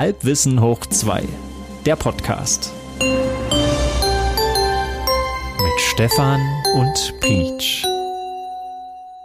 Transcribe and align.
Halbwissen 0.00 0.62
hoch 0.62 0.80
2, 0.86 1.24
der 1.84 1.94
Podcast. 1.94 2.72
Mit 5.58 5.80
Stefan 5.92 6.40
und 6.74 7.20
Peach. 7.20 7.84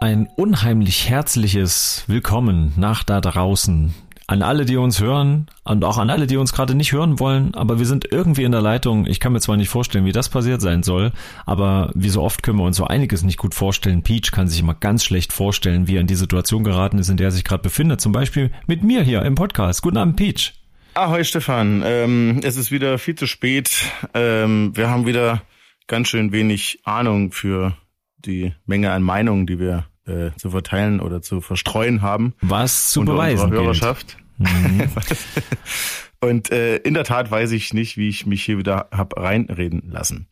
Ein 0.00 0.28
unheimlich 0.36 1.08
herzliches 1.08 2.04
Willkommen 2.08 2.74
nach 2.76 3.04
da 3.04 3.22
draußen 3.22 3.94
an 4.26 4.42
alle, 4.42 4.66
die 4.66 4.76
uns 4.76 5.00
hören 5.00 5.46
und 5.64 5.82
auch 5.82 5.96
an 5.96 6.10
alle, 6.10 6.26
die 6.26 6.36
uns 6.36 6.52
gerade 6.52 6.74
nicht 6.74 6.92
hören 6.92 7.18
wollen, 7.20 7.54
aber 7.54 7.78
wir 7.78 7.86
sind 7.86 8.12
irgendwie 8.12 8.44
in 8.44 8.52
der 8.52 8.60
Leitung. 8.60 9.06
Ich 9.06 9.18
kann 9.18 9.32
mir 9.32 9.40
zwar 9.40 9.56
nicht 9.56 9.70
vorstellen, 9.70 10.04
wie 10.04 10.12
das 10.12 10.28
passiert 10.28 10.60
sein 10.60 10.82
soll, 10.82 11.12
aber 11.46 11.90
wie 11.94 12.10
so 12.10 12.20
oft 12.20 12.42
können 12.42 12.58
wir 12.58 12.64
uns 12.64 12.76
so 12.76 12.86
einiges 12.86 13.22
nicht 13.22 13.38
gut 13.38 13.54
vorstellen. 13.54 14.02
Peach 14.02 14.30
kann 14.30 14.46
sich 14.46 14.60
immer 14.60 14.74
ganz 14.74 15.04
schlecht 15.04 15.32
vorstellen, 15.32 15.88
wie 15.88 15.96
er 15.96 16.02
in 16.02 16.06
die 16.06 16.16
Situation 16.16 16.64
geraten 16.64 16.98
ist, 16.98 17.08
in 17.08 17.16
der 17.16 17.28
er 17.28 17.32
sich 17.32 17.44
gerade 17.44 17.62
befindet. 17.62 18.02
Zum 18.02 18.12
Beispiel 18.12 18.50
mit 18.66 18.84
mir 18.84 19.02
hier 19.02 19.22
im 19.22 19.36
Podcast. 19.36 19.80
Guten 19.80 19.96
Abend, 19.96 20.16
Peach. 20.16 20.52
Ahoi, 20.96 21.24
Stefan. 21.24 21.82
Ähm, 21.84 22.40
es 22.42 22.56
ist 22.56 22.70
wieder 22.70 22.96
viel 22.96 23.16
zu 23.16 23.26
spät. 23.26 23.84
Ähm, 24.14 24.74
wir 24.74 24.88
haben 24.88 25.04
wieder 25.04 25.42
ganz 25.88 26.08
schön 26.08 26.32
wenig 26.32 26.80
Ahnung 26.84 27.32
für 27.32 27.76
die 28.16 28.54
Menge 28.64 28.92
an 28.92 29.02
Meinungen, 29.02 29.46
die 29.46 29.58
wir 29.58 29.84
äh, 30.06 30.30
zu 30.38 30.48
verteilen 30.48 31.00
oder 31.00 31.20
zu 31.20 31.42
verstreuen 31.42 32.00
haben. 32.00 32.32
Was 32.40 32.88
zu 32.88 33.04
beweisen 33.04 33.50
Hörerschaft. 33.50 34.16
Mhm. 34.38 34.84
Und 36.22 36.50
äh, 36.50 36.78
in 36.78 36.94
der 36.94 37.04
Tat 37.04 37.30
weiß 37.30 37.52
ich 37.52 37.74
nicht, 37.74 37.98
wie 37.98 38.08
ich 38.08 38.24
mich 38.24 38.42
hier 38.42 38.56
wieder 38.56 38.88
hab 38.90 39.18
reinreden 39.18 39.90
lassen. 39.90 40.28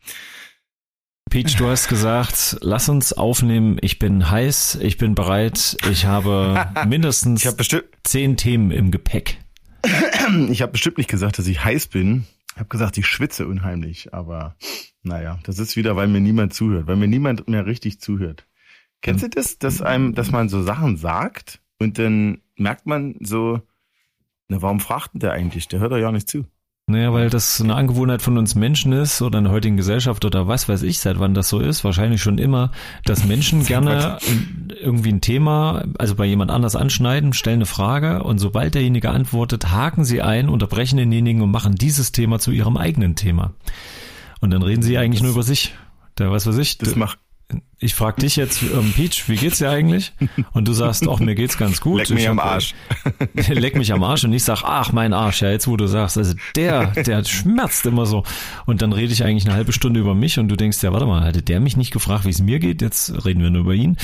Peach, 1.29 1.57
du 1.57 1.67
hast 1.67 1.89
gesagt, 1.89 2.57
lass 2.61 2.89
uns 2.89 3.13
aufnehmen. 3.13 3.77
Ich 3.81 3.99
bin 3.99 4.31
heiß, 4.31 4.79
ich 4.81 4.97
bin 4.97 5.13
bereit. 5.13 5.77
Ich 5.91 6.07
habe 6.07 6.65
mindestens 6.87 7.45
ich 7.45 7.47
hab 7.47 7.83
zehn 8.03 8.35
Themen 8.35 8.71
im 8.71 8.89
Gepäck. 8.89 9.44
Ich 10.49 10.61
habe 10.61 10.71
bestimmt 10.71 10.97
nicht 10.97 11.09
gesagt, 11.09 11.39
dass 11.39 11.47
ich 11.47 11.63
heiß 11.63 11.87
bin. 11.87 12.25
Ich 12.53 12.57
habe 12.57 12.69
gesagt, 12.69 12.97
ich 12.97 13.07
schwitze 13.07 13.47
unheimlich. 13.47 14.13
Aber 14.13 14.55
naja, 15.03 15.39
das 15.43 15.59
ist 15.59 15.75
wieder, 15.75 15.95
weil 15.95 16.07
mir 16.07 16.21
niemand 16.21 16.53
zuhört, 16.53 16.87
weil 16.87 16.95
mir 16.95 17.07
niemand 17.07 17.47
mehr 17.47 17.65
richtig 17.65 17.99
zuhört. 17.99 18.47
Kennst 19.01 19.23
du 19.23 19.29
das, 19.29 19.59
dass 19.59 19.81
einem, 19.81 20.15
dass 20.15 20.31
man 20.31 20.49
so 20.49 20.63
Sachen 20.63 20.97
sagt 20.97 21.61
und 21.79 21.99
dann 21.99 22.41
merkt 22.55 22.87
man 22.87 23.15
so, 23.19 23.61
na, 24.47 24.61
warum 24.61 24.79
fragt 24.79 25.13
denn 25.13 25.19
der 25.19 25.33
eigentlich? 25.33 25.67
Der 25.67 25.79
hört 25.79 25.91
doch 25.91 25.97
ja 25.97 26.11
nicht 26.11 26.29
zu. 26.29 26.45
Naja, 26.87 27.11
weil 27.13 27.31
das 27.31 27.59
eine 27.59 27.73
Angewohnheit 27.73 28.21
von 28.21 28.37
uns 28.37 28.53
Menschen 28.53 28.91
ist 28.91 29.23
oder 29.23 29.39
in 29.39 29.45
der 29.45 29.53
heutigen 29.53 29.75
Gesellschaft 29.75 30.23
oder 30.23 30.47
was 30.47 30.69
weiß 30.69 30.83
ich, 30.83 30.99
seit 30.99 31.17
wann 31.17 31.33
das 31.33 31.49
so 31.49 31.59
ist, 31.59 31.83
wahrscheinlich 31.83 32.21
schon 32.21 32.37
immer, 32.37 32.69
dass 33.05 33.25
Menschen 33.25 33.65
gerne 33.65 34.19
irgendwie 34.69 35.09
ein 35.09 35.19
Thema, 35.19 35.83
also 35.97 36.13
bei 36.13 36.25
jemand 36.25 36.51
anders 36.51 36.75
anschneiden, 36.75 37.33
stellen 37.33 37.55
eine 37.55 37.65
Frage 37.65 38.21
und 38.21 38.37
sobald 38.37 38.75
derjenige 38.75 39.09
antwortet, 39.09 39.71
haken 39.71 40.05
sie 40.05 40.21
ein, 40.21 40.47
unterbrechen 40.47 40.97
denjenigen 40.97 41.41
und 41.41 41.49
machen 41.49 41.73
dieses 41.73 42.11
Thema 42.11 42.37
zu 42.37 42.51
ihrem 42.51 42.77
eigenen 42.77 43.15
Thema. 43.15 43.53
Und 44.39 44.51
dann 44.51 44.61
reden 44.61 44.83
sie 44.83 44.99
eigentlich 44.99 45.21
das, 45.21 45.23
nur 45.23 45.31
über 45.31 45.43
sich. 45.43 45.73
Der, 46.19 46.29
was 46.29 46.45
weiß 46.45 46.57
ich. 46.59 46.77
Das 46.77 46.95
macht, 46.95 47.17
ich 47.77 47.93
frage 47.93 48.21
dich 48.21 48.35
jetzt, 48.35 48.63
ähm, 48.63 48.93
Peach, 48.95 49.27
wie 49.27 49.35
geht's 49.35 49.59
dir 49.59 49.69
eigentlich? 49.69 50.13
Und 50.53 50.67
du 50.67 50.73
sagst, 50.73 51.07
ach, 51.07 51.19
mir 51.19 51.35
geht's 51.35 51.57
ganz 51.57 51.81
gut. 51.81 51.99
Leck 51.99 52.09
mich 52.09 52.27
am 52.27 52.39
Arsch. 52.39 52.73
leck 53.47 53.75
mich 53.75 53.91
am 53.91 54.03
Arsch 54.03 54.23
und 54.23 54.33
ich 54.33 54.43
sag, 54.43 54.63
ach, 54.63 54.91
mein 54.91 55.13
Arsch, 55.13 55.41
ja, 55.41 55.51
jetzt 55.51 55.67
wo 55.67 55.77
du 55.77 55.85
sagst, 55.85 56.17
also 56.17 56.33
der, 56.55 56.87
der 56.87 57.23
schmerzt 57.25 57.85
immer 57.85 58.05
so. 58.05 58.23
Und 58.65 58.81
dann 58.81 58.93
rede 58.93 59.11
ich 59.11 59.23
eigentlich 59.23 59.45
eine 59.45 59.55
halbe 59.55 59.73
Stunde 59.73 59.99
über 59.99 60.15
mich 60.15 60.39
und 60.39 60.47
du 60.47 60.55
denkst, 60.55 60.81
ja, 60.83 60.93
warte 60.93 61.05
mal, 61.05 61.23
hatte 61.23 61.43
der 61.43 61.59
mich 61.59 61.77
nicht 61.77 61.91
gefragt, 61.91 62.25
wie 62.25 62.29
es 62.29 62.41
mir 62.41 62.59
geht? 62.59 62.81
Jetzt 62.81 63.25
reden 63.25 63.43
wir 63.43 63.49
nur 63.49 63.61
über 63.61 63.73
ihn. 63.73 63.97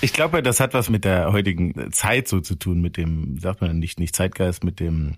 Ich 0.00 0.12
glaube, 0.12 0.42
das 0.42 0.58
hat 0.58 0.74
was 0.74 0.90
mit 0.90 1.04
der 1.04 1.32
heutigen 1.32 1.92
Zeit 1.92 2.26
so 2.26 2.40
zu 2.40 2.56
tun, 2.56 2.80
mit 2.80 2.96
dem, 2.96 3.38
sagt 3.38 3.60
man 3.60 3.78
nicht, 3.78 4.00
nicht 4.00 4.16
Zeitgeist, 4.16 4.64
mit 4.64 4.80
dem, 4.80 5.14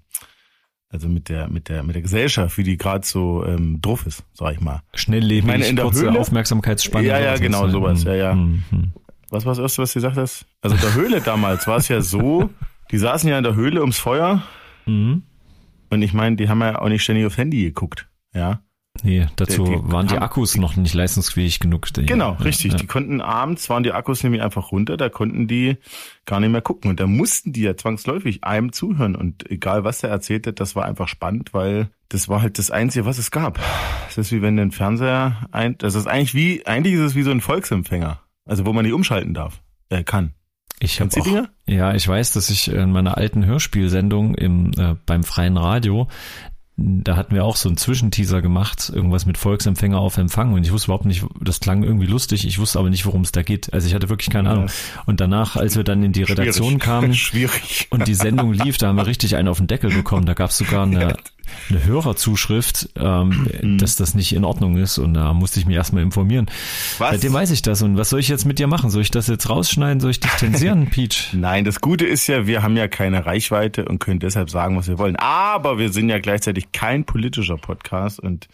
also 0.94 1.08
mit 1.08 1.28
der 1.28 1.48
mit 1.48 1.68
der 1.68 1.82
mit 1.82 1.96
der 1.96 2.02
Gesellschaft, 2.02 2.56
wie 2.56 2.62
die 2.62 2.76
gerade 2.76 3.04
so 3.04 3.44
ähm, 3.44 3.80
drauf 3.82 4.06
ist, 4.06 4.22
sag 4.32 4.52
ich 4.52 4.60
mal. 4.60 4.80
Schnelllebig, 4.94 5.38
ich 5.40 5.44
meine, 5.44 5.66
in 5.66 5.74
der 5.74 5.86
kurze 5.86 6.02
Höhle, 6.02 6.20
Aufmerksamkeitsspanne. 6.20 7.08
Ja, 7.08 7.18
ja, 7.18 7.36
genau, 7.36 7.68
sowas. 7.68 8.04
Ja, 8.04 8.14
ja. 8.14 8.34
Mhm. 8.34 8.92
Was 9.28 9.44
war 9.44 9.52
das 9.52 9.58
erste, 9.58 9.82
was 9.82 9.92
du 9.92 9.98
gesagt 9.98 10.16
hast? 10.16 10.46
Also 10.62 10.76
in 10.76 10.82
der 10.82 10.94
Höhle 10.94 11.20
damals 11.20 11.66
war 11.66 11.78
es 11.78 11.88
ja 11.88 12.00
so, 12.00 12.48
die 12.92 12.98
saßen 12.98 13.28
ja 13.28 13.36
in 13.36 13.42
der 13.42 13.56
Höhle 13.56 13.80
ums 13.80 13.98
Feuer. 13.98 14.44
Mhm. 14.86 15.24
Und 15.90 16.02
ich 16.02 16.12
meine, 16.12 16.36
die 16.36 16.48
haben 16.48 16.60
ja 16.60 16.80
auch 16.80 16.88
nicht 16.88 17.02
ständig 17.02 17.26
aufs 17.26 17.38
Handy 17.38 17.64
geguckt, 17.64 18.08
ja. 18.32 18.60
Nee, 19.02 19.26
dazu 19.36 19.64
die, 19.64 19.72
die 19.72 19.92
waren 19.92 20.06
die 20.06 20.18
Akkus 20.18 20.56
noch 20.56 20.76
nicht 20.76 20.94
leistungsfähig 20.94 21.58
genug. 21.58 21.92
Die, 21.92 22.06
genau, 22.06 22.32
richtig. 22.34 22.72
Ja. 22.72 22.78
Die 22.78 22.86
konnten 22.86 23.20
abends, 23.20 23.68
waren 23.68 23.82
die 23.82 23.92
Akkus 23.92 24.22
nämlich 24.22 24.40
einfach 24.40 24.70
runter, 24.70 24.96
da 24.96 25.08
konnten 25.08 25.48
die 25.48 25.76
gar 26.26 26.40
nicht 26.40 26.50
mehr 26.50 26.62
gucken. 26.62 26.90
Und 26.90 27.00
da 27.00 27.06
mussten 27.06 27.52
die 27.52 27.62
ja 27.62 27.76
zwangsläufig 27.76 28.44
einem 28.44 28.72
zuhören. 28.72 29.16
Und 29.16 29.50
egal, 29.50 29.84
was 29.84 30.02
er 30.02 30.10
erzählte, 30.10 30.52
das 30.52 30.76
war 30.76 30.84
einfach 30.84 31.08
spannend, 31.08 31.52
weil 31.52 31.90
das 32.08 32.28
war 32.28 32.40
halt 32.40 32.58
das 32.58 32.70
Einzige, 32.70 33.04
was 33.04 33.18
es 33.18 33.30
gab. 33.32 33.58
Das 34.06 34.16
ist 34.16 34.32
wie 34.32 34.42
wenn 34.42 34.58
ein 34.58 34.70
Fernseher 34.70 35.48
ein, 35.50 35.76
das 35.78 35.96
ist 35.96 36.06
eigentlich 36.06 36.34
wie, 36.34 36.64
eigentlich 36.64 36.94
ist 36.94 37.00
es 37.00 37.14
wie 37.16 37.24
so 37.24 37.32
ein 37.32 37.40
Volksempfänger. 37.40 38.20
Also 38.46 38.64
wo 38.64 38.72
man 38.72 38.84
nicht 38.84 38.94
umschalten 38.94 39.34
darf, 39.34 39.60
äh, 39.88 40.04
kann. 40.04 40.34
Ich 40.80 41.00
habe 41.00 41.10
auch, 41.18 41.48
ja, 41.66 41.94
ich 41.94 42.06
weiß, 42.06 42.32
dass 42.32 42.50
ich 42.50 42.70
in 42.70 42.92
meiner 42.92 43.16
alten 43.16 43.46
Hörspielsendung 43.46 44.34
im 44.34 44.72
äh, 44.76 44.96
beim 45.06 45.22
freien 45.22 45.56
Radio, 45.56 46.08
da 46.76 47.16
hatten 47.16 47.34
wir 47.36 47.44
auch 47.44 47.54
so 47.54 47.68
einen 47.68 47.76
Zwischenteaser 47.76 48.42
gemacht, 48.42 48.90
irgendwas 48.92 49.26
mit 49.26 49.38
Volksempfänger 49.38 49.98
auf 49.98 50.16
Empfang 50.16 50.52
und 50.54 50.64
ich 50.64 50.72
wusste 50.72 50.86
überhaupt 50.86 51.04
nicht, 51.04 51.24
das 51.40 51.60
klang 51.60 51.84
irgendwie 51.84 52.06
lustig, 52.06 52.44
ich 52.44 52.58
wusste 52.58 52.80
aber 52.80 52.90
nicht, 52.90 53.06
worum 53.06 53.22
es 53.22 53.30
da 53.30 53.42
geht. 53.42 53.72
Also 53.72 53.86
ich 53.86 53.94
hatte 53.94 54.08
wirklich 54.08 54.30
keine 54.30 54.50
Ahnung. 54.50 54.66
Und 55.06 55.20
danach, 55.20 55.54
als 55.54 55.76
wir 55.76 55.84
dann 55.84 56.02
in 56.02 56.12
die 56.12 56.24
Redaktion 56.24 56.66
Schwierig. 56.66 56.82
kamen 56.82 57.14
Schwierig. 57.14 57.86
und 57.90 58.08
die 58.08 58.14
Sendung 58.14 58.52
lief, 58.52 58.76
da 58.76 58.88
haben 58.88 58.96
wir 58.96 59.06
richtig 59.06 59.36
einen 59.36 59.46
auf 59.48 59.58
den 59.58 59.68
Deckel 59.68 59.90
bekommen. 59.90 60.26
Da 60.26 60.34
gab 60.34 60.50
es 60.50 60.58
sogar 60.58 60.82
eine, 60.82 61.16
eine 61.70 61.84
Hörerzuschrift, 61.84 62.90
ähm, 62.96 63.48
mhm. 63.62 63.78
dass 63.78 63.96
das 63.96 64.14
nicht 64.14 64.34
in 64.34 64.44
Ordnung 64.44 64.76
ist 64.76 64.98
und 64.98 65.14
da 65.14 65.32
musste 65.32 65.60
ich 65.60 65.66
mich 65.66 65.76
erstmal 65.76 66.02
informieren. 66.02 66.46
Was? 66.98 67.12
Seitdem 67.12 67.32
weiß 67.32 67.50
ich 67.50 67.62
das 67.62 67.82
und 67.82 67.96
was 67.96 68.10
soll 68.10 68.20
ich 68.20 68.28
jetzt 68.28 68.44
mit 68.44 68.58
dir 68.58 68.66
machen? 68.66 68.90
Soll 68.90 69.02
ich 69.02 69.10
das 69.10 69.26
jetzt 69.26 69.48
rausschneiden? 69.48 70.00
Soll 70.00 70.10
ich 70.10 70.20
dich 70.20 70.34
zensieren, 70.36 70.86
Peach? 70.90 71.30
Nein, 71.32 71.64
das 71.64 71.80
Gute 71.80 72.06
ist 72.06 72.26
ja, 72.26 72.46
wir 72.46 72.62
haben 72.62 72.76
ja 72.76 72.88
keine 72.88 73.26
Reichweite 73.26 73.84
und 73.84 73.98
können 73.98 74.20
deshalb 74.20 74.50
sagen, 74.50 74.76
was 74.76 74.88
wir 74.88 74.98
wollen. 74.98 75.16
Aber 75.16 75.78
wir 75.78 75.92
sind 75.92 76.08
ja 76.08 76.18
gleichzeitig 76.18 76.72
kein 76.72 77.04
politischer 77.04 77.56
Podcast 77.56 78.20
und 78.20 78.48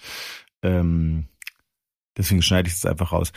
ähm, 0.63 1.27
Deswegen 2.21 2.43
schneide 2.43 2.69
ich 2.69 2.75
es 2.75 2.85
einfach 2.85 3.13
raus. 3.13 3.33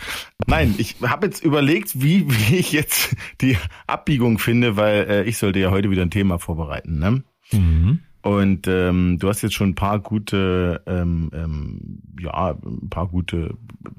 Nein, 0.47 0.75
ich 0.77 0.97
habe 1.01 1.27
jetzt 1.27 1.43
überlegt, 1.43 2.01
wie, 2.01 2.25
wie 2.27 2.57
ich 2.57 2.73
jetzt 2.73 3.15
die 3.39 3.57
Abbiegung 3.87 4.39
finde, 4.39 4.75
weil 4.75 5.09
äh, 5.09 5.23
ich 5.23 5.37
sollte 5.37 5.59
ja 5.59 5.71
heute 5.71 5.89
wieder 5.89 6.01
ein 6.01 6.11
Thema 6.11 6.37
vorbereiten. 6.37 6.99
Ne? 6.99 7.23
Mhm. 7.51 7.99
Und 8.23 8.67
ähm, 8.67 9.19
du 9.19 9.27
hast 9.27 9.41
jetzt 9.41 9.53
schon 9.53 9.71
ein 9.71 9.75
paar 9.75 9.99
gute, 9.99 10.81
ähm, 10.87 11.29
ähm, 11.33 12.01
ja, 12.19 12.51
ein 12.51 12.89
paar 12.89 13.07
gute 13.09 13.57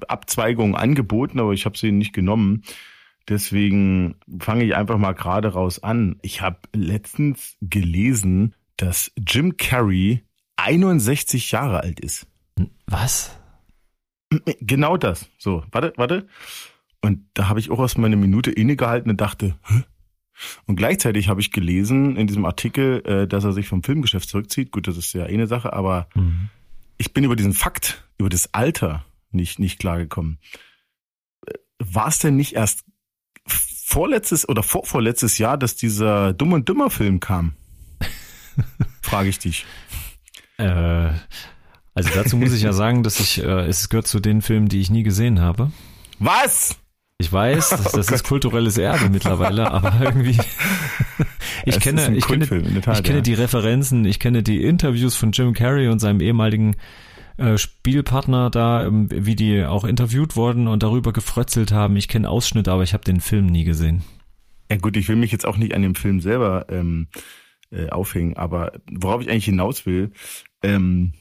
Abzweigungen 0.08 0.74
angeboten, 0.74 1.38
aber 1.38 1.52
ich 1.52 1.66
habe 1.66 1.76
sie 1.76 1.92
nicht 1.92 2.14
genommen. 2.14 2.62
Deswegen 3.28 4.16
fange 4.40 4.64
ich 4.64 4.74
einfach 4.74 4.96
mal 4.96 5.12
gerade 5.12 5.48
raus 5.48 5.82
an. 5.82 6.16
Ich 6.22 6.40
habe 6.40 6.58
letztens 6.74 7.56
gelesen, 7.60 8.54
dass 8.78 9.12
Jim 9.18 9.58
Carrey 9.58 10.24
61 10.56 11.50
Jahre 11.50 11.82
alt 11.82 12.00
ist. 12.00 12.26
Was? 12.86 13.38
Genau 14.60 14.96
das. 14.96 15.28
So, 15.36 15.64
warte, 15.70 15.92
warte. 15.96 16.26
Und 17.02 17.26
da 17.34 17.50
habe 17.50 17.60
ich 17.60 17.70
auch 17.70 17.78
erst 17.78 17.98
mal 17.98 18.06
eine 18.06 18.16
Minute 18.16 18.50
innegehalten 18.50 19.10
und 19.10 19.20
dachte, 19.20 19.56
Hä? 19.64 19.82
Und 20.66 20.76
gleichzeitig 20.76 21.28
habe 21.28 21.40
ich 21.40 21.52
gelesen 21.52 22.16
in 22.16 22.26
diesem 22.26 22.44
Artikel, 22.44 23.02
äh, 23.06 23.28
dass 23.28 23.44
er 23.44 23.52
sich 23.52 23.68
vom 23.68 23.82
Filmgeschäft 23.82 24.28
zurückzieht. 24.28 24.70
Gut, 24.72 24.88
das 24.88 24.96
ist 24.96 25.12
ja 25.12 25.26
eh 25.26 25.34
eine 25.34 25.46
Sache, 25.46 25.72
aber 25.72 26.08
mhm. 26.14 26.50
ich 26.98 27.12
bin 27.12 27.24
über 27.24 27.36
diesen 27.36 27.52
Fakt, 27.52 28.04
über 28.18 28.28
das 28.28 28.52
Alter 28.52 29.04
nicht, 29.30 29.58
nicht 29.58 29.78
klargekommen. 29.78 30.38
War 31.78 32.08
es 32.08 32.18
denn 32.18 32.36
nicht 32.36 32.54
erst 32.54 32.84
vorletztes 33.46 34.48
oder 34.48 34.62
vorvorletztes 34.62 35.38
Jahr, 35.38 35.58
dass 35.58 35.76
dieser 35.76 36.32
Dumm 36.32 36.52
und 36.52 36.68
Dümmer 36.68 36.90
Film 36.90 37.20
kam? 37.20 37.54
Frage 39.02 39.28
ich 39.28 39.38
dich. 39.38 39.66
Äh, 40.56 41.10
also 41.94 42.10
dazu 42.14 42.36
muss 42.36 42.52
ich 42.52 42.62
ja 42.62 42.72
sagen, 42.72 43.02
dass 43.02 43.20
ich, 43.20 43.42
äh, 43.42 43.66
es 43.66 43.88
gehört 43.88 44.06
zu 44.06 44.20
den 44.20 44.42
Filmen, 44.42 44.68
die 44.68 44.80
ich 44.80 44.90
nie 44.90 45.02
gesehen 45.02 45.40
habe. 45.40 45.70
Was? 46.18 46.78
Ich 47.18 47.32
weiß, 47.32 47.70
das, 47.70 47.82
das 47.92 48.10
oh 48.10 48.14
ist 48.14 48.24
kulturelles 48.24 48.78
Erbe 48.78 49.08
mittlerweile, 49.08 49.70
aber 49.70 49.94
irgendwie 50.00 50.38
ich 51.64 51.80
kenne, 51.80 52.14
ich 52.16 52.26
kenne, 52.26 52.46
Tat, 52.80 52.98
ich 52.98 53.04
kenne 53.04 53.18
ja. 53.18 53.22
die 53.22 53.34
Referenzen, 53.34 54.04
ich 54.04 54.18
kenne 54.18 54.42
die 54.42 54.62
Interviews 54.62 55.16
von 55.16 55.32
Jim 55.32 55.54
Carrey 55.54 55.88
und 55.88 56.00
seinem 56.00 56.20
ehemaligen 56.20 56.76
äh, 57.36 57.56
Spielpartner 57.58 58.50
da, 58.50 58.84
ähm, 58.84 59.08
wie 59.10 59.36
die 59.36 59.64
auch 59.64 59.84
interviewt 59.84 60.36
wurden 60.36 60.68
und 60.68 60.82
darüber 60.82 61.12
gefrötzelt 61.12 61.72
haben. 61.72 61.96
Ich 61.96 62.08
kenne 62.08 62.28
Ausschnitte, 62.28 62.72
aber 62.72 62.82
ich 62.82 62.92
habe 62.94 63.04
den 63.04 63.20
Film 63.20 63.46
nie 63.46 63.64
gesehen. 63.64 64.02
Ja 64.70 64.76
gut, 64.76 64.96
ich 64.96 65.08
will 65.08 65.16
mich 65.16 65.32
jetzt 65.32 65.46
auch 65.46 65.56
nicht 65.56 65.74
an 65.74 65.82
dem 65.82 65.94
Film 65.94 66.20
selber 66.20 66.66
ähm, 66.68 67.08
äh, 67.70 67.88
aufhängen, 67.90 68.36
aber 68.36 68.72
worauf 68.90 69.20
ich 69.20 69.30
eigentlich 69.30 69.44
hinaus 69.44 69.86
will, 69.86 70.12
ähm, 70.62 71.12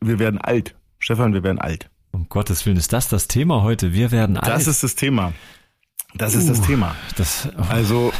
wir 0.00 0.18
werden 0.18 0.38
alt. 0.38 0.76
Stefan, 0.98 1.32
wir 1.32 1.42
werden 1.42 1.58
alt. 1.58 1.89
Um 2.12 2.28
Gottes 2.28 2.66
Willen, 2.66 2.76
ist 2.76 2.92
das 2.92 3.08
das 3.08 3.28
Thema 3.28 3.62
heute? 3.62 3.92
Wir 3.92 4.10
werden 4.10 4.36
alt. 4.36 4.48
Das 4.52 4.66
ist 4.66 4.82
das 4.82 4.94
Thema. 4.96 5.32
Das 6.14 6.34
uh, 6.34 6.38
ist 6.38 6.48
das 6.48 6.58
uh, 6.60 6.64
Thema. 6.66 6.96
Das, 7.16 7.48
oh. 7.56 7.62
Also, 7.68 8.12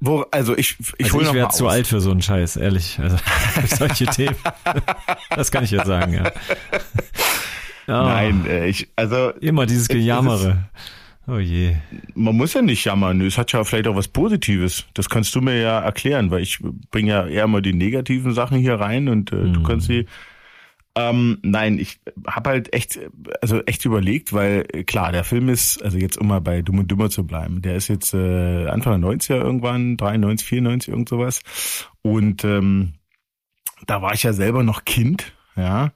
Wo, 0.00 0.24
also 0.30 0.56
ich, 0.56 0.76
ich 0.98 1.06
also 1.06 1.16
hol 1.18 1.22
ich 1.24 1.32
wäre 1.32 1.48
zu 1.48 1.66
aus. 1.66 1.72
alt 1.72 1.86
für 1.88 2.00
so 2.00 2.10
einen 2.12 2.22
Scheiß, 2.22 2.56
ehrlich. 2.56 2.98
Also 3.00 3.16
für 3.16 3.66
solche 3.76 4.06
Themen. 4.14 4.36
Das 5.30 5.50
kann 5.50 5.64
ich 5.64 5.72
jetzt 5.72 5.86
sagen, 5.86 6.12
ja. 6.14 6.30
ja 7.86 8.04
Nein, 8.04 8.46
äh, 8.46 8.66
ich, 8.68 8.88
also 8.96 9.30
Immer 9.40 9.66
dieses 9.66 9.84
es 9.84 9.88
ist- 9.88 9.94
Gejammere. 9.96 10.68
Oh 11.26 11.38
je. 11.38 11.74
man 12.14 12.36
muss 12.36 12.52
ja 12.52 12.60
nicht 12.60 12.84
jammern. 12.84 13.22
Es 13.22 13.38
hat 13.38 13.50
ja 13.52 13.64
vielleicht 13.64 13.86
auch 13.88 13.96
was 13.96 14.08
Positives. 14.08 14.84
Das 14.92 15.08
kannst 15.08 15.34
du 15.34 15.40
mir 15.40 15.58
ja 15.58 15.80
erklären, 15.80 16.30
weil 16.30 16.42
ich 16.42 16.58
bringe 16.90 17.10
ja 17.12 17.26
eher 17.26 17.46
mal 17.46 17.62
die 17.62 17.72
negativen 17.72 18.34
Sachen 18.34 18.58
hier 18.58 18.74
rein 18.74 19.08
und 19.08 19.32
äh, 19.32 19.36
du 19.36 19.60
Mhm. 19.60 19.64
kannst 19.64 19.86
sie. 19.86 20.06
Ähm, 20.96 21.38
nein, 21.42 21.78
ich 21.78 21.98
habe 22.26 22.50
halt 22.50 22.72
echt, 22.72 23.00
also 23.42 23.60
echt 23.64 23.84
überlegt, 23.84 24.32
weil 24.32 24.64
äh, 24.72 24.84
klar, 24.84 25.10
der 25.10 25.24
Film 25.24 25.48
ist, 25.48 25.82
also 25.82 25.98
jetzt 25.98 26.18
um 26.18 26.28
mal 26.28 26.40
bei 26.40 26.62
Dumm 26.62 26.78
und 26.78 26.90
Dümmer 26.90 27.10
zu 27.10 27.26
bleiben, 27.26 27.62
der 27.62 27.74
ist 27.74 27.88
jetzt 27.88 28.14
äh, 28.14 28.66
Anfang 28.68 29.00
der 29.00 29.10
90er 29.10 29.34
irgendwann, 29.36 29.96
93, 29.96 30.46
94, 30.46 30.88
irgend 30.92 31.08
sowas. 31.08 31.40
Und 32.02 32.44
ähm, 32.44 32.94
da 33.86 34.02
war 34.02 34.14
ich 34.14 34.22
ja 34.22 34.32
selber 34.32 34.62
noch 34.62 34.84
Kind, 34.84 35.32
ja. 35.56 35.92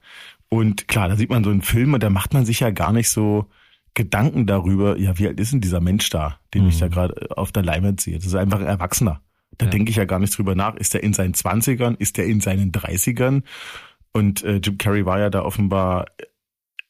Und 0.49 0.87
klar, 0.87 1.07
da 1.07 1.15
sieht 1.15 1.29
man 1.29 1.43
so 1.43 1.49
einen 1.51 1.61
Film 1.61 1.93
und 1.93 2.03
da 2.03 2.09
macht 2.09 2.33
man 2.33 2.45
sich 2.45 2.59
ja 2.59 2.71
gar 2.71 2.91
nicht 2.91 3.09
so 3.09 3.45
Gedanken 3.93 4.47
darüber, 4.47 4.97
ja, 4.97 5.17
wie 5.17 5.27
alt 5.27 5.39
ist 5.39 5.53
denn 5.53 5.61
dieser 5.61 5.79
Mensch 5.79 6.09
da, 6.09 6.39
den 6.53 6.67
ich 6.67 6.75
Mhm. 6.75 6.79
da 6.81 6.87
gerade 6.89 7.37
auf 7.37 7.51
der 7.51 7.63
Leinwand 7.63 8.01
sehe? 8.01 8.15
Das 8.17 8.25
ist 8.25 8.35
einfach 8.35 8.59
ein 8.59 8.65
Erwachsener. 8.65 9.21
Da 9.57 9.65
Ja. 9.65 9.71
denke 9.71 9.91
ich 9.91 9.95
ja 9.97 10.05
gar 10.05 10.19
nicht 10.19 10.37
drüber 10.37 10.55
nach. 10.55 10.75
Ist 10.75 10.93
er 10.95 11.03
in 11.03 11.13
seinen 11.13 11.33
Zwanzigern? 11.33 11.95
Ist 11.95 12.17
er 12.17 12.25
in 12.25 12.41
seinen 12.41 12.71
Dreißigern? 12.71 13.43
Und 14.13 14.43
äh, 14.43 14.57
Jim 14.63 14.77
Carrey 14.77 15.05
war 15.05 15.19
ja 15.19 15.29
da 15.29 15.43
offenbar 15.43 16.05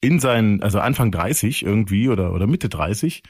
in 0.00 0.18
seinen, 0.20 0.62
also 0.62 0.80
Anfang 0.80 1.10
30 1.10 1.64
irgendwie 1.64 2.08
oder, 2.08 2.32
oder 2.32 2.46
Mitte 2.46 2.68
30, 2.68 3.22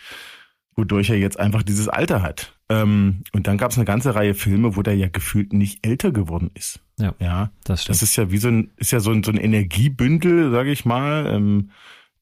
wodurch 0.77 1.11
er 1.11 1.19
jetzt 1.19 1.39
einfach 1.39 1.63
dieses 1.63 1.89
Alter 1.89 2.23
hat. 2.23 2.57
Ähm, 2.69 3.25
und 3.33 3.49
dann 3.49 3.59
gab 3.59 3.73
es 3.73 3.77
eine 3.77 3.85
ganze 3.85 4.15
Reihe 4.15 4.35
Filme, 4.35 4.77
wo 4.77 4.83
der 4.83 4.97
ja 4.97 5.09
gefühlt 5.09 5.53
nicht 5.53 5.85
älter 5.85 6.13
geworden 6.13 6.51
ist. 6.55 6.81
Ja. 6.99 7.15
Ja, 7.19 7.51
Das 7.65 7.83
stimmt. 7.83 7.97
das 7.97 8.03
ist 8.03 8.15
ja 8.17 8.31
wie 8.31 8.39
so 8.39 8.49
ein, 8.49 8.71
ist 8.77 8.93
ja 8.93 9.01
so 9.01 9.11
ein, 9.11 9.25
so 9.25 9.33
ein 9.33 9.39
Energiebündel, 9.39 10.53
sage 10.53 10.71
ich 10.71 10.85
mal, 10.85 11.27
ähm, 11.27 11.71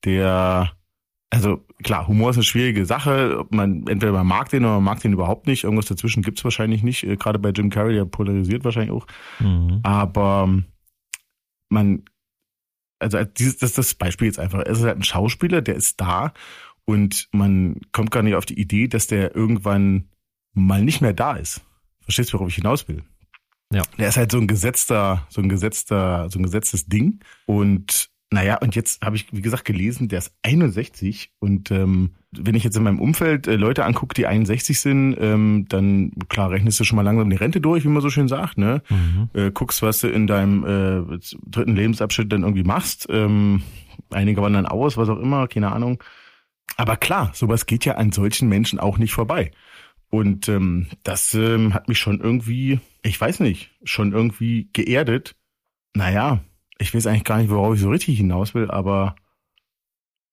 der, 0.07 0.73
also 1.29 1.67
klar, 1.83 2.09
Humor 2.09 2.31
ist 2.31 2.37
eine 2.37 2.45
schwierige 2.45 2.87
Sache. 2.87 3.37
Ob 3.41 3.53
man 3.53 3.87
entweder 3.87 4.13
man 4.13 4.27
mag 4.27 4.49
den 4.49 4.65
oder 4.65 4.77
man 4.77 4.85
mag 4.85 5.01
den 5.01 5.13
überhaupt 5.13 5.47
nicht. 5.47 5.65
Irgendwas 5.65 5.87
dazwischen 5.87 6.23
gibt's 6.23 6.43
wahrscheinlich 6.45 6.83
nicht. 6.83 7.05
Äh, 7.05 7.17
Gerade 7.17 7.39
bei 7.39 7.51
Jim 7.51 7.69
Carrey, 7.69 7.95
der 7.95 8.07
polarisiert 8.07 8.65
wahrscheinlich 8.65 8.93
auch. 8.93 9.07
Mhm. 9.41 9.81
Aber 9.83 10.45
ähm, 10.49 10.65
man, 11.69 12.05
also 12.99 13.19
als 13.19 13.33
dieses, 13.35 13.59
das 13.59 13.71
ist 13.71 13.79
das 13.79 13.95
Beispiel 13.95 14.27
jetzt 14.27 14.39
einfach. 14.39 14.61
Er 14.61 14.67
ist 14.69 14.83
halt 14.83 14.97
ein 14.97 15.05
Schauspieler, 15.05 15.63
der 15.63 15.77
ist 15.77 16.01
da 16.01 16.33
und 16.85 17.29
man 17.33 17.81
kommt 17.93 18.11
gar 18.11 18.23
nicht 18.23 18.35
auf 18.35 18.47
die 18.47 18.59
Idee, 18.59 18.89
dass 18.89 19.07
der 19.07 19.35
irgendwann 19.35 20.09
mal 20.55 20.83
nicht 20.83 21.01
mehr 21.01 21.13
da 21.13 21.37
ist. 21.37 21.61
Verstehst 22.01 22.33
du, 22.33 22.39
worauf 22.39 22.49
ich 22.49 22.57
hinaus 22.57 22.89
will? 22.89 23.03
Ja. 23.73 23.83
Der 23.99 24.09
ist 24.09 24.17
halt 24.17 24.33
so 24.33 24.39
ein 24.39 24.47
gesetzter, 24.47 25.27
so 25.29 25.43
ein 25.43 25.49
gesetzter, 25.49 26.31
so 26.31 26.39
ein 26.39 26.43
gesetztes 26.43 26.87
Ding. 26.87 27.21
Und 27.47 28.11
naja, 28.31 28.59
und 28.59 28.75
jetzt 28.75 29.03
habe 29.03 29.17
ich, 29.17 29.33
wie 29.33 29.43
gesagt, 29.43 29.65
gelesen, 29.65 30.09
der 30.09 30.21
ist 30.21 30.33
61 30.43 31.33
und 31.39 31.71
ähm, 31.71 32.15
wenn 32.33 32.55
ich 32.55 32.65
jetzt 32.65 32.77
in 32.77 32.83
meinem 32.83 33.01
Umfeld 33.01 33.47
äh, 33.47 33.57
Leute 33.57 33.85
angucke, 33.85 34.15
die 34.15 34.27
61 34.27 34.81
sind, 34.81 35.17
ähm, 35.19 35.67
dann 35.69 36.13
klar 36.29 36.51
rechnest 36.51 36.79
du 36.79 36.85
schon 36.85 36.97
mal 36.97 37.03
langsam 37.03 37.31
die 37.31 37.37
Rente 37.37 37.61
durch, 37.61 37.85
wie 37.85 37.89
man 37.89 38.03
so 38.03 38.11
schön 38.11 38.29
sagt, 38.29 38.59
ne? 38.59 38.83
Mhm. 38.91 39.31
äh, 39.33 39.51
guckst, 39.51 39.83
was 39.83 40.01
du 40.01 40.09
in 40.09 40.27
deinem 40.27 40.65
äh, 40.65 41.19
dritten 41.47 41.75
Lebensabschnitt 41.75 42.31
dann 42.33 42.43
irgendwie 42.43 42.65
machst. 42.65 43.07
Ähm, 43.11 43.63
einige 44.11 44.43
wandern 44.43 44.67
aus, 44.67 44.97
was 44.97 45.09
auch 45.09 45.19
immer, 45.19 45.49
keine 45.49 45.73
Ahnung. 45.73 46.03
Aber 46.77 46.97
klar, 46.97 47.31
sowas 47.35 47.67
geht 47.67 47.85
ja 47.85 47.95
an 47.95 48.13
solchen 48.13 48.49
Menschen 48.49 48.79
auch 48.79 48.99
nicht 48.99 49.13
vorbei. 49.13 49.51
Und 50.11 50.49
ähm, 50.49 50.87
das 51.03 51.35
ähm, 51.35 51.75
hat 51.75 51.89
mich 51.89 51.99
schon 51.99 52.21
irgendwie, 52.21 52.81
ich 53.03 53.21
weiß 53.21 53.41
nicht, 53.41 53.71
schon 53.85 54.13
irgendwie 54.13 54.69
geerdet. 54.73 55.35
Naja, 55.95 56.41
ich 56.79 56.95
weiß 56.95 57.07
eigentlich 57.07 57.25
gar 57.25 57.39
nicht, 57.39 57.51
worauf 57.51 57.75
ich 57.75 57.81
so 57.81 57.91
richtig 57.91 58.17
hinaus 58.19 58.55
will, 58.55 58.71
aber 58.71 59.17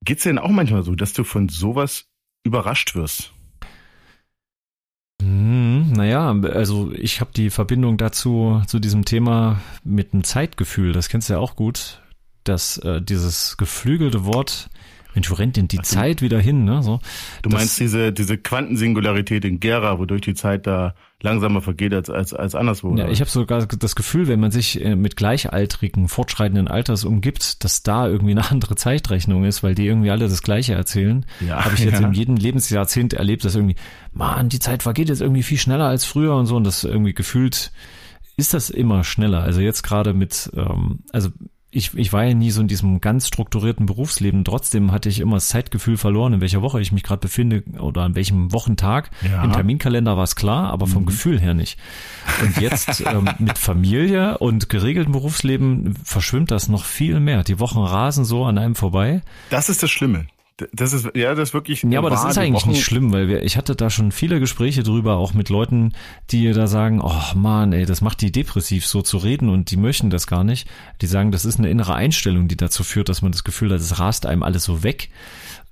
geht's 0.06 0.24
denn 0.24 0.40
auch 0.40 0.50
manchmal 0.50 0.84
so, 0.84 0.96
dass 0.96 1.14
du 1.14 1.24
von 1.24 1.50
sowas 1.50 2.06
überrascht 2.44 2.96
wirst? 2.96 3.34
Hm, 5.22 5.92
naja, 5.94 6.32
also 6.32 6.92
ich 6.92 7.22
habe 7.22 7.32
die 7.36 7.50
Verbindung 7.50 7.98
dazu, 7.98 8.62
zu 8.68 8.80
diesem 8.80 9.06
Thema 9.06 9.60
mit 9.84 10.14
dem 10.14 10.24
Zeitgefühl, 10.24 10.94
das 10.94 11.10
kennst 11.10 11.30
du 11.30 11.34
ja 11.34 11.40
auch 11.40 11.56
gut, 11.56 12.02
dass 12.44 12.78
äh, 12.80 13.02
dieses 13.02 13.58
geflügelte 13.58 14.26
Wort, 14.26 14.70
Mensch, 15.16 15.32
wo 15.32 15.36
rennt 15.36 15.58
denn 15.58 15.68
die 15.68 15.80
Ach 15.80 15.86
so. 15.86 15.96
Zeit 15.96 16.22
wieder 16.22 16.40
hin, 16.40 16.66
ne? 16.66 16.84
So, 16.84 17.00
Du 17.42 17.50
Das- 17.50 17.60
meinst 17.60 17.80
diese, 17.80 18.12
diese 18.12 18.38
Quantensingularität 18.38 19.46
in 19.46 19.60
Gera, 19.60 19.98
wodurch 19.98 20.22
die 20.22 20.34
Zeit 20.36 20.68
da 20.68 20.94
langsamer 21.22 21.62
vergeht 21.62 21.94
als, 21.94 22.10
als, 22.10 22.34
als 22.34 22.54
anderswo? 22.54 22.96
Ja, 22.96 23.08
ich 23.08 23.22
habe 23.22 23.32
sogar 23.32 23.66
das 23.66 23.96
Gefühl, 23.96 24.28
wenn 24.28 24.40
man 24.40 24.52
sich 24.52 24.84
äh, 24.84 24.96
mit 24.96 25.16
gleichaltrigen, 25.16 26.08
fortschreitenden 26.08 26.68
Alters 26.68 27.04
umgibt, 27.06 27.64
dass 27.64 27.82
da 27.82 28.08
irgendwie 28.08 28.32
eine 28.32 28.52
andere 28.52 28.76
Zeitrechnung 28.76 29.46
ist, 29.46 29.64
weil 29.64 29.74
die 29.74 29.88
irgendwie 29.88 30.12
alle 30.12 30.28
das 30.28 30.42
Gleiche 30.44 30.74
erzählen. 30.74 31.26
Ja, 31.46 31.66
habe 31.66 31.76
ich 31.76 31.82
jetzt 31.82 32.02
ja. 32.02 32.08
in 32.08 32.14
jedem 32.14 32.36
Lebensjahrzehnt 32.36 33.14
erlebt, 33.14 33.46
dass 33.46 33.56
irgendwie, 33.56 33.76
man, 34.14 34.50
die 34.50 34.60
Zeit 34.60 34.84
vergeht 34.84 35.10
jetzt 35.10 35.22
irgendwie 35.22 35.44
viel 35.44 35.58
schneller 35.58 35.86
als 35.86 36.06
früher 36.06 36.36
und 36.36 36.46
so 36.46 36.58
und 36.58 36.64
das 36.66 36.84
irgendwie 36.84 37.14
gefühlt 37.14 37.72
ist 38.38 38.54
das 38.54 38.70
immer 38.70 39.04
schneller. 39.04 39.42
Also 39.42 39.62
jetzt 39.62 39.84
gerade 39.84 40.14
mit, 40.14 40.52
ähm, 40.56 41.00
also 41.12 41.30
ich, 41.76 41.94
ich 41.94 42.14
war 42.14 42.24
ja 42.24 42.34
nie 42.34 42.52
so 42.52 42.62
in 42.62 42.68
diesem 42.68 43.02
ganz 43.02 43.28
strukturierten 43.28 43.86
Berufsleben. 43.86 44.46
Trotzdem 44.46 44.94
hatte 44.94 45.10
ich 45.10 45.20
immer 45.20 45.36
das 45.36 45.50
Zeitgefühl 45.50 45.98
verloren, 45.98 46.34
in 46.34 46.42
welcher 46.42 46.62
Woche 46.62 46.80
ich 46.80 46.94
mich 46.94 47.04
gerade 47.04 47.20
befinde 47.20 47.64
oder 47.80 48.04
an 48.04 48.16
welchem 48.16 48.54
Wochentag. 48.54 49.12
Ja. 49.30 49.44
Im 49.44 49.52
Terminkalender 49.52 50.16
war 50.16 50.24
es 50.24 50.38
klar, 50.38 50.72
aber 50.72 50.88
vom 50.88 51.06
Gefühl 51.06 51.40
her 51.40 51.54
nicht. 51.54 51.78
Und 52.42 52.58
jetzt 52.62 53.02
ähm, 53.06 53.28
mit 53.40 53.58
Familie 53.58 54.38
und 54.38 54.70
geregeltem 54.70 55.12
Berufsleben 55.12 55.96
verschwimmt 56.02 56.50
das 56.50 56.70
noch 56.70 56.86
viel 56.86 57.20
mehr. 57.20 57.44
Die 57.44 57.60
Wochen 57.60 57.80
rasen 57.80 58.24
so 58.24 58.46
an 58.46 58.58
einem 58.58 58.76
vorbei. 58.76 59.22
Das 59.50 59.68
ist 59.68 59.84
das 59.84 59.92
Schlimme. 59.92 60.28
Das 60.72 60.94
ist, 60.94 61.10
ja, 61.16 61.36
das 61.36 61.50
ist 61.50 61.54
wirklich. 61.54 61.84
Ja, 61.84 62.00
aber 62.00 62.10
das 62.10 62.24
ist 62.24 62.38
eigentlich 62.38 62.64
Wochen- 62.64 62.70
nicht 62.70 62.84
schlimm, 62.86 63.12
weil 63.12 63.28
wir, 63.28 63.44
ich 63.44 63.58
hatte 63.58 63.76
da 63.76 63.90
schon 63.90 64.14
viele 64.14 64.40
Gespräche 64.40 64.84
drüber, 64.84 65.18
auch 65.18 65.34
mit 65.34 65.50
Leuten, 65.50 65.92
die 66.32 66.50
da 66.54 66.68
sagen, 66.68 67.02
oh 67.02 67.36
man, 67.36 67.74
ey, 67.74 67.86
das 67.86 68.00
macht 68.00 68.22
die 68.22 68.32
depressiv, 68.32 68.86
so 68.86 69.02
zu 69.02 69.18
reden 69.18 69.50
und 69.50 69.70
die 69.72 69.76
möchten 69.76 70.10
das 70.10 70.28
gar 70.28 70.46
nicht. 70.46 70.66
Die 71.02 71.08
sagen, 71.08 71.32
das 71.34 71.44
ist 71.44 71.60
eine 71.60 71.70
innere 71.70 71.96
Einstellung, 71.96 72.48
die 72.48 72.56
dazu 72.56 72.84
führt, 72.86 73.10
dass 73.10 73.22
man 73.22 73.34
das 73.34 73.44
Gefühl 73.44 73.72
hat, 73.74 73.80
es 73.82 74.00
rast 74.00 74.26
einem 74.26 74.44
alles 74.44 74.64
so 74.64 74.82
weg. 74.82 75.10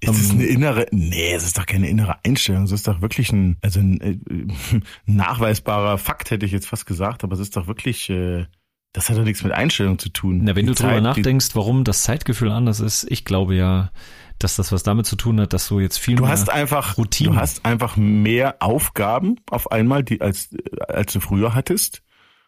Ist 0.02 0.10
es 0.20 0.30
Ähm, 0.32 0.40
eine 0.40 0.46
innere, 0.48 0.86
nee, 0.92 1.32
es 1.34 1.46
ist 1.46 1.58
doch 1.58 1.66
keine 1.66 1.88
innere 1.88 2.18
Einstellung. 2.26 2.64
Es 2.64 2.74
ist 2.74 2.86
doch 2.86 3.00
wirklich 3.02 3.32
ein, 3.32 3.56
also 3.62 3.80
ein, 3.80 4.02
äh, 4.02 4.18
ein 4.74 4.84
nachweisbarer 5.06 5.98
Fakt, 5.98 6.30
hätte 6.30 6.46
ich 6.46 6.52
jetzt 6.52 6.68
fast 6.68 6.86
gesagt, 6.86 7.24
aber 7.24 7.34
es 7.36 7.40
ist 7.40 7.56
doch 7.56 7.68
wirklich, 7.68 8.10
äh, 8.10 8.48
das 8.92 9.10
hat 9.10 9.18
doch 9.18 9.24
nichts 9.24 9.44
mit 9.44 9.54
Einstellung 9.54 9.98
zu 9.98 10.10
tun. 10.10 10.42
Na, 10.44 10.58
wenn 10.58 10.66
Die 10.66 10.74
du 10.74 10.76
drüber 10.76 10.90
Zeit, 10.90 11.00
die- 11.00 11.04
nachdenkst, 11.04 11.50
warum 11.54 11.86
das 11.86 12.04
Zeitgefühl 12.04 12.52
anders 12.52 12.82
ist, 12.82 13.06
ich 13.10 13.24
glaube 13.24 13.56
ja, 13.56 13.92
dass 14.44 14.56
das 14.58 14.72
was 14.72 14.84
damit 14.84 15.06
zu 15.06 15.16
tun 15.16 15.40
hat, 15.42 15.54
dass 15.54 15.68
du 15.68 15.80
jetzt 15.80 15.98
viel 15.98 16.16
Du 16.16 16.24
mehr 16.24 16.32
hast 16.32 16.50
einfach, 16.50 16.98
Routinen. 16.98 17.34
du 17.34 17.40
hast 17.40 17.66
einfach 17.66 17.96
mehr 17.98 18.58
Aufgaben 18.62 19.38
auf 19.50 19.72
einmal, 19.72 20.04
die 20.04 20.22
als, 20.22 20.50
als 20.88 21.14
du 21.14 21.20
früher 21.20 21.54
hattest. 21.56 22.04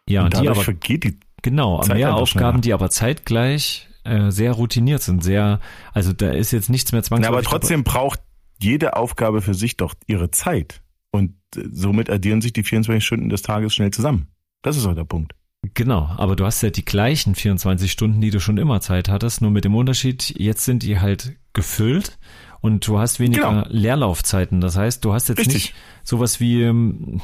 ja, 0.08 0.24
und 0.24 0.32
die 0.32 0.36
dadurch 0.38 0.50
aber 0.56 0.64
vergeht 0.64 1.04
die 1.04 1.18
Genau, 1.42 1.80
Zeit 1.82 1.96
mehr 1.96 2.14
Aufgaben, 2.16 2.26
schneller. 2.56 2.60
die 2.60 2.72
aber 2.72 2.90
zeitgleich 2.90 3.88
äh, 4.04 4.30
sehr 4.30 4.52
routiniert 4.52 5.02
sind, 5.02 5.22
sehr, 5.22 5.60
also 5.92 6.12
da 6.12 6.30
ist 6.30 6.50
jetzt 6.52 6.70
nichts 6.70 6.92
mehr 6.92 7.00
Na, 7.02 7.06
zwangsläufig. 7.06 7.36
aber 7.36 7.42
trotzdem 7.44 7.84
braucht 7.84 8.20
jede 8.58 8.96
Aufgabe 8.96 9.42
für 9.42 9.54
sich 9.54 9.76
doch 9.76 9.94
ihre 10.06 10.30
Zeit. 10.30 10.82
Und 11.12 11.34
äh, 11.56 11.62
somit 11.70 12.10
addieren 12.10 12.40
sich 12.40 12.52
die 12.52 12.62
24 12.64 13.04
Stunden 13.04 13.28
des 13.28 13.42
Tages 13.42 13.74
schnell 13.74 13.90
zusammen. 13.92 14.28
Das 14.62 14.76
ist 14.76 14.86
doch 14.86 14.94
der 14.94 15.04
Punkt. 15.04 15.34
Genau, 15.74 16.08
aber 16.16 16.36
du 16.36 16.44
hast 16.44 16.62
ja 16.62 16.70
die 16.70 16.84
gleichen 16.84 17.34
24 17.34 17.90
Stunden, 17.90 18.20
die 18.20 18.30
du 18.30 18.38
schon 18.40 18.56
immer 18.56 18.80
Zeit 18.80 19.08
hattest, 19.08 19.42
nur 19.42 19.50
mit 19.50 19.64
dem 19.64 19.74
Unterschied, 19.74 20.34
jetzt 20.38 20.64
sind 20.64 20.82
die 20.82 21.00
halt 21.00 21.32
gefüllt 21.56 22.18
und 22.60 22.86
du 22.86 22.98
hast 22.98 23.18
weniger 23.20 23.48
Genau. 23.48 23.64
Leerlaufzeiten. 23.68 24.60
Das 24.60 24.76
heißt, 24.76 25.04
du 25.04 25.12
hast 25.12 25.28
jetzt 25.28 25.38
Richtig. 25.38 25.54
nicht 25.54 25.74
sowas 26.04 26.38
wie, 26.40 26.64
Ahnung, 26.66 27.20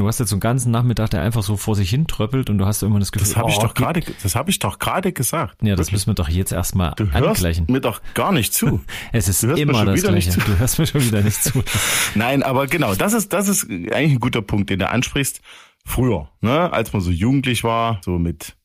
du 0.00 0.06
hast 0.08 0.18
jetzt 0.20 0.28
so 0.30 0.34
einen 0.36 0.40
ganzen 0.40 0.70
Nachmittag, 0.72 1.10
der 1.10 1.22
einfach 1.22 1.42
so 1.42 1.56
vor 1.56 1.74
sich 1.76 1.90
hin 1.90 2.06
tröppelt 2.06 2.50
und 2.50 2.58
du 2.58 2.66
hast 2.66 2.82
immer 2.82 2.98
das 2.98 3.12
Gefühl, 3.12 3.28
Das 3.28 3.36
habe 3.36 3.50
ich 3.50 3.56
oh, 3.58 3.62
doch 3.62 3.74
geht- 3.74 3.84
gerade, 3.86 4.02
das 4.22 4.34
habe 4.36 4.50
ich 4.50 4.58
doch 4.58 4.78
gerade 4.78 5.12
gesagt. 5.12 5.62
Ja, 5.62 5.70
das 5.76 5.86
Wirklich. 5.86 5.92
müssen 5.92 6.06
wir 6.08 6.14
doch 6.14 6.28
jetzt 6.28 6.52
erstmal 6.52 6.92
Du 6.96 7.04
hörst 7.12 7.16
angleichen. 7.28 7.66
mir 7.68 7.80
doch 7.80 8.00
gar 8.14 8.32
nicht 8.32 8.52
zu. 8.54 8.80
Es 9.12 9.28
ist 9.28 9.42
du 9.42 9.48
hörst 9.48 9.60
immer 9.60 9.84
das 9.84 9.96
wieder 10.02 10.12
nicht 10.12 10.30
Gleiche. 10.32 10.40
zu. 10.44 10.50
Du 10.52 10.58
hörst 10.58 10.78
mir 10.78 10.86
schon 10.86 11.02
wieder 11.04 11.20
nicht 11.22 11.42
zu. 11.42 11.62
Nein, 12.14 12.42
aber 12.42 12.66
genau, 12.66 12.94
das 12.94 13.12
ist, 13.12 13.32
das 13.32 13.48
ist 13.48 13.64
eigentlich 13.70 14.12
ein 14.12 14.20
guter 14.20 14.42
Punkt, 14.42 14.70
den 14.70 14.78
du 14.80 14.88
ansprichst. 14.88 15.40
Früher, 15.86 16.30
ne, 16.40 16.72
als 16.72 16.92
man 16.92 17.02
so 17.02 17.10
jugendlich 17.10 17.62
war, 17.62 18.00
so 18.04 18.18
mit, 18.18 18.56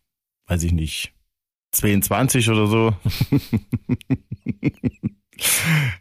weiß 0.47 0.63
ich 0.63 0.71
nicht, 0.71 1.11
22 1.71 2.49
oder 2.49 2.67
so. 2.67 2.93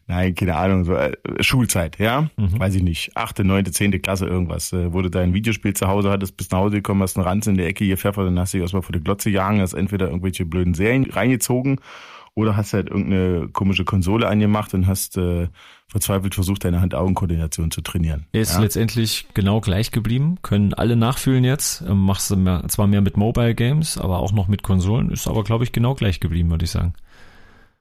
Nein, 0.08 0.34
keine 0.34 0.56
Ahnung, 0.56 0.84
so 0.84 0.94
äh, 0.94 1.12
Schulzeit, 1.40 1.98
ja, 2.00 2.28
Mhm. 2.36 2.58
weiß 2.58 2.74
ich 2.74 2.82
nicht, 2.82 3.16
achte, 3.16 3.44
neunte, 3.44 3.70
zehnte 3.70 4.00
Klasse 4.00 4.26
irgendwas, 4.26 4.72
äh, 4.72 4.92
du 5.02 5.08
dein 5.10 5.32
Videospiel 5.32 5.74
zu 5.74 5.86
Hause 5.86 6.10
hattest, 6.10 6.36
bist 6.36 6.50
nach 6.50 6.58
Hause 6.58 6.76
gekommen, 6.76 7.02
hast 7.02 7.16
einen 7.16 7.26
Ranz 7.26 7.46
in 7.46 7.56
der 7.56 7.68
Ecke 7.68 7.84
hier 7.84 7.96
Pfeffer, 7.98 8.24
dann 8.24 8.38
hast 8.38 8.52
du 8.52 8.58
dich 8.58 8.62
erstmal 8.62 8.82
vor 8.82 8.92
der 8.92 9.00
Glotze 9.02 9.30
jagen, 9.30 9.60
hast 9.60 9.74
entweder 9.74 10.06
irgendwelche 10.08 10.44
blöden 10.44 10.74
Serien 10.74 11.04
reingezogen 11.08 11.80
Oder 12.34 12.56
hast 12.56 12.72
halt 12.72 12.88
irgendeine 12.88 13.48
komische 13.48 13.84
Konsole 13.84 14.26
angemacht 14.28 14.74
und 14.74 14.86
hast 14.88 15.16
äh, 15.16 15.48
verzweifelt 15.88 16.34
versucht, 16.34 16.64
deine 16.64 16.80
Hand-Augen-Koordination 16.80 17.70
zu 17.70 17.80
trainieren. 17.80 18.26
Er 18.32 18.42
ist 18.42 18.54
ja? 18.54 18.60
letztendlich 18.60 19.26
genau 19.34 19.60
gleich 19.60 19.90
geblieben, 19.90 20.36
können 20.42 20.74
alle 20.74 20.96
nachfühlen 20.96 21.44
jetzt. 21.44 21.82
Ähm, 21.82 21.98
machst 21.98 22.30
du 22.30 22.36
mehr, 22.36 22.62
zwar 22.68 22.86
mehr 22.86 23.00
mit 23.00 23.16
Mobile 23.16 23.54
Games, 23.54 23.96
aber 23.96 24.18
auch 24.18 24.32
noch 24.32 24.48
mit 24.48 24.62
Konsolen, 24.62 25.10
ist 25.10 25.26
aber, 25.26 25.44
glaube 25.44 25.64
ich, 25.64 25.72
genau 25.72 25.94
gleich 25.94 26.20
geblieben, 26.20 26.50
würde 26.50 26.64
ich 26.64 26.70
sagen. 26.70 26.92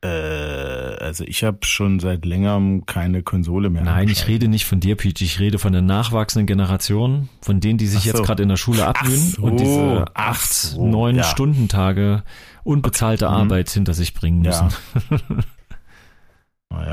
Äh, 0.01 0.07
also 0.07 1.23
ich 1.23 1.43
habe 1.43 1.59
schon 1.63 1.99
seit 1.99 2.23
längerem 2.23 2.85
keine 2.85 3.23
Konsole 3.23 3.69
mehr. 3.69 3.83
Nein, 3.83 4.07
ich 4.09 4.27
rede 4.27 4.47
nicht 4.47 4.65
von 4.65 4.79
dir, 4.79 4.95
Peach. 4.95 5.21
Ich 5.21 5.39
rede 5.39 5.57
von 5.57 5.73
der 5.73 5.81
nachwachsenden 5.81 6.45
Generation, 6.45 7.29
von 7.41 7.59
denen, 7.59 7.77
die 7.77 7.87
sich 7.87 8.03
so. 8.03 8.09
jetzt 8.09 8.23
gerade 8.23 8.43
in 8.43 8.49
der 8.49 8.57
Schule 8.57 8.85
abwöhnen 8.85 9.17
so. 9.17 9.41
und 9.41 9.59
diese 9.59 10.05
acht, 10.13 10.53
so. 10.53 10.85
neun 10.87 11.15
ja. 11.15 11.23
Stundentage 11.23 12.23
unbezahlte 12.63 13.25
okay. 13.25 13.35
Mhm. 13.35 13.41
Arbeit 13.41 13.69
hinter 13.69 13.93
sich 13.93 14.13
bringen 14.13 14.41
müssen. 14.41 14.69
Ja. 15.09 15.17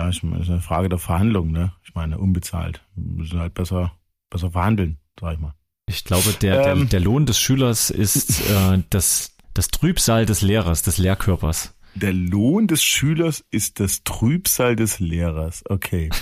ich 0.09 0.23
meine, 0.23 0.39
das 0.39 0.47
ist 0.47 0.53
eine 0.53 0.61
Frage 0.61 0.89
der 0.89 0.99
Verhandlung, 0.99 1.51
ne? 1.51 1.73
Ich 1.85 1.95
meine, 1.95 2.19
unbezahlt. 2.19 2.83
Wir 2.95 3.19
müssen 3.19 3.41
halt 3.41 3.55
besser, 3.55 3.93
besser 4.31 4.51
verhandeln, 4.51 4.99
sag 5.21 5.35
ich 5.35 5.41
mal. 5.41 5.55
Ich 5.87 6.05
glaube, 6.05 6.33
der, 6.41 6.67
ähm, 6.67 6.81
der, 6.81 6.87
der 6.87 7.01
Lohn 7.01 7.27
des 7.27 7.39
Schülers 7.39 7.91
ist 7.91 8.41
äh, 8.51 8.83
das, 8.91 9.37
das 9.53 9.69
Trübsal 9.69 10.27
des 10.27 10.43
Lehrers, 10.43 10.83
des 10.83 10.99
Lehrkörpers. 10.99 11.75
Der 11.95 12.13
Lohn 12.13 12.67
des 12.67 12.83
Schülers 12.83 13.45
ist 13.51 13.79
das 13.79 14.03
Trübsal 14.05 14.77
des 14.77 14.99
Lehrers. 15.01 15.63
Okay. 15.69 16.11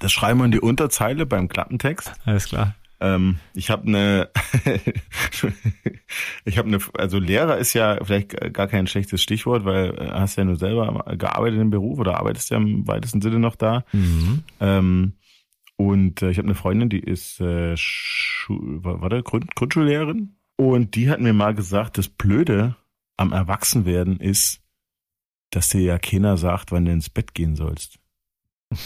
Das 0.00 0.12
schreiben 0.12 0.40
wir 0.40 0.46
in 0.46 0.50
die 0.50 0.60
Unterzeile 0.60 1.26
beim 1.26 1.48
Klappentext. 1.48 2.12
Alles 2.24 2.46
klar. 2.46 2.74
Ähm, 3.00 3.38
ich 3.54 3.70
habe 3.70 3.86
eine, 3.86 4.30
ich 6.44 6.58
habe 6.58 6.68
eine, 6.68 6.78
also 6.94 7.18
Lehrer 7.18 7.56
ist 7.56 7.72
ja 7.72 7.98
vielleicht 8.04 8.52
gar 8.52 8.66
kein 8.66 8.86
schlechtes 8.86 9.22
Stichwort, 9.22 9.64
weil 9.64 9.94
äh, 9.98 10.10
hast 10.10 10.36
ja 10.36 10.44
nur 10.44 10.56
selber 10.56 11.04
gearbeitet 11.16 11.60
im 11.60 11.70
Beruf 11.70 11.98
oder 11.98 12.18
arbeitest 12.18 12.50
ja 12.50 12.58
im 12.58 12.86
weitesten 12.86 13.22
Sinne 13.22 13.38
noch 13.38 13.56
da. 13.56 13.84
Mhm. 13.92 14.42
Ähm, 14.60 15.12
und 15.76 16.20
äh, 16.20 16.30
ich 16.30 16.36
habe 16.36 16.46
eine 16.46 16.54
Freundin, 16.54 16.90
die 16.90 17.00
ist 17.00 17.40
äh, 17.40 17.74
Schu 17.76 18.58
warte, 18.82 19.22
Grund 19.22 19.54
Grundschullehrerin 19.54 20.36
und 20.56 20.94
die 20.94 21.08
hat 21.08 21.20
mir 21.20 21.32
mal 21.32 21.54
gesagt, 21.54 21.96
das 21.96 22.08
Blöde 22.08 22.76
am 23.16 23.32
Erwachsenwerden 23.32 24.20
ist, 24.20 24.60
dass 25.50 25.70
dir 25.70 25.80
ja 25.80 25.98
keiner 25.98 26.36
sagt, 26.36 26.70
wann 26.70 26.84
du 26.84 26.92
ins 26.92 27.08
Bett 27.08 27.34
gehen 27.34 27.56
sollst. 27.56 27.98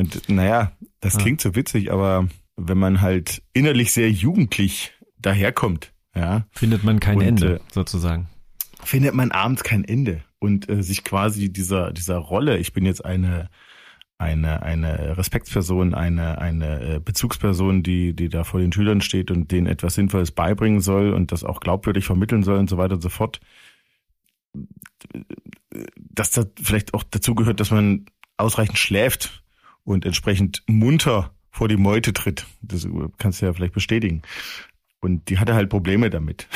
Und 0.00 0.28
naja, 0.28 0.72
das 1.00 1.14
ja. 1.14 1.20
klingt 1.20 1.40
so 1.40 1.56
witzig, 1.56 1.90
aber 1.90 2.28
wenn 2.58 2.78
man 2.78 3.00
halt 3.00 3.42
innerlich 3.52 3.92
sehr 3.92 4.10
jugendlich 4.10 4.92
daherkommt, 5.18 5.92
ja. 6.14 6.46
Findet 6.50 6.84
man 6.84 7.00
kein 7.00 7.18
und, 7.18 7.24
Ende, 7.24 7.56
äh, 7.56 7.60
sozusagen. 7.72 8.28
Findet 8.82 9.14
man 9.14 9.30
abends 9.30 9.62
kein 9.62 9.84
Ende. 9.84 10.22
Und 10.40 10.68
äh, 10.68 10.82
sich 10.82 11.04
quasi 11.04 11.52
dieser, 11.52 11.92
dieser 11.92 12.16
Rolle, 12.16 12.58
ich 12.58 12.72
bin 12.72 12.84
jetzt 12.84 13.04
eine 13.04 13.48
eine, 14.18 14.62
eine 14.62 15.16
Respektsperson, 15.16 15.94
eine, 15.94 16.38
eine 16.38 16.96
äh, 16.96 16.98
Bezugsperson, 17.00 17.84
die, 17.84 18.14
die 18.14 18.28
da 18.28 18.42
vor 18.42 18.58
den 18.58 18.72
Schülern 18.72 19.00
steht 19.00 19.30
und 19.30 19.52
denen 19.52 19.68
etwas 19.68 19.94
Sinnvolles 19.94 20.32
beibringen 20.32 20.80
soll 20.80 21.12
und 21.12 21.30
das 21.30 21.44
auch 21.44 21.60
glaubwürdig 21.60 22.04
vermitteln 22.04 22.42
soll 22.42 22.58
und 22.58 22.68
so 22.68 22.78
weiter 22.78 22.94
und 22.94 23.00
so 23.00 23.10
fort. 23.10 23.38
Dass 25.94 26.32
da 26.32 26.46
vielleicht 26.60 26.94
auch 26.94 27.04
dazu 27.04 27.36
gehört, 27.36 27.60
dass 27.60 27.70
man 27.70 28.06
ausreichend 28.36 28.78
schläft 28.78 29.44
und 29.84 30.04
entsprechend 30.04 30.64
munter 30.66 31.32
vor 31.58 31.66
die 31.66 31.76
Meute 31.76 32.12
tritt. 32.12 32.46
Das 32.62 32.86
kannst 33.18 33.42
du 33.42 33.46
ja 33.46 33.52
vielleicht 33.52 33.74
bestätigen. 33.74 34.22
Und 35.00 35.28
die 35.28 35.38
hatte 35.38 35.54
halt 35.54 35.68
Probleme 35.68 36.08
damit. 36.08 36.46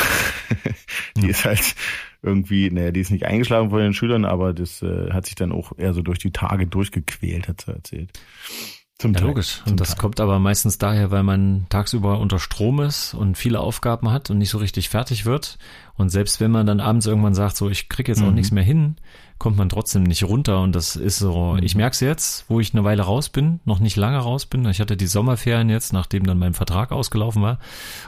die 1.16 1.26
ist 1.26 1.44
halt 1.44 1.74
irgendwie, 2.22 2.70
naja, 2.70 2.92
die 2.92 3.00
ist 3.00 3.10
nicht 3.10 3.26
eingeschlafen 3.26 3.70
von 3.70 3.80
den 3.80 3.94
Schülern, 3.94 4.24
aber 4.24 4.52
das 4.52 4.80
äh, 4.80 5.10
hat 5.10 5.26
sich 5.26 5.34
dann 5.34 5.50
auch 5.50 5.76
eher 5.76 5.92
so 5.92 6.02
durch 6.02 6.20
die 6.20 6.30
Tage 6.30 6.68
durchgequält, 6.68 7.48
hat 7.48 7.62
sie 7.62 7.72
erzählt. 7.72 8.12
Zum 8.98 9.14
ja, 9.14 9.20
Teil, 9.20 9.28
logisch. 9.28 9.62
Und 9.66 9.80
das 9.80 9.90
Teil. 9.90 9.98
kommt 9.98 10.20
aber 10.20 10.38
meistens 10.38 10.78
daher, 10.78 11.10
weil 11.10 11.24
man 11.24 11.66
tagsüber 11.70 12.20
unter 12.20 12.38
Strom 12.38 12.80
ist 12.80 13.14
und 13.14 13.36
viele 13.36 13.60
Aufgaben 13.60 14.12
hat 14.12 14.30
und 14.30 14.38
nicht 14.38 14.50
so 14.50 14.58
richtig 14.58 14.88
fertig 14.88 15.24
wird. 15.24 15.58
Und 15.94 16.10
selbst 16.10 16.40
wenn 16.40 16.50
man 16.50 16.66
dann 16.66 16.80
abends 16.80 17.06
irgendwann 17.06 17.34
sagt, 17.34 17.56
so, 17.56 17.68
ich 17.68 17.88
krieg 17.88 18.06
jetzt 18.06 18.20
mhm. 18.20 18.28
auch 18.28 18.32
nichts 18.32 18.52
mehr 18.52 18.62
hin, 18.62 18.96
kommt 19.38 19.56
man 19.56 19.68
trotzdem 19.68 20.04
nicht 20.04 20.22
runter. 20.22 20.60
Und 20.60 20.76
das 20.76 20.94
ist 20.94 21.18
so, 21.18 21.54
mhm. 21.54 21.62
ich 21.62 21.74
merke 21.74 21.94
es 21.94 22.00
jetzt, 22.00 22.44
wo 22.48 22.60
ich 22.60 22.74
eine 22.74 22.84
Weile 22.84 23.02
raus 23.02 23.28
bin, 23.28 23.60
noch 23.64 23.80
nicht 23.80 23.96
lange 23.96 24.18
raus 24.18 24.46
bin. 24.46 24.64
Ich 24.66 24.80
hatte 24.80 24.96
die 24.96 25.08
Sommerferien 25.08 25.68
jetzt, 25.68 25.92
nachdem 25.92 26.24
dann 26.24 26.38
mein 26.38 26.54
Vertrag 26.54 26.92
ausgelaufen 26.92 27.42
war 27.42 27.58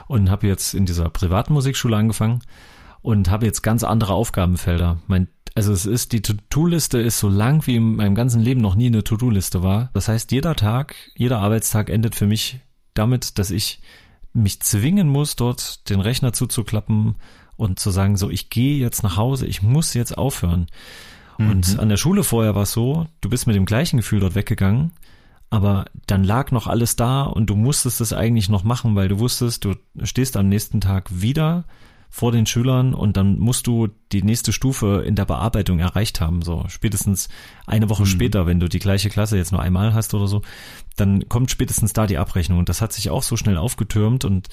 und 0.07 0.29
habe 0.29 0.47
jetzt 0.47 0.73
in 0.73 0.85
dieser 0.85 1.09
privaten 1.09 1.53
Musikschule 1.53 1.97
angefangen 1.97 2.39
und 3.01 3.29
habe 3.29 3.45
jetzt 3.45 3.63
ganz 3.63 3.83
andere 3.83 4.13
Aufgabenfelder. 4.13 4.99
Mein 5.07 5.27
also 5.55 5.71
es 5.71 5.85
ist, 5.85 6.11
die 6.11 6.21
To-Do-Liste 6.21 6.99
ist 6.99 7.17
so 7.17 7.29
lang, 7.29 7.65
wie 7.65 7.77
in 7.77 7.95
meinem 7.95 8.13
ganzen 8.13 8.41
Leben 8.41 8.59
noch 8.59 8.75
nie 8.75 8.87
eine 8.87 9.05
To-Do-Liste 9.05 9.63
war. 9.63 9.89
Das 9.93 10.09
heißt, 10.09 10.33
jeder 10.33 10.53
Tag, 10.55 10.95
jeder 11.15 11.39
Arbeitstag 11.39 11.89
endet 11.89 12.13
für 12.15 12.27
mich 12.27 12.59
damit, 12.93 13.39
dass 13.39 13.51
ich 13.51 13.79
mich 14.33 14.59
zwingen 14.59 15.07
muss, 15.07 15.37
dort 15.37 15.89
den 15.89 16.01
Rechner 16.01 16.33
zuzuklappen 16.33 17.15
und 17.55 17.79
zu 17.79 17.89
sagen, 17.89 18.17
so, 18.17 18.29
ich 18.29 18.49
gehe 18.49 18.77
jetzt 18.77 19.01
nach 19.01 19.15
Hause, 19.15 19.45
ich 19.45 19.61
muss 19.61 19.93
jetzt 19.93 20.17
aufhören. 20.17 20.67
Mhm. 21.37 21.49
Und 21.49 21.79
an 21.79 21.87
der 21.87 21.97
Schule 21.97 22.25
vorher 22.25 22.53
war 22.53 22.63
es 22.63 22.73
so, 22.73 23.07
du 23.21 23.29
bist 23.29 23.47
mit 23.47 23.55
dem 23.55 23.65
gleichen 23.65 23.95
Gefühl 23.97 24.19
dort 24.19 24.35
weggegangen, 24.35 24.91
aber 25.49 25.85
dann 26.05 26.25
lag 26.25 26.51
noch 26.51 26.67
alles 26.67 26.97
da 26.97 27.23
und 27.23 27.49
du 27.49 27.55
musstest 27.55 28.01
es 28.01 28.11
eigentlich 28.11 28.49
noch 28.49 28.65
machen, 28.65 28.95
weil 28.95 29.07
du 29.07 29.19
wusstest, 29.19 29.63
du 29.63 29.75
stehst 30.03 30.35
am 30.35 30.49
nächsten 30.49 30.81
Tag 30.81 31.21
wieder 31.21 31.63
vor 32.09 32.31
den 32.31 32.45
Schülern 32.45 32.93
und 32.93 33.17
dann 33.17 33.37
musst 33.39 33.67
du 33.67 33.89
die 34.11 34.23
nächste 34.23 34.53
Stufe 34.53 35.03
in 35.05 35.15
der 35.15 35.25
Bearbeitung 35.25 35.79
erreicht 35.79 36.21
haben. 36.21 36.41
So 36.41 36.65
spätestens 36.67 37.29
eine 37.65 37.89
Woche 37.89 38.03
mhm. 38.03 38.07
später, 38.07 38.45
wenn 38.45 38.59
du 38.59 38.69
die 38.69 38.79
gleiche 38.79 39.09
Klasse 39.09 39.37
jetzt 39.37 39.51
nur 39.51 39.61
einmal 39.61 39.93
hast 39.93 40.13
oder 40.13 40.27
so, 40.27 40.41
dann 40.95 41.27
kommt 41.27 41.51
spätestens 41.51 41.93
da 41.93 42.07
die 42.07 42.17
Abrechnung. 42.17 42.59
Und 42.59 42.69
das 42.69 42.81
hat 42.81 42.93
sich 42.93 43.09
auch 43.09 43.23
so 43.23 43.35
schnell 43.35 43.57
aufgetürmt 43.57 44.25
und 44.25 44.49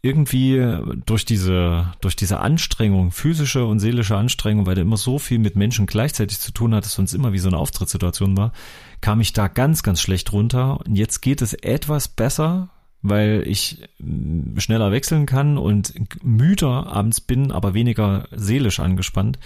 irgendwie 0.00 0.78
durch 1.06 1.24
diese, 1.24 1.92
durch 2.00 2.14
diese 2.14 2.38
Anstrengung, 2.38 3.10
physische 3.10 3.64
und 3.64 3.80
seelische 3.80 4.16
Anstrengung, 4.16 4.64
weil 4.66 4.76
du 4.76 4.82
immer 4.82 4.96
so 4.96 5.18
viel 5.18 5.38
mit 5.38 5.56
Menschen 5.56 5.86
gleichzeitig 5.86 6.38
zu 6.38 6.52
tun 6.52 6.74
hattest 6.74 6.98
und 6.98 7.06
es 7.06 7.14
immer 7.14 7.32
wie 7.32 7.38
so 7.38 7.48
eine 7.48 7.58
Auftrittssituation 7.58 8.36
war, 8.36 8.52
kam 9.00 9.20
ich 9.20 9.32
da 9.32 9.48
ganz, 9.48 9.82
ganz 9.82 10.00
schlecht 10.00 10.32
runter. 10.32 10.78
Und 10.86 10.94
jetzt 10.94 11.20
geht 11.20 11.42
es 11.42 11.52
etwas 11.52 12.06
besser, 12.06 12.68
weil 13.02 13.44
ich 13.46 13.88
mm, 13.98 14.58
schneller 14.58 14.90
wechseln 14.90 15.26
kann 15.26 15.58
und 15.58 15.94
müder 16.22 16.86
abends 16.86 17.20
bin, 17.20 17.52
aber 17.52 17.74
weniger 17.74 18.28
seelisch 18.32 18.80
angespannt. 18.80 19.38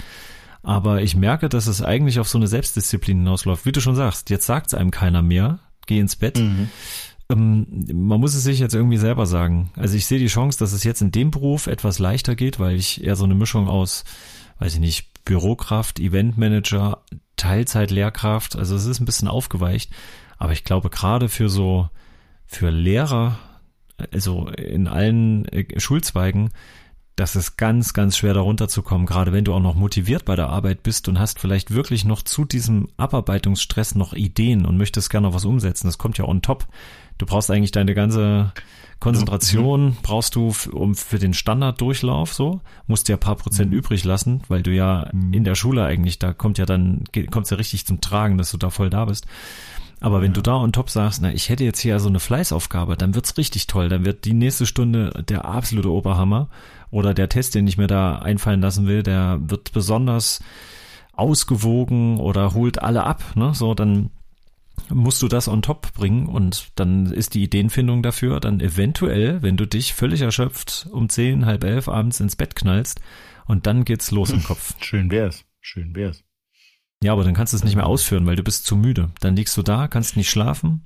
Aber 0.62 1.02
ich 1.02 1.16
merke, 1.16 1.49
dass 1.49 1.66
es 1.66 1.82
eigentlich 1.82 2.21
auf 2.21 2.28
so 2.28 2.38
eine 2.38 2.47
Selbstdisziplin 2.47 3.18
hinausläuft. 3.18 3.66
Wie 3.66 3.73
du 3.73 3.80
schon 3.80 3.97
sagst, 3.97 4.30
jetzt 4.30 4.47
sagt 4.47 4.68
es 4.68 4.75
einem 4.75 4.92
keiner 4.92 5.23
mehr, 5.23 5.59
geh 5.87 5.99
ins 5.99 6.16
Bett. 6.16 6.38
Mhm. 6.38 6.68
Ähm, 7.28 7.66
man 7.92 8.21
muss 8.21 8.35
es 8.35 8.44
sich 8.44 8.61
jetzt 8.61 8.75
irgendwie 8.75 8.99
selber 8.99 9.26
sagen. 9.26 9.71
Also 9.76 9.97
ich 9.97 10.06
sehe 10.06 10.18
die 10.18 10.28
Chance, 10.28 10.59
dass 10.59 10.73
es 10.73 10.85
jetzt 10.85 11.02
in 11.02 11.11
dem 11.11 11.30
Beruf 11.30 11.66
etwas 11.66 11.99
leichter 11.99 12.37
geht, 12.37 12.61
weil 12.61 12.76
ich 12.76 13.02
eher 13.02 13.16
so 13.16 13.25
eine 13.25 13.35
Mischung 13.35 13.68
aus, 13.68 14.04
weiß 14.61 14.75
ich 14.75 14.80
nicht, 14.80 15.25
Bürokraft, 15.25 15.99
Eventmanager, 16.00 17.02
Teilzeit-Lehrkraft, 17.37 18.56
also 18.56 18.75
es 18.76 18.87
ist 18.87 19.00
ein 19.00 19.04
bisschen 19.04 19.28
aufgeweicht. 19.28 19.90
Aber 20.38 20.52
ich 20.52 20.64
glaube, 20.64 20.90
gerade 20.90 21.28
für 21.28 21.49
so 21.49 21.88
für 22.46 22.70
Lehrer, 22.70 23.38
also 24.12 24.49
in 24.49 24.88
allen 24.88 25.46
äh, 25.46 25.78
Schulzweigen, 25.78 26.50
das 27.16 27.37
ist 27.37 27.56
ganz, 27.56 27.92
ganz 27.92 28.16
schwer 28.16 28.32
darunter 28.32 28.68
zu 28.68 28.82
kommen, 28.82 29.04
gerade 29.04 29.32
wenn 29.32 29.44
du 29.44 29.52
auch 29.52 29.61
noch 29.61 29.75
motiviert 29.75 30.25
bei 30.25 30.34
der 30.34 30.49
Arbeit 30.49 30.82
bist 30.82 31.08
und 31.08 31.18
hast 31.18 31.38
vielleicht 31.38 31.70
wirklich 31.70 32.04
noch 32.04 32.22
zu 32.22 32.44
diesem 32.44 32.88
Abarbeitungsstress 32.96 33.94
noch 33.94 34.14
Ideen 34.14 34.64
und 34.64 34.78
möchtest 34.78 35.11
gerne 35.11 35.26
noch 35.26 35.34
was 35.34 35.44
umsetzen. 35.44 35.88
Das 35.88 35.99
kommt 35.99 36.16
ja 36.16 36.25
on 36.25 36.40
top. 36.40 36.66
Du 37.18 37.26
brauchst 37.26 37.50
eigentlich 37.50 37.70
deine 37.70 37.94
ganze 37.94 38.52
Konzentration, 38.99 39.87
mhm. 39.87 39.96
brauchst 40.02 40.37
du 40.37 40.54
um 40.72 40.94
für 40.94 41.18
den 41.18 41.34
Standarddurchlauf 41.34 42.32
so, 42.32 42.61
musst 42.87 43.08
ja 43.08 43.16
paar 43.18 43.37
Prozent 43.37 43.72
mhm. 43.72 43.78
übrig 43.78 44.04
lassen, 44.04 44.42
weil 44.49 44.62
du 44.62 44.70
ja 44.70 45.11
mhm. 45.12 45.34
in 45.34 45.44
der 45.44 45.54
Schule 45.54 45.84
eigentlich, 45.84 46.18
da 46.18 46.32
kommt 46.32 46.56
ja 46.56 46.64
dann, 46.64 47.04
kommt 47.30 47.50
ja 47.50 47.56
richtig 47.56 47.84
zum 47.84 48.00
Tragen, 48.00 48.38
dass 48.38 48.50
du 48.52 48.56
da 48.56 48.70
voll 48.70 48.90
da 48.90 49.04
bist. 49.04 49.26
Aber 50.02 50.21
wenn 50.21 50.32
du 50.32 50.42
da 50.42 50.56
on 50.56 50.73
top 50.73 50.90
sagst, 50.90 51.23
na, 51.23 51.32
ich 51.32 51.49
hätte 51.49 51.62
jetzt 51.62 51.78
hier 51.78 52.00
so 52.00 52.09
eine 52.09 52.18
Fleißaufgabe, 52.18 52.97
dann 52.97 53.14
wird's 53.14 53.38
richtig 53.38 53.68
toll. 53.68 53.88
Dann 53.88 54.04
wird 54.04 54.25
die 54.25 54.35
nächste 54.35 54.66
Stunde 54.66 55.25
der 55.28 55.44
absolute 55.44 55.90
Oberhammer. 55.90 56.49
Oder 56.90 57.14
der 57.14 57.28
Test, 57.28 57.54
den 57.54 57.68
ich 57.68 57.78
mir 57.78 57.87
da 57.87 58.16
einfallen 58.18 58.61
lassen 58.61 58.87
will, 58.88 59.04
der 59.04 59.38
wird 59.40 59.73
besonders 59.73 60.42
ausgewogen 61.12 62.18
oder 62.18 62.52
holt 62.52 62.82
alle 62.82 63.04
ab. 63.04 63.23
Ne? 63.37 63.54
So, 63.54 63.75
dann 63.75 64.11
musst 64.88 65.23
du 65.23 65.28
das 65.28 65.47
on 65.47 65.62
top 65.62 65.92
bringen 65.94 66.26
und 66.26 66.73
dann 66.75 67.06
ist 67.06 67.35
die 67.35 67.44
Ideenfindung 67.44 68.02
dafür 68.02 68.40
dann 68.40 68.61
eventuell, 68.61 69.40
wenn 69.42 69.56
du 69.56 69.66
dich 69.66 69.94
völlig 69.94 70.23
erschöpft 70.23 70.88
um 70.90 71.09
zehn, 71.09 71.47
halb 71.47 71.62
elf 71.64 71.88
abends 71.88 72.21
ins 72.21 72.37
Bett 72.37 72.56
knallst 72.56 73.00
und 73.47 73.66
dann 73.66 73.85
geht's 73.85 74.11
los 74.11 74.30
im 74.30 74.42
Kopf. 74.44 74.75
Schön 74.80 75.11
wär's. 75.11 75.44
Schön 75.61 75.94
wär's. 75.94 76.25
Ja, 77.02 77.12
aber 77.12 77.25
dann 77.25 77.35
kannst 77.35 77.52
du 77.52 77.56
es 77.56 77.64
nicht 77.64 77.75
mehr 77.75 77.87
ausführen, 77.87 78.26
weil 78.26 78.37
du 78.37 78.44
bist 78.44 78.64
zu 78.64 78.76
müde. 78.76 79.11
Dann 79.21 79.35
liegst 79.35 79.56
du 79.56 79.62
da, 79.62 79.88
kannst 79.88 80.16
nicht 80.16 80.30
schlafen. 80.30 80.82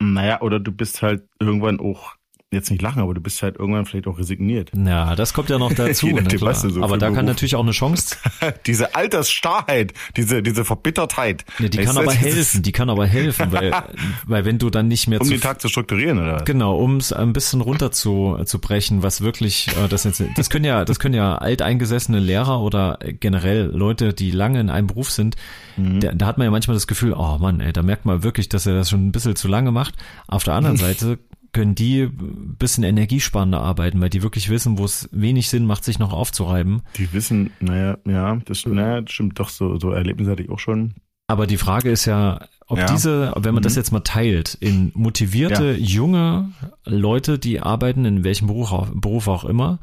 Naja, 0.00 0.40
oder 0.42 0.60
du 0.60 0.72
bist 0.72 1.02
halt 1.02 1.24
irgendwann 1.40 1.80
auch 1.80 2.14
jetzt 2.50 2.70
nicht 2.70 2.80
lachen, 2.80 3.02
aber 3.02 3.12
du 3.12 3.20
bist 3.20 3.42
halt 3.42 3.56
irgendwann 3.58 3.84
vielleicht 3.84 4.06
auch 4.06 4.18
resigniert. 4.18 4.70
Ja, 4.74 5.14
das 5.14 5.34
kommt 5.34 5.50
ja 5.50 5.58
noch 5.58 5.72
dazu. 5.74 6.06
Ne, 6.06 6.22
du 6.22 6.38
so 6.38 6.82
aber 6.82 6.96
da 6.96 7.06
einen 7.08 7.14
kann 7.14 7.26
Beruf- 7.26 7.34
natürlich 7.34 7.56
auch 7.56 7.62
eine 7.62 7.72
Chance, 7.72 8.16
diese 8.66 8.94
Altersstarrheit, 8.94 9.92
diese, 10.16 10.42
diese 10.42 10.64
Verbittertheit. 10.64 11.44
ne, 11.58 11.68
die 11.68 11.78
Weißt 11.78 11.86
kann 11.86 11.96
du, 11.96 12.02
aber 12.02 12.12
helfen, 12.14 12.62
die 12.62 12.72
kann 12.72 12.88
aber 12.88 13.06
helfen, 13.06 13.52
weil, 13.52 13.72
weil 14.26 14.44
wenn 14.46 14.58
du 14.58 14.70
dann 14.70 14.88
nicht 14.88 15.08
mehr 15.08 15.20
Um 15.20 15.26
zu 15.26 15.32
den 15.34 15.42
Tag 15.42 15.60
zu 15.60 15.68
strukturieren, 15.68 16.18
oder? 16.18 16.42
Genau, 16.44 16.76
um 16.78 16.96
es 16.96 17.12
ein 17.12 17.34
bisschen 17.34 17.60
runter 17.60 17.90
zu, 17.92 18.38
zu 18.46 18.58
brechen, 18.60 19.02
was 19.02 19.20
wirklich, 19.20 19.68
äh, 19.84 19.88
das, 19.88 20.04
jetzt, 20.04 20.22
das 20.36 20.48
können 20.48 20.64
ja, 20.64 20.86
das 20.86 20.98
können 20.98 21.14
ja 21.14 21.36
alteingesessene 21.36 22.18
Lehrer 22.18 22.60
oder 22.62 22.98
generell 23.20 23.66
Leute, 23.66 24.14
die 24.14 24.30
lange 24.30 24.60
in 24.60 24.70
einem 24.70 24.86
Beruf 24.86 25.10
sind, 25.10 25.36
Mhm. 25.76 26.00
da, 26.00 26.10
da 26.12 26.26
hat 26.26 26.38
man 26.38 26.46
ja 26.46 26.50
manchmal 26.50 26.74
das 26.74 26.88
Gefühl, 26.88 27.12
oh 27.12 27.38
Mann, 27.38 27.60
ey, 27.60 27.72
da 27.72 27.82
merkt 27.84 28.04
man 28.04 28.24
wirklich, 28.24 28.48
dass 28.48 28.66
er 28.66 28.74
das 28.74 28.90
schon 28.90 29.06
ein 29.06 29.12
bisschen 29.12 29.36
zu 29.36 29.46
lange 29.46 29.70
macht. 29.70 29.94
Auf 30.26 30.42
der 30.42 30.54
anderen 30.54 30.76
Seite 30.76 31.20
können 31.58 31.74
die 31.74 32.02
ein 32.02 32.54
bisschen 32.56 32.84
energiesparender 32.84 33.60
arbeiten, 33.60 34.00
weil 34.00 34.10
die 34.10 34.22
wirklich 34.22 34.48
wissen, 34.48 34.78
wo 34.78 34.84
es 34.84 35.08
wenig 35.10 35.48
Sinn 35.48 35.66
macht, 35.66 35.82
sich 35.82 35.98
noch 35.98 36.12
aufzureiben. 36.12 36.82
Die 36.96 37.12
wissen, 37.12 37.50
naja, 37.58 37.98
ja, 38.06 38.36
das, 38.44 38.64
naja, 38.64 39.00
das 39.00 39.10
stimmt 39.12 39.40
doch, 39.40 39.48
so, 39.48 39.76
so 39.80 39.90
Erlebnisse 39.90 40.30
hatte 40.30 40.44
ich 40.44 40.50
auch 40.50 40.60
schon. 40.60 40.94
Aber 41.26 41.48
die 41.48 41.56
Frage 41.56 41.90
ist 41.90 42.04
ja, 42.04 42.46
ob 42.68 42.78
Ja. 42.78 42.86
diese, 42.86 43.32
wenn 43.36 43.54
man 43.54 43.64
das 43.64 43.72
Mhm. 43.74 43.78
jetzt 43.80 43.90
mal 43.90 44.00
teilt, 44.00 44.54
in 44.60 44.92
motivierte, 44.94 45.72
junge 45.72 46.52
Leute, 46.84 47.40
die 47.40 47.58
arbeiten, 47.58 48.04
in 48.04 48.22
welchem 48.22 48.46
Beruf 48.46 48.70
auch, 48.70 48.86
Beruf 48.94 49.26
auch 49.26 49.44
immer, 49.44 49.80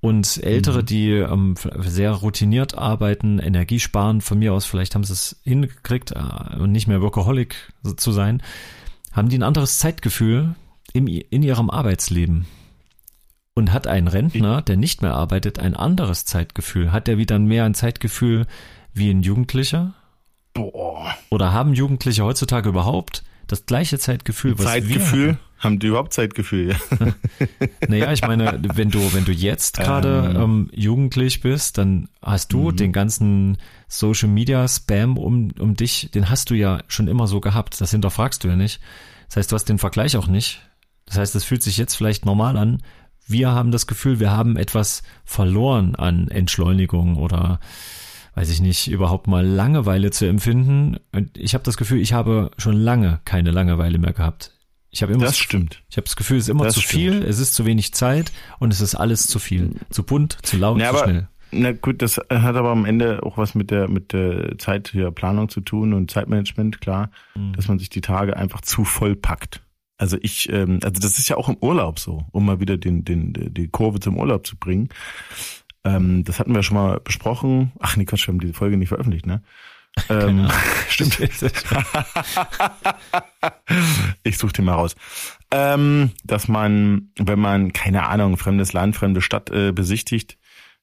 und 0.00 0.42
ältere, 0.42 0.80
Mhm. 0.82 0.86
die 0.86 1.10
ähm, 1.12 1.54
sehr 1.78 2.10
routiniert 2.10 2.76
arbeiten, 2.76 3.38
Energie 3.38 3.78
sparen, 3.78 4.20
von 4.22 4.40
mir 4.40 4.52
aus, 4.54 4.64
vielleicht 4.64 4.96
haben 4.96 5.04
sie 5.04 5.12
es 5.12 5.40
hingekriegt 5.44 6.10
äh, 6.10 6.56
und 6.58 6.72
nicht 6.72 6.88
mehr 6.88 7.00
Workaholic 7.00 7.54
zu 7.96 8.10
sein, 8.10 8.42
haben 9.12 9.28
die 9.28 9.38
ein 9.38 9.44
anderes 9.44 9.78
Zeitgefühl 9.78 10.56
im, 10.92 11.06
in 11.06 11.42
ihrem 11.42 11.70
Arbeitsleben. 11.70 12.46
Und 13.54 13.72
hat 13.72 13.86
ein 13.86 14.08
Rentner, 14.08 14.62
der 14.62 14.76
nicht 14.78 15.02
mehr 15.02 15.12
arbeitet, 15.14 15.58
ein 15.58 15.76
anderes 15.76 16.24
Zeitgefühl? 16.24 16.90
Hat 16.90 17.06
der 17.06 17.18
wieder 17.18 17.38
mehr 17.38 17.64
ein 17.64 17.74
Zeitgefühl 17.74 18.46
wie 18.94 19.10
ein 19.10 19.20
Jugendlicher? 19.22 19.92
Boah. 20.54 21.14
Oder 21.30 21.52
haben 21.52 21.74
Jugendliche 21.74 22.24
heutzutage 22.24 22.70
überhaupt 22.70 23.24
das 23.48 23.66
gleiche 23.66 23.98
Zeitgefühl, 23.98 24.58
was 24.58 24.64
Zeitgefühl? 24.66 25.36
Haben 25.58 25.78
die 25.78 25.88
überhaupt 25.88 26.12
Zeitgefühl? 26.14 26.70
Ja. 26.70 26.76
wir 26.98 27.68
Naja, 27.88 28.12
ich 28.12 28.22
meine, 28.22 28.58
wenn 28.74 28.90
du, 28.90 28.98
wenn 29.14 29.24
du 29.26 29.32
jetzt 29.32 29.76
gerade 29.78 30.32
Ähm. 30.34 30.42
ähm, 30.42 30.70
jugendlich 30.74 31.40
bist, 31.40 31.76
dann 31.78 32.08
hast 32.22 32.52
du 32.54 32.70
Mhm. 32.70 32.76
den 32.76 32.92
ganzen 32.92 33.58
Social 33.86 34.28
Media 34.30 34.66
Spam 34.66 35.18
um, 35.18 35.50
um 35.58 35.74
dich, 35.76 36.10
den 36.14 36.30
hast 36.30 36.48
du 36.50 36.54
ja 36.54 36.80
schon 36.88 37.06
immer 37.06 37.26
so 37.26 37.40
gehabt. 37.40 37.80
Das 37.82 37.90
hinterfragst 37.90 38.42
du 38.44 38.48
ja 38.48 38.56
nicht. 38.56 38.80
Das 39.28 39.36
heißt, 39.36 39.52
du 39.52 39.56
hast 39.56 39.68
den 39.68 39.78
Vergleich 39.78 40.16
auch 40.16 40.26
nicht. 40.26 40.62
Das 41.12 41.18
heißt, 41.18 41.34
es 41.34 41.44
fühlt 41.44 41.62
sich 41.62 41.76
jetzt 41.76 41.94
vielleicht 41.94 42.24
normal 42.24 42.56
an. 42.56 42.82
Wir 43.26 43.50
haben 43.52 43.70
das 43.70 43.86
Gefühl, 43.86 44.18
wir 44.18 44.30
haben 44.30 44.56
etwas 44.56 45.02
verloren 45.26 45.94
an 45.94 46.28
Entschleunigung 46.28 47.16
oder 47.16 47.60
weiß 48.34 48.48
ich 48.48 48.62
nicht, 48.62 48.88
überhaupt 48.88 49.26
mal 49.26 49.44
Langeweile 49.46 50.10
zu 50.10 50.24
empfinden. 50.26 50.96
Und 51.12 51.36
ich 51.36 51.52
habe 51.52 51.64
das 51.64 51.76
Gefühl, 51.76 52.00
ich 52.00 52.14
habe 52.14 52.50
schon 52.56 52.72
lange 52.76 53.20
keine 53.26 53.50
Langeweile 53.50 53.98
mehr 53.98 54.14
gehabt. 54.14 54.52
Ich 54.90 55.02
habe 55.02 55.12
immer 55.12 55.26
Das 55.26 55.36
stimmt. 55.36 55.82
ich 55.90 55.98
habe 55.98 56.06
das 56.06 56.16
Gefühl, 56.16 56.38
es 56.38 56.44
ist 56.44 56.48
immer 56.48 56.64
Das 56.64 56.74
zu 56.74 56.80
stimmt. 56.80 57.02
viel, 57.02 57.22
es 57.24 57.38
ist 57.38 57.54
zu 57.54 57.66
wenig 57.66 57.92
Zeit 57.92 58.32
und 58.58 58.72
es 58.72 58.80
ist 58.80 58.94
alles 58.94 59.26
zu 59.26 59.38
viel. 59.38 59.72
Zu 59.90 60.02
bunt, 60.04 60.38
zu 60.42 60.56
laut, 60.56 60.80
Ja, 60.80 60.90
zu 60.92 60.96
aber- 60.96 61.04
schnell. 61.04 61.28
Na 61.54 61.72
gut, 61.72 62.00
das 62.00 62.16
hat 62.16 62.56
aber 62.56 62.70
am 62.70 62.86
Ende 62.86 63.22
auch 63.22 63.36
was 63.36 63.54
mit 63.54 63.70
der 63.70 63.86
mit 63.86 64.14
der 64.14 64.56
Zeit 64.56 64.88
hier 64.88 65.10
Planung 65.10 65.50
zu 65.50 65.60
tun 65.60 65.92
und 65.92 66.10
Zeitmanagement, 66.10 66.80
klar, 66.80 67.10
Mhm. 67.34 67.52
dass 67.52 67.68
man 67.68 67.78
sich 67.78 67.90
die 67.90 68.00
Tage 68.00 68.34
einfach 68.38 68.62
zu 68.62 68.84
voll 68.84 69.14
packt. 69.16 69.60
Also 69.98 70.18
ich, 70.20 70.48
ähm, 70.50 70.80
also 70.82 71.00
das 71.00 71.18
ist 71.18 71.28
ja 71.28 71.36
auch 71.36 71.48
im 71.48 71.56
Urlaub 71.60 71.98
so, 71.98 72.24
um 72.32 72.46
mal 72.46 72.60
wieder 72.60 72.76
den, 72.76 73.04
den, 73.04 73.32
die 73.32 73.68
Kurve 73.68 74.00
zum 74.00 74.18
Urlaub 74.18 74.46
zu 74.46 74.56
bringen. 74.56 74.88
Ähm, 75.84 76.24
das 76.24 76.38
hatten 76.38 76.54
wir 76.54 76.62
schon 76.62 76.76
mal 76.76 77.00
besprochen. 77.00 77.72
Ach 77.78 77.96
nee, 77.96 78.04
Quatsch, 78.04 78.26
wir 78.26 78.32
haben 78.32 78.40
diese 78.40 78.54
Folge 78.54 78.76
nicht 78.76 78.88
veröffentlicht, 78.88 79.26
ne? 79.26 79.42
Ähm, 80.08 80.48
stimmt. 80.88 81.20
ich 84.22 84.38
suche 84.38 84.52
den 84.52 84.64
mal 84.64 84.74
raus. 84.74 84.96
Ähm, 85.50 86.12
dass 86.24 86.48
man, 86.48 87.10
wenn 87.18 87.38
man, 87.38 87.72
keine 87.72 88.06
Ahnung, 88.06 88.38
fremdes 88.38 88.72
Land, 88.72 88.96
fremde 88.96 89.20
Stadt 89.20 89.50
äh, 89.50 89.72
besichtigt, 89.72 90.38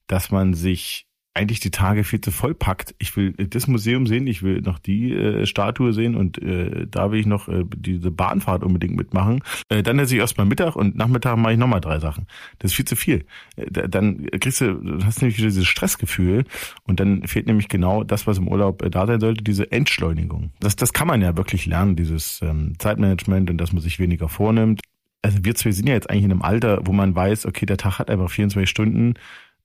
dass 0.07 0.31
man 0.31 0.53
sich 0.53 1.08
eigentlich 1.39 1.59
die 1.59 1.71
Tage 1.71 2.03
viel 2.03 2.21
zu 2.21 2.31
voll 2.31 2.53
packt. 2.53 2.93
Ich 2.99 3.15
will 3.17 3.31
das 3.33 3.67
Museum 3.67 4.05
sehen, 4.05 4.27
ich 4.27 4.43
will 4.43 4.61
noch 4.61 4.77
die 4.77 5.13
äh, 5.13 5.45
Statue 5.45 5.93
sehen 5.93 6.15
und 6.15 6.37
äh, 6.41 6.85
da 6.85 7.11
will 7.11 7.19
ich 7.19 7.25
noch 7.25 7.47
äh, 7.47 7.63
diese 7.75 8.11
Bahnfahrt 8.11 8.63
unbedingt 8.63 8.95
mitmachen. 8.95 9.41
Äh, 9.69 9.81
dann 9.81 9.97
esse 9.99 10.13
ich 10.15 10.19
erstmal 10.19 10.45
Mittag 10.45 10.75
und 10.75 10.95
Nachmittag 10.95 11.37
mache 11.37 11.53
ich 11.53 11.57
nochmal 11.57 11.81
drei 11.81 11.99
Sachen. 11.99 12.27
Das 12.59 12.71
ist 12.71 12.75
viel 12.75 12.85
zu 12.85 12.95
viel. 12.95 13.25
Äh, 13.55 13.65
da- 13.71 13.87
dann 13.87 14.27
kriegst 14.39 14.61
du, 14.61 14.73
du 14.73 15.03
hast 15.05 15.21
nämlich 15.21 15.37
wieder 15.37 15.47
dieses 15.47 15.65
Stressgefühl 15.67 16.43
und 16.83 16.99
dann 16.99 17.25
fehlt 17.27 17.47
nämlich 17.47 17.69
genau 17.69 18.03
das, 18.03 18.27
was 18.27 18.37
im 18.37 18.47
Urlaub 18.47 18.83
äh, 18.83 18.89
da 18.89 19.07
sein 19.07 19.19
sollte, 19.19 19.43
diese 19.43 19.71
Entschleunigung. 19.71 20.51
Das, 20.59 20.75
das 20.75 20.93
kann 20.93 21.07
man 21.07 21.21
ja 21.21 21.37
wirklich 21.37 21.65
lernen, 21.65 21.95
dieses 21.95 22.41
ähm, 22.43 22.73
Zeitmanagement 22.77 23.49
und 23.49 23.57
dass 23.57 23.73
man 23.73 23.81
sich 23.81 23.99
weniger 23.99 24.29
vornimmt. 24.29 24.81
Also 25.21 25.39
wir 25.43 25.53
zwei 25.55 25.71
sind 25.71 25.87
ja 25.89 25.95
jetzt 25.95 26.09
eigentlich 26.09 26.23
in 26.25 26.31
einem 26.31 26.41
Alter, 26.41 26.79
wo 26.85 26.93
man 26.93 27.13
weiß, 27.15 27.45
okay, 27.45 27.65
der 27.65 27.75
Tag 27.77 27.99
hat 27.99 28.09
einfach 28.09 28.29
24 28.29 28.69
Stunden. 28.69 29.15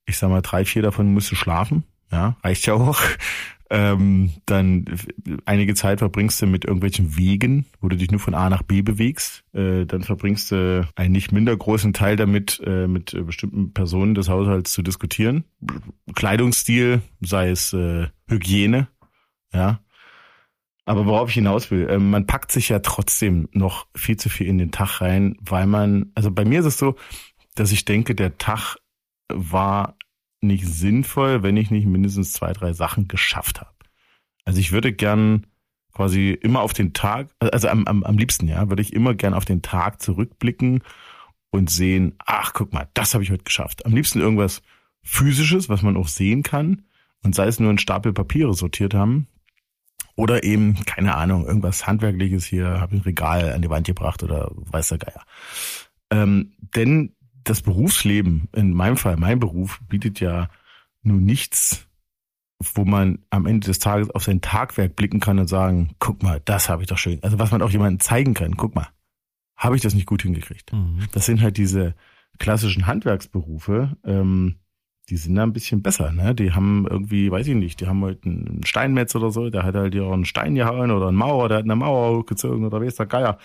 Ich 0.05 0.17
sag 0.17 0.29
mal, 0.29 0.41
drei, 0.41 0.65
vier 0.65 0.81
davon 0.81 1.13
musst 1.13 1.31
du 1.31 1.35
schlafen. 1.35 1.83
Ja, 2.11 2.37
reicht 2.43 2.65
ja 2.65 2.73
auch. 2.73 3.01
Ähm, 3.71 4.31
dann 4.45 4.85
einige 5.45 5.73
Zeit 5.73 5.97
verbringst 5.97 6.39
du 6.39 6.45
mit 6.45 6.65
irgendwelchen 6.65 7.17
Wegen, 7.17 7.65
wo 7.81 7.87
du 7.87 7.97
dich 7.97 8.11
nur 8.11 8.19
von 8.19 8.35
A 8.35 8.47
nach 8.47 8.61
B 8.61 8.83
bewegst. 8.83 9.43
Äh, 9.53 9.85
dann 9.85 10.03
verbringst 10.03 10.51
du 10.51 10.87
einen 10.95 11.13
nicht 11.13 11.31
minder 11.31 11.57
großen 11.57 11.91
Teil 11.91 12.15
damit, 12.15 12.61
äh, 12.63 12.87
mit 12.87 13.15
äh, 13.15 13.23
bestimmten 13.23 13.73
Personen 13.73 14.13
des 14.13 14.29
Haushalts 14.29 14.71
zu 14.71 14.83
diskutieren. 14.83 15.45
Kleidungsstil, 16.13 17.01
sei 17.21 17.49
es 17.49 17.73
äh, 17.73 18.07
Hygiene, 18.29 18.87
ja. 19.51 19.79
Aber 20.85 21.07
worauf 21.07 21.29
ich 21.29 21.35
hinaus 21.35 21.71
will, 21.71 21.87
ähm, 21.89 22.11
man 22.11 22.27
packt 22.27 22.51
sich 22.51 22.69
ja 22.69 22.77
trotzdem 22.79 23.49
noch 23.51 23.87
viel 23.95 24.17
zu 24.17 24.29
viel 24.29 24.45
in 24.45 24.59
den 24.59 24.71
Tag 24.71 25.01
rein, 25.01 25.35
weil 25.41 25.65
man, 25.65 26.11
also 26.13 26.29
bei 26.29 26.45
mir 26.45 26.59
ist 26.59 26.67
es 26.67 26.77
so, 26.77 26.95
dass 27.55 27.71
ich 27.71 27.85
denke, 27.85 28.13
der 28.13 28.37
Tag 28.37 28.77
war 29.29 29.97
nicht 30.41 30.67
sinnvoll, 30.67 31.43
wenn 31.43 31.57
ich 31.57 31.71
nicht 31.71 31.87
mindestens 31.87 32.33
zwei, 32.33 32.53
drei 32.53 32.73
Sachen 32.73 33.07
geschafft 33.07 33.61
habe. 33.61 33.71
Also 34.45 34.59
ich 34.59 34.71
würde 34.71 34.93
gern 34.93 35.47
quasi 35.91 36.31
immer 36.31 36.61
auf 36.61 36.73
den 36.73 36.93
Tag, 36.93 37.29
also 37.39 37.67
am, 37.69 37.87
am, 37.87 38.03
am 38.03 38.17
liebsten, 38.17 38.47
ja, 38.47 38.69
würde 38.69 38.81
ich 38.81 38.93
immer 38.93 39.15
gern 39.15 39.33
auf 39.33 39.45
den 39.45 39.61
Tag 39.61 40.01
zurückblicken 40.01 40.83
und 41.51 41.69
sehen, 41.69 42.15
ach, 42.19 42.53
guck 42.53 42.73
mal, 42.73 42.89
das 42.93 43.13
habe 43.13 43.23
ich 43.23 43.31
heute 43.31 43.45
geschafft. 43.45 43.85
Am 43.85 43.93
liebsten 43.93 44.19
irgendwas 44.19 44.61
physisches, 45.01 45.69
was 45.69 45.81
man 45.81 45.95
auch 45.97 46.09
sehen 46.09 46.43
kann 46.43 46.83
und 47.23 47.33
sei 47.33 47.47
es 47.47 47.59
nur 47.59 47.69
ein 47.69 47.77
Stapel 47.77 48.13
Papiere 48.13 48.53
sortiert 48.53 48.93
haben 48.93 49.27
oder 50.15 50.43
eben, 50.43 50.75
keine 50.85 51.15
Ahnung, 51.15 51.45
irgendwas 51.45 51.87
Handwerkliches 51.87 52.45
hier, 52.45 52.81
habe 52.81 52.95
ich 52.95 53.01
ein 53.01 53.05
Regal 53.05 53.53
an 53.53 53.61
die 53.61 53.69
Wand 53.69 53.87
gebracht 53.87 54.21
oder 54.21 54.51
weiß 54.53 54.89
der 54.89 54.97
Geier. 54.97 55.23
Ähm, 56.11 56.53
denn 56.75 57.15
das 57.45 57.61
Berufsleben, 57.61 58.49
in 58.53 58.73
meinem 58.73 58.97
Fall, 58.97 59.17
mein 59.17 59.39
Beruf, 59.39 59.79
bietet 59.87 60.19
ja 60.19 60.49
nur 61.01 61.19
nichts, 61.19 61.87
wo 62.59 62.85
man 62.85 63.19
am 63.29 63.45
Ende 63.45 63.67
des 63.67 63.79
Tages 63.79 64.09
auf 64.09 64.23
sein 64.23 64.41
Tagwerk 64.41 64.95
blicken 64.95 65.19
kann 65.19 65.39
und 65.39 65.47
sagen, 65.47 65.95
guck 65.99 66.23
mal, 66.23 66.41
das 66.45 66.69
habe 66.69 66.81
ich 66.83 66.87
doch 66.87 66.97
schön. 66.97 67.21
Also 67.23 67.39
was 67.39 67.51
man 67.51 67.61
auch 67.61 67.69
jemandem 67.69 67.99
zeigen 67.99 68.33
kann, 68.33 68.57
guck 68.57 68.75
mal, 68.75 68.87
habe 69.55 69.75
ich 69.75 69.81
das 69.81 69.93
nicht 69.93 70.07
gut 70.07 70.23
hingekriegt. 70.23 70.73
Mhm. 70.73 71.07
Das 71.11 71.25
sind 71.25 71.41
halt 71.41 71.57
diese 71.57 71.95
klassischen 72.39 72.87
Handwerksberufe, 72.87 73.95
ähm, 74.03 74.55
die 75.09 75.17
sind 75.17 75.35
da 75.35 75.43
ein 75.43 75.53
bisschen 75.53 75.83
besser, 75.83 76.11
ne? 76.11 76.33
Die 76.33 76.51
haben 76.53 76.87
irgendwie, 76.89 77.29
weiß 77.29 77.47
ich 77.47 77.55
nicht, 77.55 77.79
die 77.79 77.87
haben 77.87 78.03
halt 78.03 78.25
einen 78.25 78.61
Steinmetz 78.65 79.15
oder 79.15 79.29
so, 79.29 79.49
der 79.49 79.63
hat 79.63 79.75
halt 79.75 79.95
auch 79.99 80.11
einen 80.11 80.25
Stein 80.25 80.55
gehauen 80.55 80.89
oder 80.89 81.09
einen 81.09 81.17
Maurer, 81.17 81.47
der 81.47 81.57
hat 81.59 81.65
eine 81.65 81.75
Mauer 81.75 82.17
hochgezogen 82.17 82.65
oder 82.65 82.81
weiß 82.81 82.95
der 82.95 83.05
Geier. 83.05 83.37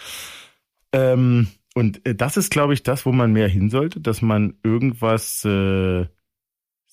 Ähm, 0.93 1.49
und 1.75 2.05
äh, 2.07 2.15
das 2.15 2.37
ist, 2.37 2.51
glaube 2.51 2.75
ich, 2.75 2.83
das, 2.83 3.07
wo 3.07 3.13
man 3.13 3.33
mehr 3.33 3.49
hin 3.49 3.71
sollte, 3.71 4.01
dass 4.01 4.23
man 4.23 4.55
irgendwas 4.63 5.45
äh, 5.45 6.07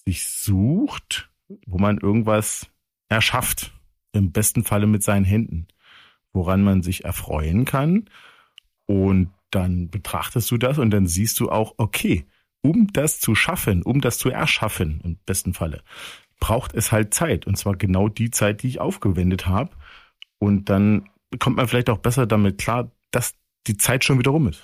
sich 0.06 0.28
sucht, 0.28 1.30
wo 1.66 1.78
man 1.78 1.98
irgendwas 1.98 2.68
erschafft. 3.10 3.74
Im 4.14 4.32
besten 4.32 4.64
Falle 4.64 4.88
mit 4.88 5.04
seinen 5.04 5.26
Händen, 5.26 5.68
woran 6.34 6.64
man 6.64 6.82
sich 6.82 7.06
erfreuen 7.06 7.66
kann. 7.66 8.10
Und 8.86 9.32
dann 9.52 9.90
betrachtest 9.90 10.50
du 10.50 10.58
das 10.58 10.78
und 10.78 10.92
dann 10.92 11.08
siehst 11.08 11.40
du 11.40 11.50
auch, 11.50 11.76
okay, 11.78 12.26
um 12.62 12.92
das 12.94 13.20
zu 13.20 13.36
schaffen, 13.36 13.84
um 13.84 14.02
das 14.02 14.18
zu 14.18 14.30
erschaffen, 14.30 15.02
im 15.04 15.18
besten 15.26 15.54
Falle, 15.54 15.84
braucht 16.40 16.74
es 16.74 16.92
halt 16.92 17.14
Zeit. 17.14 17.48
Und 17.48 17.58
zwar 17.58 17.76
genau 17.76 18.10
die 18.10 18.32
Zeit, 18.32 18.64
die 18.64 18.68
ich 18.68 18.80
aufgewendet 18.80 19.46
habe. 19.48 19.72
Und 20.40 20.70
dann 20.70 21.10
kommt 21.40 21.58
man 21.58 21.68
vielleicht 21.68 21.90
auch 21.90 21.98
besser 21.98 22.26
damit 22.26 22.58
klar, 22.58 22.92
dass 23.12 23.36
die 23.68 23.78
Zeit 23.78 24.04
schon 24.04 24.20
wieder 24.20 24.32
rum 24.32 24.48
ist. 24.48 24.64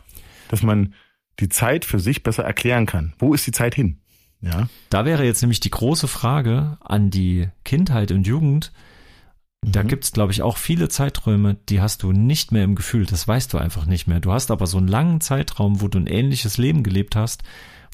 Dass 0.49 0.63
man 0.63 0.93
die 1.39 1.49
Zeit 1.49 1.85
für 1.85 1.99
sich 1.99 2.23
besser 2.23 2.43
erklären 2.43 2.85
kann. 2.85 3.13
Wo 3.17 3.33
ist 3.33 3.45
die 3.47 3.51
Zeit 3.51 3.75
hin? 3.75 3.99
Ja. 4.41 4.67
Da 4.89 5.05
wäre 5.05 5.25
jetzt 5.25 5.41
nämlich 5.41 5.61
die 5.61 5.71
große 5.71 6.07
Frage 6.07 6.77
an 6.81 7.09
die 7.09 7.49
Kindheit 7.63 8.11
und 8.11 8.27
Jugend. 8.27 8.71
Da 9.61 9.83
mhm. 9.83 9.87
gibt's, 9.87 10.11
glaube 10.11 10.33
ich, 10.33 10.41
auch 10.41 10.57
viele 10.57 10.89
Zeiträume, 10.89 11.55
die 11.69 11.79
hast 11.79 12.03
du 12.03 12.11
nicht 12.11 12.51
mehr 12.51 12.65
im 12.65 12.75
Gefühl. 12.75 13.05
Das 13.05 13.27
weißt 13.27 13.53
du 13.53 13.57
einfach 13.57 13.85
nicht 13.85 14.07
mehr. 14.07 14.19
Du 14.19 14.33
hast 14.33 14.51
aber 14.51 14.67
so 14.67 14.77
einen 14.77 14.89
langen 14.89 15.21
Zeitraum, 15.21 15.81
wo 15.81 15.87
du 15.87 15.97
ein 15.97 16.07
ähnliches 16.07 16.57
Leben 16.57 16.83
gelebt 16.83 17.15
hast, 17.15 17.43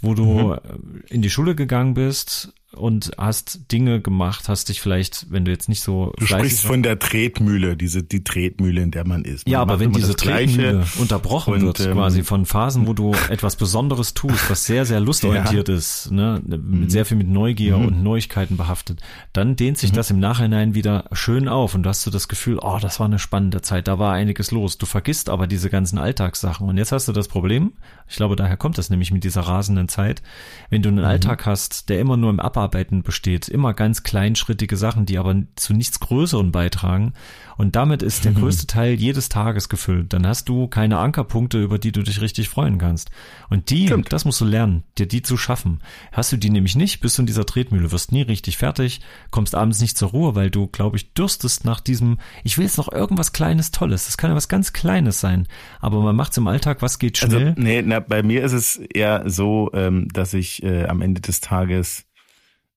wo 0.01 0.15
du 0.15 0.55
mhm. 0.55 1.03
in 1.07 1.21
die 1.21 1.29
Schule 1.29 1.53
gegangen 1.55 1.93
bist, 1.93 2.53
und 2.75 3.11
hast 3.17 3.71
Dinge 3.71 3.99
gemacht, 3.99 4.47
hast 4.47 4.69
dich 4.69 4.79
vielleicht, 4.79 5.25
wenn 5.31 5.43
du 5.43 5.51
jetzt 5.51 5.69
nicht 5.69 5.81
so. 5.81 6.13
Du 6.19 6.27
sprichst 6.27 6.61
von 6.61 6.83
der 6.83 6.99
Tretmühle, 6.99 7.75
diese 7.75 8.03
die 8.03 8.23
Tretmühle, 8.23 8.81
in 8.81 8.91
der 8.91 9.07
man 9.07 9.23
ist. 9.23 9.47
Man 9.47 9.53
ja, 9.53 9.61
aber 9.61 9.79
wenn 9.79 9.91
diese 9.91 10.15
Tretmühle 10.15 10.85
unterbrochen 10.99 11.55
und, 11.55 11.61
wird, 11.63 11.79
ähm, 11.79 11.93
quasi 11.93 12.23
von 12.23 12.45
Phasen, 12.45 12.85
wo 12.85 12.93
du 12.93 13.13
etwas 13.29 13.55
Besonderes 13.55 14.13
tust, 14.13 14.49
was 14.51 14.65
sehr, 14.65 14.85
sehr 14.85 14.99
lustorientiert 14.99 15.67
ja. 15.67 15.75
ist, 15.75 16.11
ne, 16.11 16.41
mit 16.45 16.63
mhm. 16.63 16.89
sehr 16.89 17.05
viel 17.05 17.17
mit 17.17 17.27
Neugier 17.27 17.77
mhm. 17.77 17.87
und 17.87 18.03
Neuigkeiten 18.03 18.55
behaftet, 18.55 19.01
dann 19.33 19.55
dehnt 19.55 19.79
sich 19.79 19.91
mhm. 19.91 19.95
das 19.95 20.11
im 20.11 20.19
Nachhinein 20.19 20.75
wieder 20.75 21.05
schön 21.11 21.47
auf 21.47 21.73
und 21.73 21.83
du 21.83 21.89
hast 21.89 22.03
so 22.03 22.11
das 22.11 22.27
Gefühl, 22.27 22.59
oh, 22.61 22.77
das 22.79 22.99
war 22.99 23.07
eine 23.07 23.19
spannende 23.19 23.61
Zeit, 23.63 23.87
da 23.87 23.97
war 23.97 24.13
einiges 24.13 24.51
los. 24.51 24.77
Du 24.77 24.85
vergisst 24.85 25.29
aber 25.29 25.47
diese 25.47 25.71
ganzen 25.71 25.97
Alltagssachen 25.97 26.69
und 26.69 26.77
jetzt 26.77 26.91
hast 26.91 27.07
du 27.07 27.13
das 27.13 27.27
Problem, 27.27 27.73
ich 28.07 28.15
glaube, 28.15 28.35
daher 28.35 28.57
kommt 28.57 28.77
das 28.77 28.91
nämlich 28.91 29.11
mit 29.11 29.23
dieser 29.23 29.41
rasenden 29.41 29.87
Zeit, 29.87 30.21
wenn 30.69 30.83
du 30.83 30.89
einen 30.89 30.99
mhm. 30.99 31.05
Alltag 31.05 31.47
hast, 31.47 31.89
der 31.89 31.99
immer 31.99 32.15
nur 32.15 32.29
im 32.29 32.39
Ab 32.39 32.58
Abarbeiten 32.59 33.03
besteht. 33.03 33.47
Immer 33.47 33.73
ganz 33.73 34.03
kleinschrittige 34.03 34.75
Sachen, 34.75 35.05
die 35.05 35.17
aber 35.17 35.43
zu 35.55 35.73
nichts 35.73 35.99
Größeren 36.01 36.51
beitragen. 36.51 37.13
Und 37.57 37.75
damit 37.75 38.03
ist 38.03 38.25
der 38.25 38.31
mhm. 38.31 38.39
größte 38.39 38.67
Teil 38.67 38.93
jedes 38.93 39.29
Tages 39.29 39.69
gefüllt. 39.69 40.13
Dann 40.13 40.25
hast 40.25 40.47
du 40.47 40.67
keine 40.67 40.97
Ankerpunkte, 40.97 41.61
über 41.61 41.77
die 41.77 41.91
du 41.91 42.01
dich 42.03 42.21
richtig 42.21 42.49
freuen 42.49 42.77
kannst. 42.77 43.11
Und 43.49 43.69
die, 43.69 43.87
Stimmt. 43.87 44.11
das 44.13 44.25
musst 44.25 44.39
du 44.41 44.45
lernen, 44.45 44.83
dir 44.97 45.07
die 45.07 45.21
zu 45.21 45.35
schaffen. 45.35 45.81
Hast 46.11 46.31
du 46.31 46.37
die 46.37 46.49
nämlich 46.49 46.75
nicht, 46.75 47.01
bist 47.01 47.17
du 47.17 47.21
in 47.21 47.25
dieser 47.25 47.45
Tretmühle, 47.45 47.91
wirst 47.91 48.11
nie 48.11 48.21
richtig 48.21 48.57
fertig, 48.57 49.01
kommst 49.31 49.55
abends 49.55 49.81
nicht 49.81 49.97
zur 49.97 50.09
Ruhe, 50.09 50.35
weil 50.35 50.49
du, 50.49 50.67
glaube 50.67 50.97
ich, 50.97 51.13
dürstest 51.13 51.65
nach 51.65 51.81
diesem, 51.81 52.17
ich 52.43 52.57
will 52.57 52.65
jetzt 52.65 52.77
noch 52.77 52.91
irgendwas 52.91 53.33
Kleines, 53.33 53.71
Tolles. 53.71 54.05
Das 54.05 54.17
kann 54.17 54.29
ja 54.29 54.35
was 54.35 54.47
ganz 54.47 54.71
Kleines 54.73 55.19
sein. 55.19 55.47
Aber 55.81 56.01
man 56.01 56.15
macht 56.15 56.31
es 56.31 56.37
im 56.37 56.47
Alltag, 56.47 56.81
was 56.81 56.99
geht 56.99 57.21
also, 57.21 57.35
schnell? 57.35 57.49
Also, 57.49 57.61
nee, 57.61 57.81
na, 57.81 57.99
bei 57.99 58.23
mir 58.23 58.43
ist 58.43 58.53
es 58.53 58.77
eher 58.77 59.29
so, 59.29 59.69
ähm, 59.73 60.07
dass 60.13 60.33
ich 60.33 60.63
äh, 60.63 60.85
am 60.85 61.01
Ende 61.01 61.19
des 61.19 61.41
Tages 61.41 62.05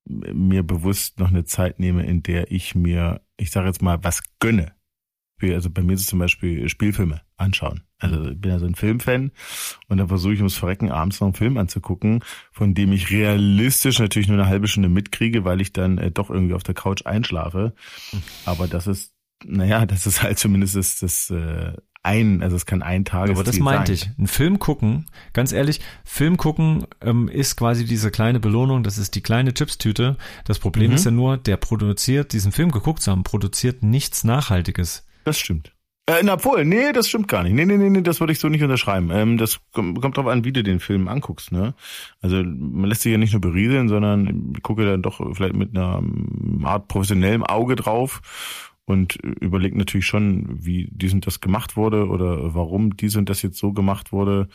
mir 0.05 0.63
bewusst 0.63 1.19
noch 1.19 1.29
eine 1.29 1.45
Zeit 1.45 1.79
nehme, 1.79 2.05
in 2.05 2.23
der 2.23 2.51
ich 2.51 2.75
mir, 2.75 3.21
ich 3.37 3.51
sage 3.51 3.69
jetzt 3.69 3.83
mal, 3.83 4.03
was 4.03 4.23
gönne. 4.41 4.73
Also 5.43 5.71
bei 5.71 5.83
mir 5.83 5.95
ist 5.95 6.03
es 6.03 6.07
zum 6.07 6.21
Beispiel 6.21 6.69
Spielfilme 6.69 7.21
anschauen. 7.37 7.83
Also 7.99 8.31
ich 8.31 8.41
bin 8.41 8.53
ja 8.53 8.61
so 8.61 8.67
ein 8.67 8.77
Filmfan 8.77 9.33
und 9.89 9.97
dann 9.99 10.07
versuche 10.07 10.35
ich 10.35 10.39
ums 10.39 10.57
Verrecken 10.57 10.93
abends 10.93 11.21
noch 11.21 11.27
einen 11.27 11.35
Film 11.35 11.57
anzugucken, 11.57 12.23
von 12.53 12.75
dem 12.75 12.93
ich 12.93 13.11
realistisch 13.11 13.99
natürlich 13.99 14.29
nur 14.29 14.39
eine 14.39 14.49
halbe 14.49 14.69
Stunde 14.69 14.89
mitkriege, 14.89 15.45
weil 15.45 15.61
ich 15.61 15.73
dann 15.73 15.99
äh, 15.99 16.13
doch 16.13 16.31
irgendwie 16.31 16.55
auf 16.55 16.63
der 16.63 16.75
Couch 16.75 17.07
einschlafe. 17.07 17.75
Aber 18.45 18.69
das 18.69 18.87
ist, 18.87 19.15
naja, 19.45 19.85
das 19.85 20.07
ist 20.07 20.23
halt 20.23 20.39
zumindest 20.39 20.77
das, 20.77 21.01
das 21.01 21.31
äh, 21.31 21.73
ein, 22.03 22.43
also 22.43 22.57
es 22.57 22.67
kann 22.67 22.83
ein 22.83 23.05
Tag. 23.05 23.31
Aber 23.31 23.45
das 23.45 23.59
meinte 23.59 23.93
ich. 23.93 24.11
Ein 24.19 24.27
Film 24.27 24.59
gucken, 24.59 25.07
ganz 25.33 25.53
ehrlich, 25.53 25.81
Film 26.05 26.37
gucken 26.37 26.87
ähm, 27.01 27.29
ist 27.29 27.57
quasi 27.57 27.85
diese 27.85 28.11
kleine 28.11 28.41
Belohnung, 28.41 28.83
das 28.83 28.99
ist 28.99 29.15
die 29.15 29.23
kleine 29.23 29.55
Chipstüte. 29.55 30.17
Das 30.45 30.59
Problem 30.59 30.91
mhm. 30.91 30.97
ist 30.97 31.05
ja 31.05 31.11
nur, 31.11 31.37
der 31.37 31.57
produziert, 31.57 32.33
diesen 32.33 32.53
Film 32.53 32.73
geguckt 32.73 33.03
zu 33.03 33.11
haben, 33.11 33.23
produziert 33.23 33.83
nichts 33.83 34.25
Nachhaltiges. 34.25 35.07
Das 35.25 35.39
stimmt. 35.39 35.73
Äh, 36.07 36.23
na 36.25 36.43
wohl, 36.45 36.65
nee, 36.65 36.93
das 36.93 37.09
stimmt 37.09 37.29
gar 37.29 37.45
nicht. 37.45 37.53
Nee, 37.53 37.65
nee, 37.65 37.77
nee, 37.77 37.89
nee, 37.89 38.03
das 38.03 38.19
würde 38.19 38.33
ich 38.33 38.41
so 38.41 38.49
nicht 38.49 38.65
unterschreiben. 38.65 39.11
Ähm, 39.13 39.39
das 39.39 39.61
kommt, 39.73 40.01
kommt 40.01 40.17
drauf 40.17 40.27
an, 40.27 40.45
wie 40.45 40.51
du 40.51 40.65
den 40.65 40.81
Film 40.81 41.07
anguckst, 41.07 41.53
ne? 41.53 41.75
Also 42.21 42.43
man 42.43 42.87
lässt 42.87 43.03
sich 43.03 43.13
ja 43.13 43.19
nicht 43.19 43.33
nur 43.33 43.41
berieseln, 43.41 43.89
sondern 43.89 44.55
gucke 44.63 44.85
dann 44.85 45.03
doch 45.03 45.21
vielleicht 45.35 45.55
mit 45.55 45.77
einer 45.77 46.03
Art 46.65 46.89
professionellem 46.89 47.45
Auge 47.45 47.77
drauf 47.77 48.21
und 48.93 49.17
überlegt 49.17 49.77
natürlich 49.77 50.07
schon, 50.07 50.65
wie 50.65 50.89
dies 50.93 51.13
und 51.13 51.27
das 51.27 51.41
gemacht 51.41 51.77
wurde 51.77 52.07
oder 52.09 52.55
warum 52.55 52.97
dies 52.97 53.17
und 53.17 53.29
das 53.29 53.43
jetzt 53.43 53.59
so 53.59 53.73
gemacht 53.73 54.13
wurde. 54.13 54.49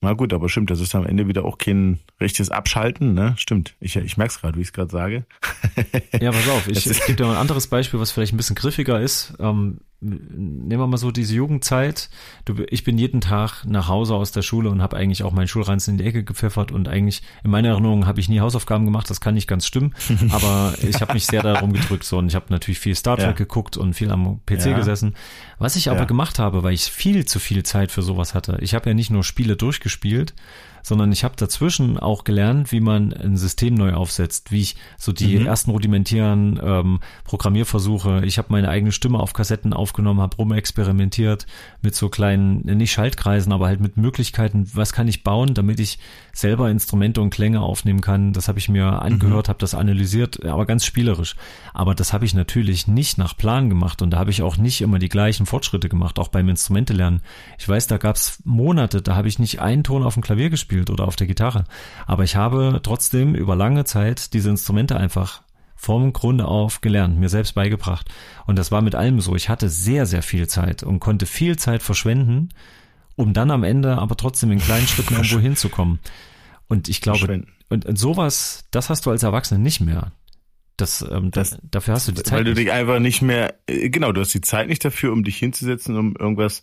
Na 0.00 0.12
gut, 0.12 0.32
aber 0.32 0.48
stimmt, 0.48 0.70
das 0.70 0.80
ist 0.80 0.94
am 0.94 1.06
Ende 1.06 1.26
wieder 1.26 1.44
auch 1.44 1.58
kein 1.58 1.98
richtiges 2.20 2.50
Abschalten, 2.50 3.14
ne? 3.14 3.34
Stimmt. 3.36 3.74
Ich, 3.80 3.96
ich 3.96 4.16
merke 4.16 4.32
es 4.32 4.40
gerade, 4.40 4.56
wie 4.56 4.62
ich 4.62 4.68
es 4.68 4.72
gerade 4.72 4.92
sage. 4.92 5.26
ja, 6.20 6.30
pass 6.30 6.48
auf, 6.48 6.68
ich, 6.68 6.88
ich 6.88 7.04
gebe 7.04 7.16
dir 7.16 7.24
mal 7.24 7.32
ein 7.32 7.40
anderes 7.40 7.66
Beispiel, 7.66 7.98
was 7.98 8.12
vielleicht 8.12 8.32
ein 8.32 8.36
bisschen 8.36 8.54
griffiger 8.54 9.00
ist. 9.00 9.34
Ähm, 9.40 9.80
nehmen 10.00 10.80
wir 10.80 10.86
mal 10.86 10.96
so 10.96 11.10
diese 11.10 11.34
Jugendzeit. 11.34 12.08
Du, 12.44 12.54
ich 12.68 12.84
bin 12.84 12.98
jeden 12.98 13.20
Tag 13.20 13.64
nach 13.64 13.88
Hause 13.88 14.14
aus 14.14 14.30
der 14.30 14.42
Schule 14.42 14.70
und 14.70 14.80
habe 14.80 14.96
eigentlich 14.96 15.24
auch 15.24 15.32
meinen 15.32 15.48
Schulranzen 15.48 15.94
in 15.94 15.98
die 15.98 16.04
Ecke 16.04 16.22
gepfeffert 16.22 16.70
und 16.70 16.88
eigentlich 16.88 17.22
in 17.42 17.50
meiner 17.50 17.70
Erinnerung 17.70 18.06
habe 18.06 18.20
ich 18.20 18.28
nie 18.28 18.38
Hausaufgaben 18.38 18.84
gemacht. 18.84 19.10
Das 19.10 19.20
kann 19.20 19.34
nicht 19.34 19.48
ganz 19.48 19.66
stimmen, 19.66 19.94
aber 20.30 20.74
ich 20.82 21.00
habe 21.00 21.14
mich 21.14 21.26
sehr 21.26 21.42
darum 21.42 21.72
gedrückt 21.72 22.04
so 22.04 22.18
und 22.18 22.28
ich 22.28 22.36
habe 22.36 22.46
natürlich 22.50 22.78
viel 22.78 22.94
Star 22.94 23.16
Trek 23.16 23.26
ja. 23.26 23.32
geguckt 23.32 23.76
und 23.76 23.94
viel 23.94 24.12
am 24.12 24.40
PC 24.46 24.66
ja. 24.66 24.76
gesessen. 24.76 25.16
Was 25.58 25.74
ich 25.74 25.90
aber 25.90 26.00
ja. 26.00 26.04
gemacht 26.04 26.38
habe, 26.38 26.62
weil 26.62 26.74
ich 26.74 26.84
viel 26.84 27.24
zu 27.24 27.40
viel 27.40 27.64
Zeit 27.64 27.90
für 27.90 28.02
sowas 28.02 28.34
hatte. 28.34 28.58
Ich 28.60 28.74
habe 28.74 28.90
ja 28.90 28.94
nicht 28.94 29.10
nur 29.10 29.24
Spiele 29.24 29.56
durchgespielt, 29.56 29.87
gespielt 29.88 30.34
sondern 30.82 31.12
ich 31.12 31.24
habe 31.24 31.34
dazwischen 31.36 31.98
auch 31.98 32.24
gelernt, 32.24 32.72
wie 32.72 32.80
man 32.80 33.12
ein 33.12 33.36
System 33.36 33.74
neu 33.74 33.94
aufsetzt, 33.94 34.50
wie 34.50 34.60
ich 34.60 34.76
so 34.96 35.12
die 35.12 35.38
mhm. 35.38 35.46
ersten 35.46 35.70
rudimentären 35.70 36.60
ähm, 36.62 37.00
Programmierversuche, 37.24 38.22
ich 38.24 38.38
habe 38.38 38.48
meine 38.50 38.68
eigene 38.68 38.92
Stimme 38.92 39.18
auf 39.18 39.32
Kassetten 39.32 39.72
aufgenommen, 39.72 40.20
habe 40.20 40.36
rumexperimentiert 40.36 41.46
mit 41.82 41.94
so 41.94 42.08
kleinen, 42.08 42.60
nicht 42.60 42.92
Schaltkreisen, 42.92 43.52
aber 43.52 43.66
halt 43.66 43.80
mit 43.80 43.96
Möglichkeiten, 43.96 44.68
was 44.74 44.92
kann 44.92 45.08
ich 45.08 45.24
bauen, 45.24 45.54
damit 45.54 45.80
ich 45.80 45.98
selber 46.32 46.70
Instrumente 46.70 47.20
und 47.20 47.30
Klänge 47.30 47.60
aufnehmen 47.60 48.00
kann. 48.00 48.32
Das 48.32 48.48
habe 48.48 48.58
ich 48.58 48.68
mir 48.68 49.02
angehört, 49.02 49.48
mhm. 49.48 49.50
habe 49.50 49.58
das 49.58 49.74
analysiert, 49.74 50.44
aber 50.44 50.66
ganz 50.66 50.84
spielerisch. 50.84 51.36
Aber 51.74 51.94
das 51.94 52.12
habe 52.12 52.24
ich 52.24 52.34
natürlich 52.34 52.86
nicht 52.86 53.18
nach 53.18 53.36
Plan 53.36 53.68
gemacht 53.68 54.02
und 54.02 54.10
da 54.10 54.18
habe 54.18 54.30
ich 54.30 54.42
auch 54.42 54.56
nicht 54.56 54.80
immer 54.80 54.98
die 54.98 55.08
gleichen 55.08 55.46
Fortschritte 55.46 55.88
gemacht, 55.88 56.18
auch 56.18 56.28
beim 56.28 56.48
Instrumente 56.48 56.92
lernen. 56.92 57.20
Ich 57.58 57.68
weiß, 57.68 57.86
da 57.88 57.98
gab 57.98 58.16
es 58.16 58.40
Monate, 58.44 59.02
da 59.02 59.16
habe 59.16 59.28
ich 59.28 59.38
nicht 59.38 59.60
einen 59.60 59.84
Ton 59.84 60.02
auf 60.02 60.14
dem 60.14 60.22
Klavier 60.22 60.50
gespielt 60.50 60.67
gespielt 60.68 60.90
oder 60.90 61.06
auf 61.06 61.16
der 61.16 61.26
Gitarre. 61.26 61.64
Aber 62.06 62.24
ich 62.24 62.36
habe 62.36 62.80
trotzdem 62.82 63.34
über 63.34 63.56
lange 63.56 63.84
Zeit 63.84 64.32
diese 64.34 64.50
Instrumente 64.50 64.96
einfach 64.96 65.42
vom 65.74 66.12
Grunde 66.12 66.46
auf 66.46 66.80
gelernt, 66.80 67.18
mir 67.18 67.28
selbst 67.28 67.54
beigebracht. 67.54 68.08
Und 68.46 68.58
das 68.58 68.72
war 68.72 68.82
mit 68.82 68.94
allem 68.94 69.20
so. 69.20 69.36
Ich 69.36 69.48
hatte 69.48 69.68
sehr, 69.68 70.06
sehr 70.06 70.22
viel 70.22 70.48
Zeit 70.48 70.82
und 70.82 71.00
konnte 71.00 71.24
viel 71.24 71.56
Zeit 71.56 71.82
verschwenden, 71.82 72.48
um 73.16 73.32
dann 73.32 73.50
am 73.50 73.64
Ende 73.64 73.98
aber 73.98 74.16
trotzdem 74.16 74.50
in 74.50 74.58
kleinen 74.58 74.86
Schritten 74.86 75.14
irgendwo 75.14 75.38
hinzukommen. 75.38 76.00
Und 76.68 76.88
ich 76.88 77.00
glaube, 77.00 77.44
und, 77.70 77.86
und 77.86 77.98
sowas, 77.98 78.64
das 78.70 78.90
hast 78.90 79.06
du 79.06 79.10
als 79.10 79.22
Erwachsener 79.22 79.60
nicht 79.60 79.80
mehr. 79.80 80.12
Das, 80.76 81.04
ähm, 81.10 81.30
das, 81.30 81.58
dafür 81.62 81.94
hast 81.94 82.08
du 82.08 82.12
die 82.12 82.22
Zeit. 82.22 82.38
Weil 82.38 82.44
du 82.44 82.54
dich 82.54 82.70
einfach 82.70 82.98
nicht 82.98 83.22
mehr, 83.22 83.54
äh, 83.66 83.88
genau, 83.88 84.12
du 84.12 84.20
hast 84.20 84.34
die 84.34 84.40
Zeit 84.40 84.68
nicht 84.68 84.84
dafür, 84.84 85.12
um 85.12 85.24
dich 85.24 85.36
hinzusetzen, 85.36 85.96
um 85.96 86.14
irgendwas 86.16 86.62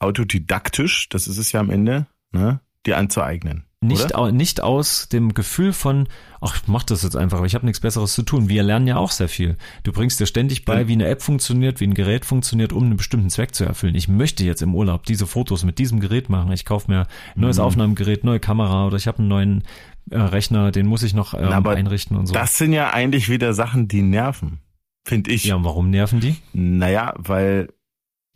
autodidaktisch, 0.00 1.08
das 1.08 1.26
ist 1.26 1.38
es 1.38 1.50
ja 1.50 1.60
am 1.60 1.70
Ende, 1.70 2.06
ne, 2.30 2.60
dir 2.86 2.96
anzueignen. 2.96 3.64
Nicht, 3.80 4.16
au, 4.16 4.32
nicht 4.32 4.60
aus 4.60 5.08
dem 5.08 5.34
Gefühl 5.34 5.72
von, 5.72 6.08
ach, 6.40 6.56
ich 6.56 6.66
mach 6.66 6.82
das 6.82 7.04
jetzt 7.04 7.14
einfach, 7.14 7.44
ich 7.44 7.54
habe 7.54 7.64
nichts 7.64 7.78
Besseres 7.78 8.12
zu 8.12 8.24
tun. 8.24 8.48
Wir 8.48 8.64
lernen 8.64 8.88
ja 8.88 8.96
auch 8.96 9.12
sehr 9.12 9.28
viel. 9.28 9.56
Du 9.84 9.92
bringst 9.92 10.18
dir 10.18 10.26
ständig 10.26 10.64
bei, 10.64 10.88
wie 10.88 10.94
eine 10.94 11.06
App 11.06 11.22
funktioniert, 11.22 11.78
wie 11.78 11.86
ein 11.86 11.94
Gerät 11.94 12.24
funktioniert, 12.24 12.72
um 12.72 12.82
einen 12.82 12.96
bestimmten 12.96 13.30
Zweck 13.30 13.54
zu 13.54 13.64
erfüllen. 13.64 13.94
Ich 13.94 14.08
möchte 14.08 14.44
jetzt 14.44 14.62
im 14.62 14.74
Urlaub 14.74 15.06
diese 15.06 15.28
Fotos 15.28 15.64
mit 15.64 15.78
diesem 15.78 16.00
Gerät 16.00 16.28
machen. 16.28 16.50
Ich 16.50 16.64
kaufe 16.64 16.90
mir 16.90 17.06
ein 17.36 17.40
neues 17.40 17.58
mhm. 17.58 17.64
Aufnahmegerät, 17.64 18.24
neue 18.24 18.40
Kamera 18.40 18.84
oder 18.84 18.96
ich 18.96 19.06
habe 19.06 19.20
einen 19.20 19.28
neuen 19.28 19.62
äh, 20.10 20.18
Rechner, 20.18 20.72
den 20.72 20.86
muss 20.86 21.04
ich 21.04 21.14
noch 21.14 21.34
ähm, 21.34 21.46
Na, 21.48 21.58
einrichten 21.70 22.16
und 22.16 22.26
so. 22.26 22.34
Das 22.34 22.58
sind 22.58 22.72
ja 22.72 22.90
eigentlich 22.90 23.28
wieder 23.28 23.54
Sachen, 23.54 23.86
die 23.86 24.02
nerven, 24.02 24.58
finde 25.06 25.30
ich. 25.30 25.44
Ja, 25.44 25.54
und 25.54 25.62
warum 25.62 25.90
nerven 25.90 26.18
die? 26.18 26.34
Naja, 26.52 27.14
weil 27.16 27.68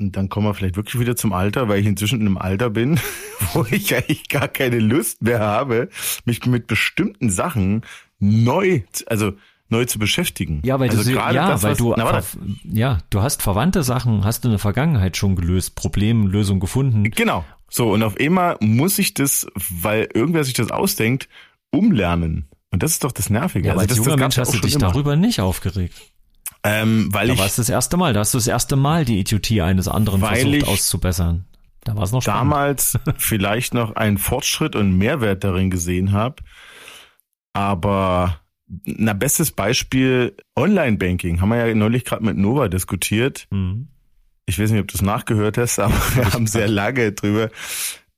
und 0.00 0.16
dann 0.16 0.28
kommen 0.28 0.46
wir 0.46 0.54
vielleicht 0.54 0.76
wirklich 0.76 1.00
wieder 1.00 1.16
zum 1.16 1.32
Alter, 1.32 1.68
weil 1.68 1.80
ich 1.80 1.86
inzwischen 1.86 2.20
in 2.20 2.26
einem 2.26 2.38
Alter 2.38 2.70
bin, 2.70 2.98
wo 3.52 3.64
ich 3.70 3.94
eigentlich 3.94 4.28
gar 4.28 4.48
keine 4.48 4.78
Lust 4.78 5.22
mehr 5.22 5.40
habe, 5.40 5.88
mich 6.24 6.44
mit 6.46 6.66
bestimmten 6.66 7.30
Sachen 7.30 7.82
neu, 8.18 8.82
also 9.06 9.32
neu 9.68 9.84
zu 9.86 9.98
beschäftigen. 9.98 10.60
Ja, 10.64 10.78
weil 10.78 10.90
also 10.90 11.02
du, 11.02 11.16
ja, 11.16 11.32
das, 11.32 11.62
weil 11.62 11.72
was, 11.72 11.78
du, 11.78 11.94
na, 11.96 12.22
ja, 12.64 12.98
du 13.10 13.22
hast 13.22 13.42
verwandte 13.42 13.82
Sachen, 13.82 14.24
hast 14.24 14.44
du 14.44 14.48
in 14.48 14.52
der 14.52 14.58
Vergangenheit 14.58 15.16
schon 15.16 15.34
gelöst, 15.34 15.74
Problemlösung 15.74 16.60
gefunden. 16.60 17.10
Genau. 17.10 17.44
So, 17.68 17.90
und 17.90 18.02
auf 18.02 18.18
einmal 18.20 18.58
muss 18.60 18.98
ich 18.98 19.14
das, 19.14 19.46
weil 19.54 20.08
irgendwer 20.12 20.44
sich 20.44 20.54
das 20.54 20.70
ausdenkt, 20.70 21.28
umlernen. 21.70 22.48
Und 22.70 22.82
das 22.82 22.92
ist 22.92 23.04
doch 23.04 23.12
das 23.12 23.30
Nervige. 23.30 23.68
Ja, 23.68 23.72
also 23.72 23.80
als 23.80 23.88
das, 23.88 23.96
junger 23.98 24.10
das 24.10 24.18
Mensch 24.18 24.38
hast 24.38 24.54
du 24.54 24.58
dich 24.58 24.74
immer. 24.74 24.88
darüber 24.88 25.16
nicht 25.16 25.40
aufgeregt. 25.40 25.94
Ähm, 26.64 27.08
weil 27.12 27.26
da 27.26 27.32
ich, 27.34 27.38
war 27.38 27.46
es 27.46 27.56
das 27.56 27.68
erste 27.68 27.96
Mal, 27.96 28.12
da 28.12 28.20
hast 28.20 28.34
du 28.34 28.38
das 28.38 28.46
erste 28.46 28.76
Mal 28.76 29.04
die 29.04 29.18
Idiotie 29.18 29.62
eines 29.62 29.88
anderen 29.88 30.20
versucht 30.20 30.68
auszubessern. 30.68 31.44
Da 31.84 31.96
war 31.96 32.04
es 32.04 32.12
noch 32.12 32.22
spannend. 32.22 32.52
damals 32.52 32.98
vielleicht 33.16 33.74
noch 33.74 33.96
einen 33.96 34.18
Fortschritt 34.18 34.76
und 34.76 34.96
Mehrwert 34.96 35.42
darin 35.42 35.70
gesehen 35.70 36.12
habe, 36.12 36.36
aber 37.52 38.40
na 38.84 39.12
bestes 39.12 39.50
Beispiel 39.50 40.36
Online-Banking 40.56 41.40
haben 41.40 41.50
wir 41.50 41.66
ja 41.66 41.74
neulich 41.74 42.04
gerade 42.04 42.24
mit 42.24 42.36
Nova 42.36 42.68
diskutiert. 42.68 43.46
Mhm. 43.50 43.88
Ich 44.46 44.58
weiß 44.58 44.70
nicht, 44.70 44.80
ob 44.80 44.88
du 44.88 44.94
es 44.94 45.02
nachgehört 45.02 45.58
hast, 45.58 45.78
aber 45.80 45.94
wir 46.14 46.32
haben 46.32 46.46
sehr 46.46 46.68
lange 46.68 47.12
drüber. 47.12 47.50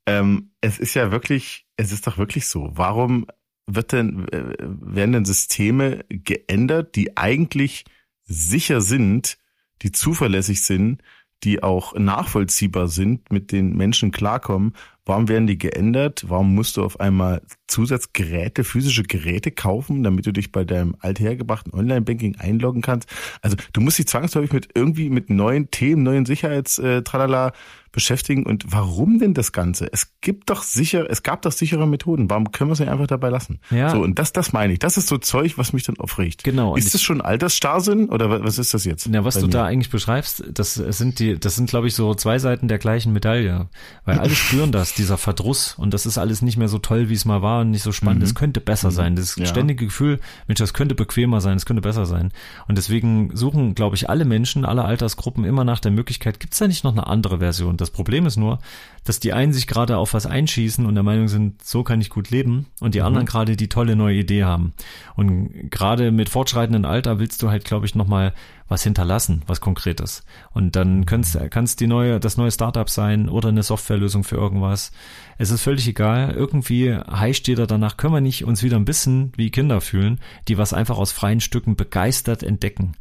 Ähm, 0.07 0.51
es 0.61 0.79
ist 0.79 0.95
ja 0.95 1.11
wirklich, 1.11 1.67
es 1.77 1.93
ist 1.93 2.07
doch 2.07 2.19
wirklich 2.19 2.47
so. 2.47 2.71
Warum 2.75 3.27
wird 3.67 3.93
denn 3.93 4.29
äh, 4.29 4.57
werden 4.59 5.13
denn 5.13 5.25
Systeme 5.25 6.05
geändert, 6.09 6.95
die 6.97 7.17
eigentlich 7.17 7.85
sicher 8.25 8.81
sind, 8.81 9.39
die 9.83 9.93
zuverlässig 9.93 10.65
sind, 10.65 11.03
die 11.43 11.63
auch 11.63 11.95
nachvollziehbar 11.95 12.89
sind, 12.89 13.31
mit 13.31 13.53
den 13.53 13.77
Menschen 13.77 14.11
klarkommen, 14.13 14.75
warum 15.05 15.29
werden 15.29 15.47
die 15.47 15.59
geändert? 15.59 16.25
Warum 16.29 16.55
musst 16.55 16.77
du 16.77 16.85
auf 16.85 17.01
einmal 17.01 17.43
Zusatzgeräte, 17.67 18.65
physische 18.65 19.03
Geräte 19.03 19.51
kaufen, 19.51 20.03
damit 20.03 20.27
du 20.27 20.33
dich 20.33 20.53
bei 20.53 20.65
deinem 20.65 20.97
althergebrachten 21.01 21.73
Online-Banking 21.73 22.37
einloggen 22.37 22.83
kannst? 22.83 23.09
Also 23.43 23.57
du 23.73 23.81
musst 23.81 23.99
dich 23.99 24.07
zwangsläufig 24.07 24.53
mit 24.53 24.69
irgendwie 24.75 25.11
mit 25.11 25.31
neuen 25.31 25.71
Themen, 25.71 26.03
neuen 26.03 26.27
Sicherheitstralala 26.27 27.53
beschäftigen. 27.95 28.45
Und 28.45 28.65
warum 28.69 29.19
denn 29.19 29.33
das 29.33 29.53
Ganze? 29.53 29.91
Es 29.91 30.13
gibt 30.21 30.51
doch 30.51 30.63
sicher, 30.63 31.09
es 31.09 31.23
gab 31.23 31.43
doch 31.43 31.53
sichere 31.53 31.87
Methoden. 31.87 32.29
Warum 32.29 32.51
können 32.51 32.69
wir 32.69 32.73
es 32.75 32.81
nicht 32.81 32.91
einfach 32.91 33.07
dabei 33.07 33.31
lassen? 33.31 33.61
Ja. 33.71 33.91
So, 33.91 34.01
und 34.01 34.19
das, 34.19 34.33
das 34.33 34.53
meine 34.53 34.75
ich. 34.75 34.81
Das 34.81 34.99
ist 34.99 35.07
so 35.07 35.17
Zeug, 35.17 35.57
was 35.57 35.73
mich 35.73 35.85
dann 35.85 35.97
aufregt. 35.99 36.45
Genau. 36.45 36.77
Ist 36.77 36.93
das 36.93 37.03
schon 37.03 37.21
Altersstarrsinn 37.21 38.09
oder 38.09 38.43
was 38.45 38.59
ist 38.59 38.75
das 38.75 38.85
jetzt? 38.85 39.07
Ja, 39.07 39.25
was 39.25 39.37
du 39.37 39.47
mir? 39.47 39.53
da 39.53 39.65
eigentlich 39.65 39.91
beschreibst, 39.91 40.45
das 40.53 40.75
sind 40.75 41.21
die, 41.21 41.39
das 41.39 41.55
sind, 41.55 41.71
glaube 41.71 41.87
ich, 41.87 41.95
so 41.95 42.15
zwei 42.15 42.39
Seiten 42.39 42.69
der 42.69 42.79
gleichen 42.79 43.13
Medaille. 43.13 43.69
Weil 44.05 44.19
alle 44.19 44.35
spüren 44.35 44.73
das, 44.73 44.95
dieser 44.95 45.17
Verdruss. 45.17 45.77
Und 45.79 45.95
das 45.95 46.05
ist 46.05 46.19
alles 46.19 46.43
nicht 46.43 46.57
mehr 46.57 46.69
so 46.69 46.79
toll, 46.79 47.09
wie 47.09 47.15
es 47.15 47.25
mal 47.25 47.43
war 47.43 47.54
und 47.61 47.71
nicht 47.71 47.83
so 47.83 47.93
spannend. 47.93 48.23
Es 48.23 48.31
mhm. 48.31 48.39
könnte 48.39 48.61
besser 48.61 48.91
mhm. 48.91 48.95
sein. 48.95 49.17
Das 49.17 49.37
ja. 49.37 49.47
ständige 49.47 49.87
Gefühl, 49.87 50.21
Mensch, 50.47 50.59
das 50.59 50.75
könnte 50.75 50.95
bequemer 50.95 51.41
sein, 51.41 51.57
es 51.57 51.67
könnte 51.67 51.83
besser 51.83 52.07
sein. 52.07 52.33
Und 52.69 52.79
deswegen 52.79 53.37
suchen, 53.37 53.75
glaube 53.75 53.97
ich, 53.97 54.09
alle 54.09 54.25
Menschen, 54.25 54.65
alle 54.65 54.85
Altersgruppen 54.85 55.45
immer 55.45 55.65
nach 55.65 55.81
der 55.81 55.93
Möglichkeit, 55.93 56.41
gibt 56.41 56.55
es 56.55 56.59
da 56.59 56.69
nicht 56.69 56.85
noch 56.85 56.93
eine 56.93 57.07
andere 57.07 57.39
Version? 57.39 57.77
Das 57.77 57.91
Problem 57.91 58.27
ist 58.27 58.37
nur, 58.37 58.59
dass 59.05 59.21
die 59.21 59.33
einen 59.33 59.53
sich 59.53 59.67
gerade 59.67 59.99
auf 59.99 60.15
was 60.15 60.27
einschießen 60.27 60.87
und 60.87 60.95
der 60.95 61.05
Meinung 61.05 61.29
sind, 61.29 61.63
so 61.63 61.83
kann 61.83 62.01
ich 62.01 62.11
gut 62.11 62.31
leben 62.31 62.67
und 62.81 62.95
die 62.95 63.01
mhm. 63.01 63.07
anderen 63.07 63.27
gerade 63.27 63.57
die 63.57 63.69
tolle 63.69 63.97
neue 63.97 64.19
Idee 64.19 64.45
haben. 64.45 64.73
Und 65.15 65.71
gerade 65.71 66.11
mit 66.11 66.29
fortschreitendem 66.29 66.85
Alter 66.91 67.19
willst 67.19 67.43
du 67.43 67.51
halt, 67.51 67.65
glaube 67.65 67.87
ich, 67.87 67.95
nochmal 67.95 68.33
was 68.69 68.83
hinterlassen, 68.83 69.43
was 69.47 69.61
Konkretes. 69.61 70.25
Und 70.53 70.75
dann 70.77 71.05
kannst 71.07 71.39
kannst 71.51 71.81
die 71.81 71.87
neue, 71.87 72.19
das 72.19 72.37
neue 72.37 72.51
Startup 72.51 72.89
sein 72.89 73.29
oder 73.29 73.51
eine 73.51 73.63
Softwarelösung 73.63 74.25
für 74.25 74.37
irgendwas. 74.37 74.93
Es 75.37 75.51
ist 75.51 75.63
völlig 75.63 75.87
egal. 75.87 76.33
Irgendwie 76.33 76.95
heischt 76.95 77.47
jeder 77.49 77.67
danach, 77.67 77.97
können 77.97 78.15
wir 78.15 78.21
nicht 78.21 78.45
uns 78.45 78.63
wieder 78.63 78.77
ein 78.77 78.85
bisschen 78.85 79.33
wie 79.37 79.51
Kinder 79.51 79.81
fühlen, 79.81 80.19
die 80.49 80.57
was 80.57 80.73
einfach 80.73 80.97
aus 80.97 81.13
freien 81.13 81.41
Stücken 81.41 81.77
begeistert 81.77 82.43
entdecken. 82.43 82.93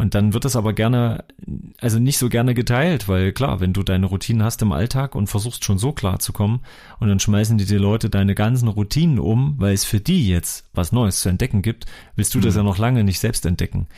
Und 0.00 0.14
dann 0.14 0.32
wird 0.32 0.46
es 0.46 0.56
aber 0.56 0.72
gerne, 0.72 1.24
also 1.78 1.98
nicht 1.98 2.16
so 2.16 2.30
gerne 2.30 2.54
geteilt, 2.54 3.06
weil 3.06 3.32
klar, 3.32 3.60
wenn 3.60 3.74
du 3.74 3.82
deine 3.82 4.06
Routinen 4.06 4.42
hast 4.42 4.62
im 4.62 4.72
Alltag 4.72 5.14
und 5.14 5.26
versuchst 5.26 5.62
schon 5.62 5.76
so 5.76 5.92
klar 5.92 6.20
zu 6.20 6.32
kommen 6.32 6.60
und 7.00 7.08
dann 7.08 7.20
schmeißen 7.20 7.58
die, 7.58 7.66
die 7.66 7.76
Leute 7.76 8.08
deine 8.08 8.34
ganzen 8.34 8.68
Routinen 8.68 9.18
um, 9.18 9.56
weil 9.58 9.74
es 9.74 9.84
für 9.84 10.00
die 10.00 10.26
jetzt 10.26 10.64
was 10.72 10.92
Neues 10.92 11.20
zu 11.20 11.28
entdecken 11.28 11.60
gibt, 11.60 11.84
willst 12.16 12.34
du 12.34 12.40
das 12.40 12.54
mhm. 12.54 12.60
ja 12.60 12.64
noch 12.64 12.78
lange 12.78 13.04
nicht 13.04 13.18
selbst 13.18 13.44
entdecken. 13.44 13.88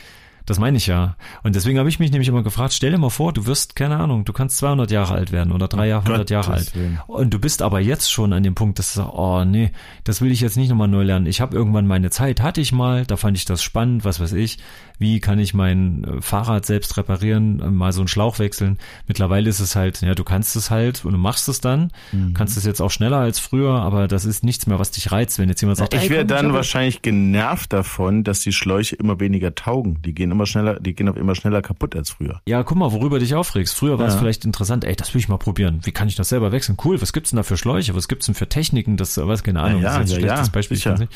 Das 0.45 0.59
meine 0.59 0.77
ich 0.77 0.87
ja. 0.87 1.15
Und 1.43 1.55
deswegen 1.55 1.79
habe 1.79 1.89
ich 1.89 1.99
mich 1.99 2.11
nämlich 2.11 2.27
immer 2.27 2.43
gefragt, 2.43 2.73
stell 2.73 2.91
dir 2.91 2.97
mal 2.97 3.09
vor, 3.09 3.33
du 3.33 3.45
wirst, 3.45 3.75
keine 3.75 3.97
Ahnung, 3.97 4.25
du 4.25 4.33
kannst 4.33 4.57
200 4.57 4.91
Jahre 4.91 5.13
alt 5.13 5.31
werden 5.31 5.51
oder 5.51 5.67
300 5.67 6.29
Jahre 6.29 6.53
alt. 6.53 6.73
Und 7.07 7.33
du 7.33 7.39
bist 7.39 7.61
aber 7.61 7.79
jetzt 7.79 8.11
schon 8.11 8.33
an 8.33 8.43
dem 8.43 8.55
Punkt, 8.55 8.79
dass 8.79 8.93
du 8.93 9.01
sagst, 9.01 9.13
oh 9.13 9.43
nee, 9.45 9.71
das 10.03 10.21
will 10.21 10.31
ich 10.31 10.41
jetzt 10.41 10.57
nicht 10.57 10.69
nochmal 10.69 10.87
neu 10.87 11.03
lernen. 11.03 11.25
Ich 11.25 11.41
habe 11.41 11.55
irgendwann 11.55 11.87
meine 11.87 12.09
Zeit, 12.09 12.41
hatte 12.41 12.61
ich 12.61 12.71
mal, 12.71 13.05
da 13.05 13.17
fand 13.17 13.37
ich 13.37 13.45
das 13.45 13.63
spannend, 13.63 14.05
was 14.05 14.19
weiß 14.19 14.33
ich 14.33 14.59
wie 14.99 15.19
kann 15.19 15.39
ich 15.39 15.53
mein 15.53 16.03
äh, 16.03 16.21
Fahrrad 16.21 16.65
selbst 16.65 16.97
reparieren, 16.97 17.59
äh, 17.59 17.69
mal 17.69 17.91
so 17.91 18.01
einen 18.01 18.07
Schlauch 18.07 18.39
wechseln. 18.39 18.77
Mittlerweile 19.07 19.49
ist 19.49 19.59
es 19.59 19.75
halt, 19.75 20.01
ja, 20.01 20.15
du 20.15 20.23
kannst 20.23 20.55
es 20.55 20.71
halt 20.71 21.05
und 21.05 21.11
du 21.11 21.17
machst 21.17 21.49
es 21.49 21.61
dann, 21.61 21.91
mhm. 22.11 22.33
kannst 22.33 22.57
es 22.57 22.65
jetzt 22.65 22.81
auch 22.81 22.89
schneller 22.89 23.17
als 23.17 23.39
früher, 23.39 23.73
aber 23.73 24.07
das 24.07 24.25
ist 24.25 24.43
nichts 24.43 24.67
mehr, 24.67 24.79
was 24.79 24.91
dich 24.91 25.11
reizt, 25.11 25.39
wenn 25.39 25.49
jetzt 25.49 25.61
jemand 25.61 25.77
sagt, 25.77 25.93
ich 25.93 26.09
wäre 26.09 26.25
dann 26.25 26.53
wahrscheinlich 26.53 27.01
genervt 27.01 27.73
davon, 27.73 28.23
dass 28.23 28.41
die 28.41 28.53
Schläuche 28.53 28.95
immer 28.95 29.19
weniger 29.19 29.53
taugen. 29.55 30.01
Die 30.03 30.13
gehen 30.13 30.31
immer 30.33 30.45
schneller, 30.45 30.79
die 30.79 30.93
gehen 30.93 31.07
auch 31.07 31.15
immer 31.15 31.35
schneller 31.35 31.61
kaputt 31.61 31.95
als 31.95 32.11
früher. 32.11 32.41
Ja, 32.45 32.63
guck 32.63 32.77
mal, 32.77 32.91
worüber 32.91 33.19
dich 33.19 33.35
aufregst. 33.35 33.75
Früher 33.75 33.97
war 33.97 34.07
ja. 34.07 34.13
es 34.13 34.19
vielleicht 34.19 34.45
interessant, 34.45 34.83
ey, 34.83 34.95
das 34.95 35.13
will 35.13 35.19
ich 35.19 35.29
mal 35.29 35.37
probieren. 35.37 35.79
Wie 35.83 35.91
kann 35.91 36.07
ich 36.07 36.15
das 36.15 36.29
selber 36.29 36.51
wechseln? 36.51 36.77
Cool, 36.83 37.01
was 37.01 37.13
gibt's 37.13 37.29
denn 37.29 37.37
da 37.37 37.43
für 37.43 37.57
Schläuche? 37.57 37.95
Was 37.95 38.07
gibt's 38.07 38.25
denn 38.25 38.35
für 38.35 38.49
Techniken? 38.49 38.97
Das, 38.97 39.17
was, 39.17 39.43
keine 39.43 39.61
Ahnung, 39.61 39.81
ja, 39.81 39.97
das 39.99 40.09
ist 40.09 40.15
ein 40.15 40.21
schlechtes 40.21 40.49
Beispiel. 40.49 40.77
Sicher. 40.77 41.07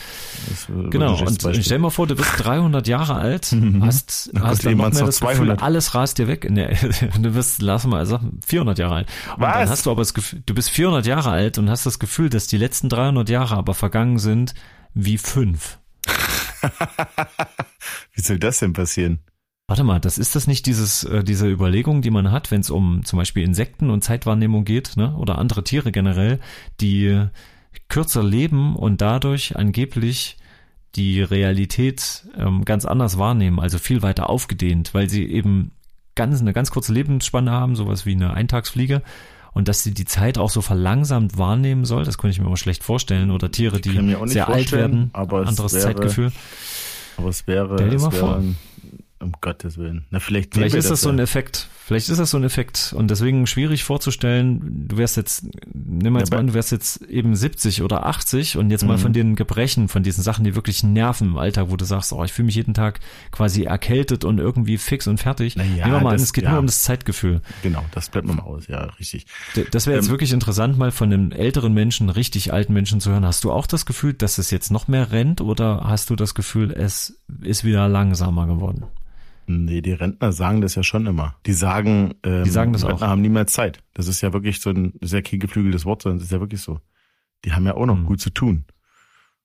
Genau, 0.89 1.19
und 1.19 1.43
Beispiel. 1.43 1.63
stell 1.63 1.79
mal 1.79 1.89
vor, 1.89 2.07
du 2.07 2.15
bist 2.15 2.31
300 2.37 2.87
Jahre 2.87 3.15
alt, 3.15 3.51
mhm. 3.51 3.83
hast, 3.85 4.31
hast 4.39 4.43
hast 4.43 4.65
dann 4.65 4.77
noch 4.77 4.93
mehr 4.93 5.05
das 5.05 5.17
200. 5.17 5.57
Gefühl, 5.57 5.65
alles 5.65 5.95
rast 5.95 6.17
dir 6.17 6.27
weg. 6.27 6.45
In 6.45 6.55
der, 6.55 6.69
du 7.19 7.33
wirst, 7.35 7.61
lass 7.61 7.85
mal 7.85 8.05
sagen, 8.05 8.39
400 8.45 8.79
Jahre 8.79 8.95
alt. 8.95 9.07
Und 9.35 9.41
Was? 9.41 9.53
dann 9.53 9.69
hast 9.69 9.85
du 9.85 9.91
aber 9.91 10.01
das 10.01 10.13
Gefühl, 10.13 10.41
du 10.45 10.53
bist 10.53 10.69
400 10.69 11.05
Jahre 11.05 11.31
alt 11.31 11.57
und 11.57 11.69
hast 11.69 11.85
das 11.85 11.99
Gefühl, 11.99 12.29
dass 12.29 12.47
die 12.47 12.57
letzten 12.57 12.89
300 12.89 13.29
Jahre 13.29 13.55
aber 13.55 13.73
vergangen 13.73 14.19
sind 14.19 14.53
wie 14.93 15.17
fünf. 15.17 15.79
wie 18.17 18.21
soll 18.21 18.39
das 18.39 18.59
denn 18.59 18.73
passieren? 18.73 19.19
Warte 19.67 19.83
mal, 19.83 19.99
das 19.99 20.17
ist 20.17 20.35
das 20.35 20.47
nicht 20.47 20.65
dieses 20.65 21.03
äh, 21.03 21.23
diese 21.23 21.47
Überlegung, 21.47 22.01
die 22.01 22.09
man 22.09 22.31
hat, 22.31 22.51
wenn 22.51 22.61
es 22.61 22.69
um 22.69 23.05
zum 23.05 23.17
Beispiel 23.17 23.43
Insekten 23.43 23.89
und 23.89 24.03
Zeitwahrnehmung 24.03 24.65
geht, 24.65 24.97
ne, 24.97 25.15
oder 25.15 25.37
andere 25.37 25.63
Tiere 25.63 25.91
generell, 25.91 26.39
die 26.81 27.27
kürzer 27.89 28.23
leben 28.23 28.75
und 28.75 29.01
dadurch 29.01 29.55
angeblich 29.55 30.37
die 30.95 31.21
Realität 31.21 32.25
ähm, 32.35 32.65
ganz 32.65 32.85
anders 32.85 33.19
wahrnehmen, 33.19 33.59
also 33.59 33.77
viel 33.77 34.01
weiter 34.01 34.29
aufgedehnt, 34.29 34.93
weil 34.93 35.09
sie 35.09 35.25
eben 35.25 35.71
ganz 36.15 36.41
eine 36.41 36.53
ganz 36.53 36.71
kurze 36.71 36.93
Lebensspanne 36.93 37.51
haben, 37.51 37.75
sowas 37.75 38.05
wie 38.05 38.13
eine 38.13 38.33
Eintagsfliege 38.33 39.03
und 39.53 39.67
dass 39.67 39.83
sie 39.83 39.93
die 39.93 40.05
Zeit 40.05 40.39
auch 40.39 40.49
so 40.49 40.61
verlangsamt 40.61 41.37
wahrnehmen 41.37 41.85
soll, 41.85 42.03
das 42.03 42.17
könnte 42.17 42.31
ich 42.31 42.39
mir 42.39 42.47
immer 42.47 42.57
schlecht 42.57 42.83
vorstellen 42.83 43.29
oder 43.31 43.51
Tiere, 43.51 43.79
die 43.79 44.15
sehr 44.25 44.47
alt 44.47 44.71
werden, 44.71 45.11
aber 45.13 45.45
anderes 45.45 45.73
Zeitgefühl. 45.73 46.31
Aber 47.17 47.29
es 47.29 47.45
wäre, 47.47 47.75
dir 47.89 47.99
mal 47.99 48.11
vor. 48.11 48.41
Um 49.19 49.31
Gottes 49.41 49.77
Willen. 49.77 50.05
Na, 50.11 50.19
vielleicht 50.19 50.53
vielleicht 50.53 50.75
ist 50.75 50.85
das, 50.85 50.99
das 50.99 51.01
so 51.01 51.09
ein 51.09 51.17
Effekt. 51.17 51.67
Vielleicht 51.87 52.09
ist 52.09 52.19
das 52.19 52.31
so 52.31 52.37
ein 52.37 52.43
Effekt 52.43 52.93
und 52.95 53.09
deswegen 53.09 53.47
schwierig 53.47 53.83
vorzustellen, 53.85 54.87
du 54.89 54.97
wärst 54.97 55.15
jetzt, 55.15 55.45
nimm 55.73 56.13
mal 56.13 56.19
jetzt 56.19 56.31
ja, 56.31 56.35
mal 56.35 56.41
an, 56.41 56.47
du 56.47 56.53
wärst 56.53 56.71
jetzt 56.71 57.01
eben 57.03 57.33
70 57.33 57.81
oder 57.81 58.05
80 58.05 58.57
und 58.57 58.69
jetzt 58.69 58.81
mhm. 58.81 58.89
mal 58.89 58.97
von 58.97 59.13
den 59.13 59.35
Gebrechen, 59.35 59.87
von 59.87 60.03
diesen 60.03 60.21
Sachen, 60.21 60.43
die 60.43 60.53
wirklich 60.53 60.83
nerven 60.83 61.29
im 61.29 61.37
Alltag, 61.37 61.67
wo 61.69 61.77
du 61.77 61.85
sagst, 61.85 62.11
oh, 62.11 62.23
ich 62.25 62.33
fühle 62.33 62.47
mich 62.47 62.55
jeden 62.55 62.73
Tag 62.73 62.99
quasi 63.31 63.63
erkältet 63.63 64.25
und 64.25 64.37
irgendwie 64.37 64.77
fix 64.77 65.07
und 65.07 65.19
fertig. 65.19 65.55
Ja, 65.55 65.63
Nehmen 65.63 65.77
wir 65.77 66.01
mal 66.01 66.11
das, 66.11 66.21
an, 66.21 66.23
es 66.25 66.33
geht 66.33 66.43
ja. 66.43 66.51
nur 66.51 66.59
um 66.59 66.65
das 66.65 66.83
Zeitgefühl. 66.83 67.41
Genau, 67.63 67.85
das 67.91 68.09
bleibt 68.09 68.27
mal 68.27 68.39
aus, 68.39 68.67
ja, 68.67 68.83
richtig. 68.99 69.25
Das 69.71 69.87
wäre 69.87 69.95
jetzt 69.95 70.07
ähm, 70.07 70.11
wirklich 70.11 70.33
interessant, 70.33 70.77
mal 70.77 70.91
von 70.91 71.11
einem 71.11 71.31
älteren 71.31 71.73
Menschen, 71.73 72.09
richtig 72.09 72.51
alten 72.51 72.73
Menschen 72.73 72.99
zu 72.99 73.11
hören. 73.11 73.25
Hast 73.25 73.45
du 73.45 73.51
auch 73.51 73.65
das 73.65 73.85
Gefühl, 73.85 74.13
dass 74.13 74.39
es 74.39 74.51
jetzt 74.51 74.71
noch 74.71 74.89
mehr 74.89 75.13
rennt 75.13 75.39
oder 75.39 75.85
hast 75.85 76.09
du 76.09 76.17
das 76.17 76.35
Gefühl, 76.35 76.73
es 76.73 77.17
ist 77.41 77.63
wieder 77.63 77.87
langsamer 77.87 78.45
geworden? 78.45 78.83
Nee, 79.49 79.81
die 79.81 79.93
Rentner 79.93 80.33
sagen 80.33 80.59
das 80.59 80.75
ja 80.75 80.83
schon 80.83 81.05
immer. 81.07 81.35
Die 81.45 81.53
sagen, 81.53 82.15
ähm, 82.23 82.43
die 82.43 82.49
sagen 82.49 82.73
das 82.73 82.83
Rentner 82.83 83.07
auch. 83.07 83.11
haben 83.11 83.21
nie 83.21 83.29
mehr 83.29 83.47
Zeit. 83.47 83.81
Das 83.93 84.07
ist 84.07 84.21
ja 84.21 84.33
wirklich 84.33 84.59
so 84.59 84.69
ein 84.69 84.93
sehr 85.01 85.21
kein 85.21 85.39
geflügeltes 85.39 85.85
Wort, 85.85 86.01
sondern 86.01 86.17
es 86.17 86.25
ist 86.25 86.31
ja 86.31 86.41
wirklich 86.41 86.61
so. 86.61 86.81
Die 87.45 87.53
haben 87.53 87.65
ja 87.65 87.75
auch 87.75 87.85
noch 87.85 87.97
mhm. 87.97 88.05
gut 88.05 88.19
zu 88.19 88.29
tun. 88.29 88.65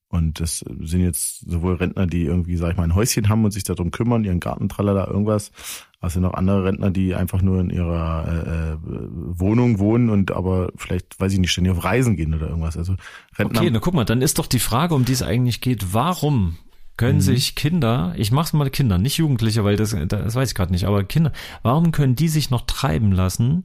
Und 0.08 0.40
das 0.40 0.58
sind 0.58 1.00
jetzt 1.00 1.48
sowohl 1.48 1.76
Rentner, 1.76 2.06
die 2.06 2.24
irgendwie, 2.24 2.56
sag 2.56 2.72
ich 2.72 2.76
mal, 2.76 2.82
ein 2.82 2.94
Häuschen 2.94 3.30
haben 3.30 3.44
und 3.44 3.52
sich 3.52 3.64
darum 3.64 3.92
kümmern, 3.92 4.24
ihren 4.24 4.40
Garten, 4.40 4.68
tralala, 4.68 5.06
irgendwas, 5.06 5.52
als 6.00 6.12
sind 6.14 6.24
auch 6.26 6.34
andere 6.34 6.64
Rentner, 6.64 6.90
die 6.90 7.14
einfach 7.14 7.40
nur 7.40 7.60
in 7.60 7.70
ihrer 7.70 8.26
äh, 8.28 8.72
äh, 8.72 8.76
Wohnung 8.82 9.78
wohnen 9.78 10.10
und 10.10 10.32
aber 10.32 10.70
vielleicht, 10.76 11.18
weiß 11.18 11.32
ich 11.32 11.38
nicht, 11.38 11.52
ständig 11.52 11.72
auf 11.72 11.84
Reisen 11.84 12.16
gehen 12.16 12.34
oder 12.34 12.48
irgendwas. 12.48 12.76
Also 12.76 12.96
Rentner. 13.38 13.60
Okay, 13.60 13.70
na 13.72 13.78
guck 13.78 13.94
mal, 13.94 14.04
dann 14.04 14.20
ist 14.20 14.38
doch 14.38 14.48
die 14.48 14.58
Frage, 14.58 14.94
um 14.94 15.06
die 15.06 15.12
es 15.12 15.22
eigentlich 15.22 15.62
geht, 15.62 15.94
warum 15.94 16.58
können 16.96 17.16
mhm. 17.16 17.22
sich 17.22 17.54
Kinder, 17.54 18.14
ich 18.16 18.32
mach's 18.32 18.52
mal 18.52 18.70
Kinder, 18.70 18.98
nicht 18.98 19.16
Jugendliche, 19.16 19.64
weil 19.64 19.76
das, 19.76 19.96
das 20.08 20.34
weiß 20.34 20.50
ich 20.50 20.54
gerade 20.54 20.72
nicht, 20.72 20.86
aber 20.86 21.04
Kinder, 21.04 21.32
warum 21.62 21.92
können 21.92 22.16
die 22.16 22.28
sich 22.28 22.50
noch 22.50 22.62
treiben 22.62 23.12
lassen? 23.12 23.64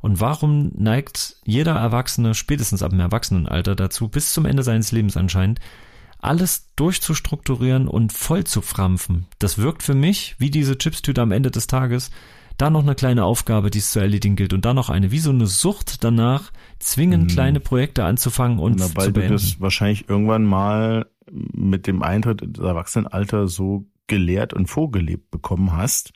Und 0.00 0.20
warum 0.20 0.70
neigt 0.76 1.36
jeder 1.44 1.74
Erwachsene 1.74 2.34
spätestens 2.34 2.82
ab 2.82 2.90
dem 2.90 3.00
Erwachsenenalter 3.00 3.74
dazu, 3.74 4.08
bis 4.08 4.32
zum 4.32 4.44
Ende 4.44 4.62
seines 4.62 4.92
Lebens 4.92 5.16
anscheinend, 5.16 5.58
alles 6.20 6.70
durchzustrukturieren 6.76 7.88
und 7.88 8.12
voll 8.12 8.44
zu 8.44 8.60
frampfen? 8.60 9.26
Das 9.38 9.58
wirkt 9.58 9.82
für 9.82 9.94
mich 9.94 10.36
wie 10.38 10.50
diese 10.50 10.78
Chipstüte 10.78 11.20
am 11.20 11.32
Ende 11.32 11.50
des 11.50 11.66
Tages. 11.66 12.10
Da 12.58 12.70
noch 12.70 12.82
eine 12.82 12.96
kleine 12.96 13.24
Aufgabe, 13.24 13.70
die 13.70 13.78
es 13.78 13.92
zu 13.92 14.00
erledigen 14.00 14.34
gilt 14.34 14.52
und 14.52 14.64
da 14.64 14.74
noch 14.74 14.90
eine, 14.90 15.12
wie 15.12 15.20
so 15.20 15.30
eine 15.30 15.46
Sucht 15.46 16.02
danach, 16.02 16.52
zwingen, 16.80 17.22
mhm. 17.22 17.26
kleine 17.28 17.60
Projekte 17.60 18.04
anzufangen 18.04 18.58
und 18.58 18.78
Na, 18.78 18.86
zu 18.86 18.94
beenden. 18.94 19.28
du 19.28 19.34
das 19.34 19.60
wahrscheinlich 19.60 20.08
irgendwann 20.08 20.44
mal 20.44 21.06
mit 21.32 21.86
dem 21.86 22.02
Eintritt 22.02 22.42
ins 22.42 22.58
Erwachsenenalter 22.58 23.48
so 23.48 23.86
gelehrt 24.06 24.54
und 24.54 24.66
vorgelebt 24.66 25.30
bekommen 25.30 25.76
hast. 25.76 26.12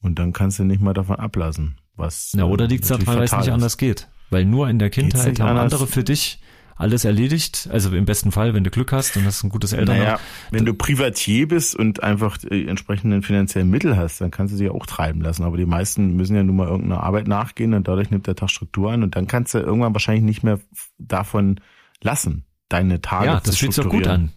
Und 0.00 0.18
dann 0.18 0.32
kannst 0.32 0.58
du 0.58 0.64
nicht 0.64 0.80
mal 0.80 0.94
davon 0.94 1.16
ablassen. 1.16 1.76
Was 1.96 2.32
ja, 2.32 2.44
oder 2.44 2.68
liegt 2.68 2.84
es 2.84 2.88
daran, 2.88 3.06
weil 3.06 3.22
es 3.22 3.36
nicht 3.36 3.50
anders 3.50 3.76
geht? 3.76 4.08
Weil 4.30 4.44
nur 4.44 4.68
in 4.68 4.78
der 4.78 4.90
Kindheit 4.90 5.40
haben 5.40 5.58
andere 5.58 5.86
für 5.86 6.04
dich 6.04 6.40
alles 6.78 7.04
erledigt. 7.04 7.68
Also 7.72 7.94
im 7.94 8.04
besten 8.04 8.30
Fall, 8.30 8.54
wenn 8.54 8.62
du 8.62 8.70
Glück 8.70 8.92
hast 8.92 9.16
und 9.16 9.24
hast 9.24 9.42
ein 9.42 9.48
gutes 9.48 9.72
Elternhaus. 9.72 10.04
Naja, 10.04 10.20
wenn 10.50 10.64
du 10.64 10.74
Privatier 10.74 11.48
bist 11.48 11.74
und 11.74 12.02
einfach 12.02 12.38
die 12.38 12.68
entsprechenden 12.68 13.22
finanziellen 13.22 13.68
Mittel 13.68 13.96
hast, 13.96 14.20
dann 14.20 14.30
kannst 14.30 14.54
du 14.54 14.58
dich 14.58 14.70
auch 14.70 14.86
treiben 14.86 15.20
lassen. 15.20 15.42
Aber 15.42 15.56
die 15.56 15.66
meisten 15.66 16.14
müssen 16.14 16.36
ja 16.36 16.44
nun 16.44 16.56
mal 16.56 16.68
irgendeiner 16.68 17.02
Arbeit 17.02 17.26
nachgehen 17.26 17.74
und 17.74 17.88
dadurch 17.88 18.10
nimmt 18.10 18.28
der 18.28 18.36
Tag 18.36 18.50
Struktur 18.50 18.92
an 18.92 19.02
und 19.02 19.16
dann 19.16 19.26
kannst 19.26 19.54
du 19.54 19.58
irgendwann 19.58 19.92
wahrscheinlich 19.92 20.24
nicht 20.24 20.44
mehr 20.44 20.60
davon 20.98 21.60
lassen, 22.00 22.44
deine 22.68 23.00
Tage 23.00 23.26
ja, 23.26 23.42
zu 23.42 23.52
strukturieren. 23.52 23.52
Ja, 23.52 23.52
das 23.52 23.58
fühlt 23.58 23.74
sich 23.74 23.86
auch 23.86 23.90
gut 23.90 24.06
an. 24.06 24.30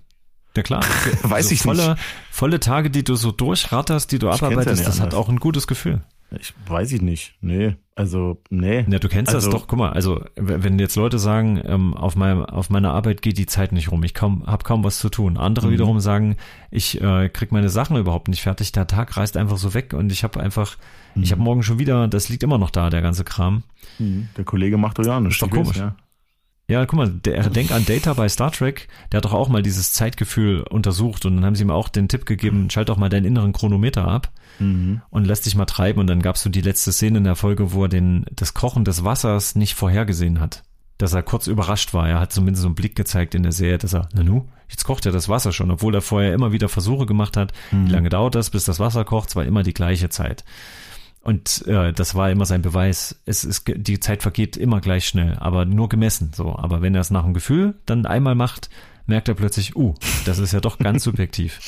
Ja 0.55 0.63
klar. 0.63 0.81
Weiß 1.23 1.45
also 1.45 1.53
ich 1.53 1.61
volle, 1.61 1.89
nicht. 1.91 2.01
Volle 2.31 2.59
Tage, 2.59 2.89
die 2.89 3.03
du 3.03 3.15
so 3.15 3.31
durchratterst, 3.31 4.11
die 4.11 4.19
du 4.19 4.29
abarbeitest, 4.29 4.85
das 4.85 4.99
hat 4.99 5.13
auch 5.13 5.29
ein 5.29 5.37
gutes 5.37 5.67
Gefühl. 5.67 6.01
Ich 6.39 6.53
weiß 6.65 6.93
ich 6.93 7.01
nicht. 7.01 7.33
Nee, 7.41 7.75
also 7.93 8.41
nee. 8.49 8.85
Ja, 8.89 8.99
du 8.99 9.09
kennst 9.09 9.35
also, 9.35 9.51
das 9.51 9.59
doch. 9.59 9.67
Guck 9.67 9.77
mal, 9.77 9.91
also 9.91 10.23
wenn 10.37 10.79
jetzt 10.79 10.95
Leute 10.95 11.19
sagen, 11.19 11.61
ähm, 11.65 11.93
auf 11.93 12.15
meinem 12.15 12.45
auf 12.45 12.69
meiner 12.69 12.93
Arbeit 12.93 13.21
geht 13.21 13.37
die 13.37 13.47
Zeit 13.47 13.73
nicht 13.73 13.91
rum, 13.91 14.01
ich 14.03 14.13
kaum 14.13 14.47
habe 14.47 14.63
kaum 14.63 14.83
was 14.85 14.99
zu 14.99 15.09
tun. 15.09 15.37
Andere 15.37 15.67
mhm. 15.67 15.71
wiederum 15.71 15.99
sagen, 15.99 16.37
ich 16.69 17.01
äh, 17.01 17.27
krieg 17.27 17.51
meine 17.51 17.67
Sachen 17.67 17.97
überhaupt 17.97 18.29
nicht 18.29 18.41
fertig. 18.41 18.71
Der 18.71 18.87
Tag 18.87 19.17
reißt 19.17 19.35
einfach 19.35 19.57
so 19.57 19.73
weg 19.73 19.93
und 19.93 20.09
ich 20.09 20.23
habe 20.23 20.39
einfach, 20.39 20.77
mhm. 21.15 21.23
ich 21.23 21.31
habe 21.33 21.41
morgen 21.41 21.63
schon 21.63 21.79
wieder, 21.79 22.07
das 22.07 22.29
liegt 22.29 22.43
immer 22.43 22.57
noch 22.57 22.69
da, 22.69 22.89
der 22.89 23.01
ganze 23.01 23.25
Kram. 23.25 23.63
Mhm. 23.99 24.29
Der 24.37 24.45
Kollege 24.45 24.77
macht 24.77 24.99
doch 24.99 25.05
ja 25.05 25.19
nichts. 25.19 25.35
Ist 25.35 25.41
doch 25.41 25.49
komisch. 25.49 25.77
Ja. 25.77 25.95
Ja, 26.71 26.85
guck 26.85 26.95
mal, 26.95 27.09
der, 27.09 27.49
denk 27.49 27.71
an 27.71 27.85
Data 27.85 28.13
bei 28.13 28.29
Star 28.29 28.49
Trek, 28.49 28.87
der 29.11 29.17
hat 29.17 29.25
doch 29.25 29.33
auch 29.33 29.49
mal 29.49 29.61
dieses 29.61 29.91
Zeitgefühl 29.91 30.61
untersucht 30.61 31.25
und 31.25 31.35
dann 31.35 31.43
haben 31.43 31.55
sie 31.55 31.63
ihm 31.63 31.69
auch 31.69 31.89
den 31.89 32.07
Tipp 32.07 32.25
gegeben, 32.25 32.69
schalt 32.69 32.87
doch 32.87 32.95
mal 32.95 33.09
deinen 33.09 33.25
inneren 33.25 33.51
Chronometer 33.51 34.07
ab 34.07 34.31
mhm. 34.57 35.01
und 35.09 35.25
lass 35.25 35.41
dich 35.41 35.55
mal 35.55 35.65
treiben 35.65 35.99
und 35.99 36.07
dann 36.07 36.21
gab's 36.21 36.43
so 36.43 36.49
die 36.49 36.61
letzte 36.61 36.93
Szene 36.93 37.17
in 37.17 37.25
der 37.25 37.35
Folge, 37.35 37.73
wo 37.73 37.83
er 37.83 37.89
den, 37.89 38.23
das 38.31 38.53
Kochen 38.53 38.85
des 38.85 39.03
Wassers 39.03 39.55
nicht 39.55 39.75
vorhergesehen 39.75 40.39
hat. 40.39 40.63
Dass 40.97 41.11
er 41.11 41.23
kurz 41.23 41.47
überrascht 41.47 41.93
war. 41.93 42.07
Er 42.07 42.21
hat 42.21 42.31
zumindest 42.31 42.61
so 42.61 42.69
einen 42.69 42.75
Blick 42.75 42.95
gezeigt 42.95 43.35
in 43.35 43.43
der 43.43 43.51
Serie, 43.51 43.77
dass 43.77 43.93
er, 43.93 44.07
na 44.13 44.23
nu, 44.23 44.47
jetzt 44.69 44.85
kocht 44.85 45.05
er 45.05 45.11
das 45.11 45.27
Wasser 45.27 45.51
schon, 45.51 45.71
obwohl 45.71 45.93
er 45.93 46.01
vorher 46.01 46.33
immer 46.33 46.53
wieder 46.53 46.69
Versuche 46.69 47.05
gemacht 47.05 47.35
hat. 47.35 47.51
Mhm. 47.71 47.87
Wie 47.87 47.91
lange 47.91 48.07
dauert 48.07 48.35
das, 48.35 48.49
bis 48.49 48.63
das 48.63 48.79
Wasser 48.79 49.03
kocht? 49.03 49.27
Es 49.27 49.35
war 49.35 49.43
immer 49.43 49.63
die 49.63 49.73
gleiche 49.73 50.07
Zeit. 50.07 50.45
Und 51.21 51.67
äh, 51.67 51.93
das 51.93 52.15
war 52.15 52.31
immer 52.31 52.45
sein 52.45 52.63
Beweis. 52.63 53.21
Es 53.25 53.43
ist 53.43 53.65
die 53.67 53.99
Zeit 53.99 54.23
vergeht 54.23 54.57
immer 54.57 54.81
gleich 54.81 55.07
schnell, 55.07 55.37
aber 55.39 55.65
nur 55.65 55.87
gemessen. 55.87 56.31
So, 56.33 56.55
aber 56.55 56.81
wenn 56.81 56.95
er 56.95 57.01
es 57.01 57.11
nach 57.11 57.23
dem 57.23 57.33
Gefühl 57.33 57.75
dann 57.85 58.05
einmal 58.07 58.33
macht, 58.33 58.69
merkt 59.05 59.27
er 59.27 59.35
plötzlich, 59.35 59.75
uh, 59.75 59.93
das 60.25 60.39
ist 60.39 60.51
ja 60.51 60.59
doch 60.59 60.79
ganz 60.79 61.03
subjektiv. 61.05 61.59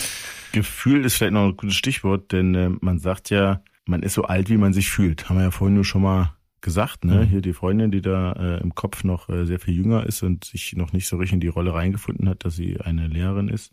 Gefühl 0.53 1.05
ist 1.05 1.15
vielleicht 1.15 1.33
noch 1.33 1.45
ein 1.45 1.57
gutes 1.57 1.75
Stichwort, 1.75 2.31
denn 2.31 2.55
äh, 2.55 2.69
man 2.81 2.97
sagt 2.99 3.29
ja, 3.29 3.61
man 3.85 4.01
ist 4.01 4.13
so 4.13 4.23
alt, 4.23 4.49
wie 4.49 4.57
man 4.57 4.73
sich 4.73 4.89
fühlt. 4.89 5.29
Haben 5.29 5.37
wir 5.37 5.43
ja 5.43 5.51
vorhin 5.51 5.75
nur 5.75 5.85
schon 5.85 6.01
mal 6.01 6.33
gesagt, 6.61 7.05
ne? 7.05 7.21
Mhm. 7.21 7.23
Hier 7.29 7.41
die 7.41 7.53
Freundin, 7.53 7.91
die 7.91 8.01
da 8.01 8.33
äh, 8.33 8.61
im 8.61 8.73
Kopf 8.73 9.03
noch 9.03 9.29
äh, 9.29 9.45
sehr 9.45 9.59
viel 9.59 9.75
jünger 9.75 10.05
ist 10.05 10.23
und 10.23 10.45
sich 10.45 10.73
noch 10.75 10.93
nicht 10.93 11.07
so 11.07 11.17
richtig 11.17 11.33
in 11.33 11.39
die 11.41 11.47
Rolle 11.47 11.73
reingefunden 11.73 12.27
hat, 12.27 12.45
dass 12.45 12.55
sie 12.55 12.79
eine 12.79 13.07
Lehrerin 13.07 13.49
ist. 13.49 13.71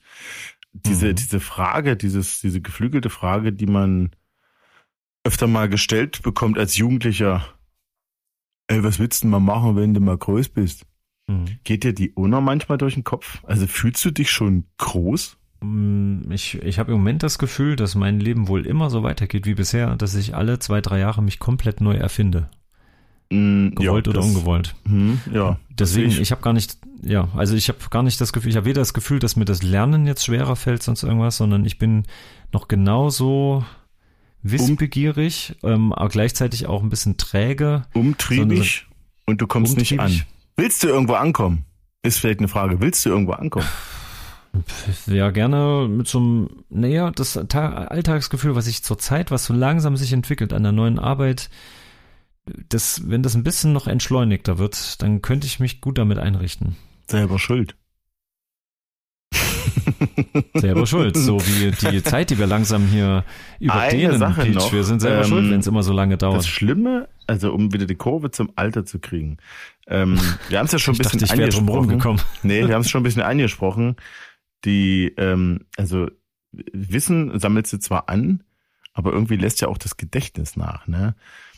Diese, 0.72 1.08
mhm. 1.08 1.14
diese 1.14 1.40
Frage, 1.40 1.96
dieses, 1.96 2.40
diese 2.40 2.60
geflügelte 2.60 3.08
Frage, 3.08 3.52
die 3.52 3.66
man 3.66 4.10
öfter 5.24 5.46
mal 5.46 5.68
gestellt 5.68 6.22
bekommt 6.22 6.58
als 6.58 6.76
Jugendlicher. 6.76 7.44
Ey, 8.68 8.82
was 8.84 8.98
willst 8.98 9.22
du 9.22 9.24
denn 9.24 9.30
mal 9.30 9.40
machen, 9.40 9.76
wenn 9.76 9.94
du 9.94 10.00
mal 10.00 10.16
groß 10.16 10.48
bist? 10.50 10.86
Mhm. 11.26 11.58
Geht 11.64 11.84
dir 11.84 11.92
die 11.92 12.12
Una 12.14 12.40
manchmal 12.40 12.78
durch 12.78 12.94
den 12.94 13.04
Kopf? 13.04 13.42
Also 13.44 13.66
fühlst 13.66 14.04
du 14.04 14.10
dich 14.10 14.30
schon 14.30 14.64
groß? 14.78 15.36
Mm, 15.62 16.30
ich, 16.30 16.54
ich 16.62 16.78
habe 16.78 16.92
im 16.92 16.98
Moment 16.98 17.22
das 17.22 17.38
Gefühl, 17.38 17.76
dass 17.76 17.94
mein 17.94 18.20
Leben 18.20 18.48
wohl 18.48 18.66
immer 18.66 18.90
so 18.90 19.02
weitergeht 19.02 19.46
wie 19.46 19.54
bisher, 19.54 19.96
dass 19.96 20.14
ich 20.14 20.34
alle 20.34 20.58
zwei, 20.58 20.80
drei 20.80 20.98
Jahre 20.98 21.22
mich 21.22 21.38
komplett 21.38 21.80
neu 21.80 21.94
erfinde. 21.94 22.48
Mm, 23.30 23.70
gewollt 23.70 24.06
ja, 24.06 24.10
oder 24.10 24.20
das, 24.20 24.24
ungewollt. 24.24 24.74
Hm, 24.86 25.20
ja. 25.32 25.58
Deswegen, 25.70 26.08
ich, 26.08 26.20
ich 26.20 26.32
habe 26.32 26.42
gar 26.42 26.52
nicht, 26.52 26.78
ja, 27.02 27.28
also 27.36 27.54
ich 27.54 27.68
habe 27.68 27.78
gar 27.90 28.02
nicht 28.02 28.20
das 28.20 28.32
Gefühl, 28.32 28.50
ich 28.50 28.56
habe 28.56 28.66
weder 28.66 28.80
das 28.80 28.94
Gefühl, 28.94 29.18
dass 29.18 29.36
mir 29.36 29.44
das 29.44 29.62
Lernen 29.62 30.06
jetzt 30.06 30.24
schwerer 30.24 30.56
fällt, 30.56 30.82
sonst 30.82 31.02
irgendwas, 31.02 31.36
sondern 31.36 31.64
ich 31.64 31.78
bin 31.78 32.04
noch 32.52 32.66
genauso 32.66 33.64
wissbegierig, 34.42 35.56
ähm, 35.62 35.92
aber 35.92 36.08
gleichzeitig 36.08 36.66
auch 36.66 36.82
ein 36.82 36.88
bisschen 36.88 37.16
träge. 37.16 37.82
Umtriebig 37.94 38.86
und 39.26 39.40
du 39.40 39.46
kommst 39.46 39.76
nicht 39.76 39.98
an. 39.98 40.22
Willst 40.56 40.82
du 40.82 40.88
irgendwo 40.88 41.14
ankommen? 41.14 41.64
Ist 42.02 42.18
vielleicht 42.18 42.40
eine 42.40 42.48
Frage. 42.48 42.80
Willst 42.80 43.04
du 43.04 43.10
irgendwo 43.10 43.32
ankommen? 43.32 43.68
Ja, 45.06 45.30
gerne 45.30 45.86
mit 45.88 46.08
so 46.08 46.18
einem, 46.18 46.48
naja, 46.68 47.10
das 47.10 47.36
Alltagsgefühl, 47.36 48.56
was 48.56 48.64
sich 48.64 48.82
zurzeit, 48.82 49.30
was 49.30 49.44
so 49.44 49.54
langsam 49.54 49.96
sich 49.96 50.12
entwickelt 50.12 50.52
an 50.52 50.64
der 50.64 50.72
neuen 50.72 50.98
Arbeit, 50.98 51.50
das, 52.68 53.08
wenn 53.08 53.22
das 53.22 53.36
ein 53.36 53.44
bisschen 53.44 53.72
noch 53.72 53.86
entschleunigter 53.86 54.58
wird, 54.58 55.00
dann 55.02 55.22
könnte 55.22 55.46
ich 55.46 55.60
mich 55.60 55.80
gut 55.80 55.98
damit 55.98 56.18
einrichten. 56.18 56.76
Selber 57.06 57.38
schuld. 57.38 57.76
Selber 60.54 60.86
schuld. 60.86 61.16
So 61.16 61.40
wie 61.40 61.70
die 61.90 62.02
Zeit, 62.02 62.30
die 62.30 62.38
wir 62.38 62.46
langsam 62.46 62.86
hier 62.86 63.24
überdehnen, 63.58 64.18
Sache 64.18 64.42
Peach. 64.42 64.54
Noch, 64.54 64.72
wir 64.72 64.84
sind 64.84 65.00
selber 65.00 65.22
ähm, 65.22 65.28
schuld, 65.28 65.50
wenn 65.50 65.60
es 65.60 65.66
immer 65.66 65.82
so 65.82 65.92
lange 65.92 66.16
dauert. 66.16 66.38
Das 66.38 66.48
Schlimme, 66.48 67.08
also 67.26 67.52
um 67.52 67.72
wieder 67.72 67.86
die 67.86 67.94
Kurve 67.94 68.30
zum 68.30 68.50
Alter 68.56 68.84
zu 68.84 68.98
kriegen. 68.98 69.38
Ähm, 69.86 70.18
wir 70.48 70.58
haben 70.58 70.66
es 70.66 70.72
ja 70.72 70.78
schon 70.80 70.94
ein 70.94 70.98
bisschen 70.98 71.20
dachte, 71.20 71.34
angesprochen. 71.34 71.88
Gekommen. 71.88 72.20
Nee, 72.42 72.66
wir 72.66 72.74
haben 72.74 72.82
es 72.82 72.90
schon 72.90 73.00
ein 73.00 73.04
bisschen 73.04 73.22
angesprochen. 73.22 73.96
Die, 74.64 75.14
ähm, 75.16 75.66
also 75.76 76.08
Wissen 76.52 77.38
sammelst 77.38 77.72
du 77.72 77.78
zwar 77.78 78.08
an, 78.08 78.42
aber 78.92 79.12
irgendwie 79.12 79.36
lässt 79.36 79.60
ja 79.60 79.68
auch 79.68 79.78
das 79.78 79.96
Gedächtnis 79.96 80.56
nach. 80.56 80.86
Ne? 80.86 81.14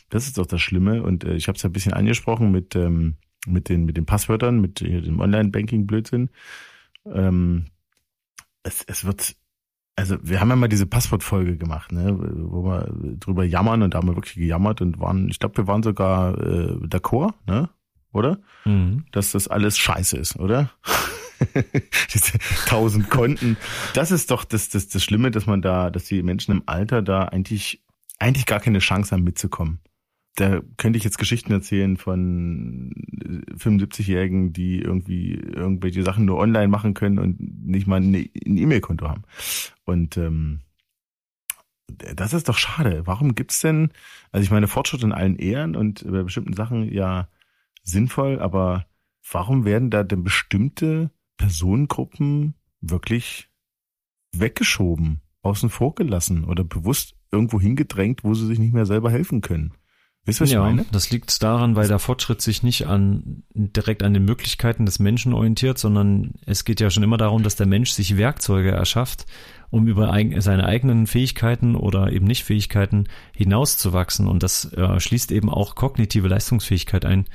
Das 0.09 0.27
ist 0.27 0.37
doch 0.37 0.45
das 0.45 0.61
Schlimme. 0.61 1.01
Und 1.03 1.23
äh, 1.23 1.33
ich 1.33 1.47
habe 1.47 1.55
es 1.55 1.63
ja 1.63 1.69
ein 1.69 1.73
bisschen 1.73 1.93
angesprochen 1.93 2.51
mit 2.51 2.75
ähm, 2.75 3.15
mit 3.45 3.69
den 3.69 3.85
mit 3.85 3.97
den 3.97 4.05
Passwörtern, 4.05 4.61
mit 4.61 4.81
äh, 4.81 5.01
dem 5.01 5.19
Online-Banking-Blödsinn. 5.19 6.29
Ähm, 7.05 7.65
es, 8.63 8.83
es 8.87 9.05
wird, 9.05 9.35
also 9.95 10.17
wir 10.21 10.39
haben 10.39 10.49
ja 10.49 10.55
mal 10.55 10.67
diese 10.67 10.85
Passwortfolge 10.85 11.57
gemacht, 11.57 11.91
ne, 11.91 12.17
wo 12.17 12.63
wir 12.65 12.91
drüber 13.19 13.43
jammern 13.43 13.83
und 13.83 13.93
da 13.93 13.99
haben 13.99 14.07
wir 14.07 14.15
wirklich 14.15 14.35
gejammert 14.35 14.81
und 14.81 14.99
waren, 14.99 15.29
ich 15.29 15.39
glaube, 15.39 15.57
wir 15.57 15.67
waren 15.67 15.83
sogar 15.83 16.37
äh, 16.37 16.73
d'accord, 16.87 17.33
ne? 17.45 17.69
Oder? 18.11 18.39
Mhm. 18.65 19.05
Dass 19.11 19.31
das 19.31 19.47
alles 19.47 19.77
scheiße 19.77 20.17
ist, 20.17 20.37
oder? 20.37 20.69
Diese 22.13 22.37
tausend 22.67 23.09
Konten. 23.09 23.57
Das 23.95 24.11
ist 24.11 24.29
doch 24.29 24.45
das, 24.45 24.69
das, 24.69 24.87
das 24.87 25.03
Schlimme, 25.03 25.31
dass 25.31 25.47
man 25.47 25.61
da, 25.63 25.89
dass 25.89 26.05
die 26.05 26.21
Menschen 26.21 26.51
im 26.51 26.63
Alter 26.67 27.01
da 27.01 27.23
eigentlich, 27.23 27.83
eigentlich 28.19 28.45
gar 28.45 28.59
keine 28.59 28.79
Chance 28.79 29.15
haben 29.15 29.23
mitzukommen 29.23 29.79
da 30.35 30.61
könnte 30.77 30.97
ich 30.97 31.03
jetzt 31.03 31.19
Geschichten 31.19 31.51
erzählen 31.51 31.97
von 31.97 32.91
75-Jährigen, 33.55 34.51
die 34.51 34.79
irgendwie 34.79 35.33
irgendwelche 35.33 36.03
Sachen 36.03 36.25
nur 36.25 36.37
online 36.37 36.69
machen 36.69 36.93
können 36.95 37.19
und 37.19 37.65
nicht 37.65 37.85
mal 37.85 38.01
ein 38.01 38.13
E-Mail-Konto 38.13 39.07
haben. 39.07 39.23
Und 39.85 40.17
ähm, 40.17 40.61
das 41.87 42.33
ist 42.33 42.49
doch 42.49 42.57
schade. 42.57 43.05
Warum 43.05 43.35
gibt's 43.35 43.61
denn, 43.61 43.91
also 44.31 44.43
ich 44.43 44.51
meine, 44.51 44.67
Fortschritt 44.67 45.03
in 45.03 45.11
allen 45.11 45.35
Ehren 45.35 45.75
und 45.75 46.03
bei 46.09 46.23
bestimmten 46.23 46.53
Sachen 46.53 46.91
ja 46.91 47.27
sinnvoll, 47.83 48.39
aber 48.39 48.87
warum 49.31 49.65
werden 49.65 49.91
da 49.91 50.03
denn 50.03 50.23
bestimmte 50.23 51.11
Personengruppen 51.37 52.55
wirklich 52.81 53.49
weggeschoben, 54.31 55.21
außen 55.43 55.69
vor 55.69 55.93
gelassen 55.93 56.45
oder 56.45 56.63
bewusst 56.63 57.15
irgendwo 57.31 57.59
hingedrängt, 57.59 58.23
wo 58.23 58.33
sie 58.33 58.47
sich 58.47 58.57
nicht 58.57 58.73
mehr 58.73 58.85
selber 58.85 59.11
helfen 59.11 59.41
können? 59.41 59.73
Wisst 60.25 60.39
ihr, 60.39 60.43
was 60.43 60.51
ja, 60.51 60.59
ich 60.59 60.75
meine? 60.75 60.85
Das 60.91 61.11
liegt 61.11 61.43
daran, 61.43 61.75
weil 61.75 61.89
der 61.89 61.99
Fortschritt 61.99 62.41
sich 62.41 62.63
nicht 62.63 62.87
an, 62.87 63.43
direkt 63.53 64.03
an 64.03 64.13
den 64.13 64.23
Möglichkeiten 64.23 64.85
des 64.85 64.99
Menschen 64.99 65.33
orientiert, 65.33 65.77
sondern 65.77 66.35
es 66.45 66.63
geht 66.63 66.79
ja 66.79 66.89
schon 66.89 67.03
immer 67.03 67.17
darum, 67.17 67.43
dass 67.43 67.57
der 67.57 67.65
Mensch 67.65 67.91
sich 67.91 68.15
Werkzeuge 68.15 68.71
erschafft, 68.71 69.25
um 69.69 69.85
über 69.85 70.15
seine 70.37 70.65
eigenen 70.65 71.07
Fähigkeiten 71.07 71.75
oder 71.75 72.13
eben 72.13 72.25
Nicht-Fähigkeiten 72.25 73.09
hinauszuwachsen. 73.35 74.27
Und 74.27 74.43
das 74.43 74.71
äh, 74.73 74.99
schließt 74.99 75.31
eben 75.33 75.49
auch 75.49 75.75
kognitive 75.75 76.29
Leistungsfähigkeit 76.29 77.03
ein. 77.03 77.25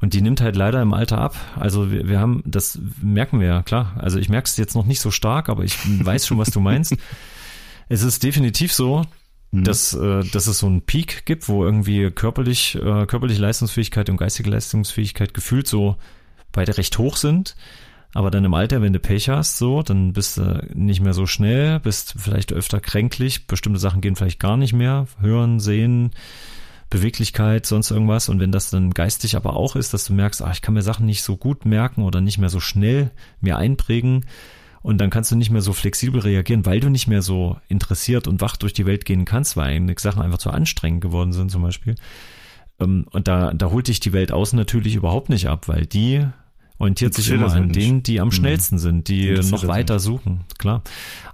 Und 0.00 0.12
die 0.12 0.20
nimmt 0.20 0.40
halt 0.40 0.56
leider 0.56 0.82
im 0.82 0.94
Alter 0.94 1.18
ab. 1.18 1.36
Also 1.54 1.92
wir, 1.92 2.08
wir 2.08 2.18
haben, 2.18 2.42
das 2.44 2.78
merken 3.00 3.38
wir 3.38 3.46
ja, 3.46 3.62
klar. 3.62 3.94
Also 3.98 4.18
ich 4.18 4.28
merke 4.28 4.46
es 4.46 4.56
jetzt 4.56 4.74
noch 4.74 4.84
nicht 4.84 5.00
so 5.00 5.12
stark, 5.12 5.48
aber 5.48 5.62
ich 5.62 5.76
weiß 6.04 6.26
schon, 6.26 6.38
was 6.38 6.50
du 6.50 6.58
meinst. 6.58 6.96
es 7.88 8.02
ist 8.02 8.24
definitiv 8.24 8.72
so, 8.72 9.04
Mhm. 9.50 9.64
dass, 9.64 9.94
äh, 9.94 10.24
dass 10.24 10.46
es 10.46 10.58
so 10.58 10.66
einen 10.66 10.82
Peak 10.82 11.24
gibt, 11.24 11.48
wo 11.48 11.64
irgendwie 11.64 12.10
körperlich, 12.10 12.74
äh, 12.76 13.06
körperliche 13.06 13.40
Leistungsfähigkeit 13.40 14.10
und 14.10 14.16
geistige 14.16 14.50
Leistungsfähigkeit 14.50 15.34
gefühlt 15.34 15.66
so 15.66 15.96
beide 16.52 16.76
recht 16.76 16.98
hoch 16.98 17.16
sind. 17.16 17.56
Aber 18.14 18.30
dann 18.30 18.44
im 18.44 18.54
Alter, 18.54 18.80
wenn 18.80 18.94
du 18.94 18.98
Pech 18.98 19.28
hast, 19.28 19.58
so, 19.58 19.82
dann 19.82 20.14
bist 20.14 20.38
du 20.38 20.66
nicht 20.72 21.00
mehr 21.00 21.12
so 21.12 21.26
schnell, 21.26 21.80
bist 21.80 22.14
vielleicht 22.16 22.52
öfter 22.52 22.80
kränklich, 22.80 23.46
bestimmte 23.46 23.78
Sachen 23.78 24.00
gehen 24.00 24.16
vielleicht 24.16 24.40
gar 24.40 24.56
nicht 24.56 24.72
mehr, 24.72 25.06
hören, 25.20 25.60
sehen, 25.60 26.12
Beweglichkeit, 26.88 27.66
sonst 27.66 27.90
irgendwas. 27.90 28.28
Und 28.28 28.40
wenn 28.40 28.52
das 28.52 28.70
dann 28.70 28.94
geistig 28.94 29.36
aber 29.36 29.54
auch 29.54 29.76
ist, 29.76 29.92
dass 29.92 30.06
du 30.06 30.14
merkst, 30.14 30.40
ach, 30.42 30.54
ich 30.54 30.62
kann 30.62 30.74
mir 30.74 30.82
Sachen 30.82 31.04
nicht 31.04 31.22
so 31.22 31.36
gut 31.36 31.66
merken 31.66 32.02
oder 32.02 32.20
nicht 32.20 32.38
mehr 32.38 32.48
so 32.48 32.60
schnell 32.60 33.10
mir 33.40 33.58
einprägen, 33.58 34.24
und 34.86 34.98
dann 34.98 35.10
kannst 35.10 35.32
du 35.32 35.36
nicht 35.36 35.50
mehr 35.50 35.62
so 35.62 35.72
flexibel 35.72 36.20
reagieren, 36.20 36.64
weil 36.64 36.78
du 36.78 36.90
nicht 36.90 37.08
mehr 37.08 37.20
so 37.20 37.56
interessiert 37.66 38.28
und 38.28 38.40
wach 38.40 38.56
durch 38.56 38.72
die 38.72 38.86
Welt 38.86 39.04
gehen 39.04 39.24
kannst, 39.24 39.56
weil 39.56 39.74
einige 39.74 40.00
Sachen 40.00 40.22
einfach 40.22 40.38
zu 40.38 40.50
anstrengend 40.50 41.00
geworden 41.00 41.32
sind 41.32 41.50
zum 41.50 41.62
Beispiel. 41.62 41.96
Ähm, 42.78 43.04
und 43.10 43.26
da, 43.26 43.52
da 43.52 43.70
holt 43.72 43.88
dich 43.88 43.98
die 43.98 44.12
Welt 44.12 44.30
außen 44.30 44.56
natürlich 44.56 44.94
überhaupt 44.94 45.28
nicht 45.28 45.48
ab, 45.48 45.66
weil 45.66 45.86
die 45.86 46.24
orientiert 46.78 47.14
sich 47.14 47.28
immer 47.30 47.52
an 47.52 47.72
denen, 47.72 48.04
die 48.04 48.20
am 48.20 48.28
mhm. 48.28 48.32
schnellsten 48.32 48.78
sind, 48.78 49.08
die 49.08 49.32
noch 49.50 49.66
weiter 49.66 49.94
nicht. 49.94 50.04
suchen, 50.04 50.44
klar. 50.56 50.82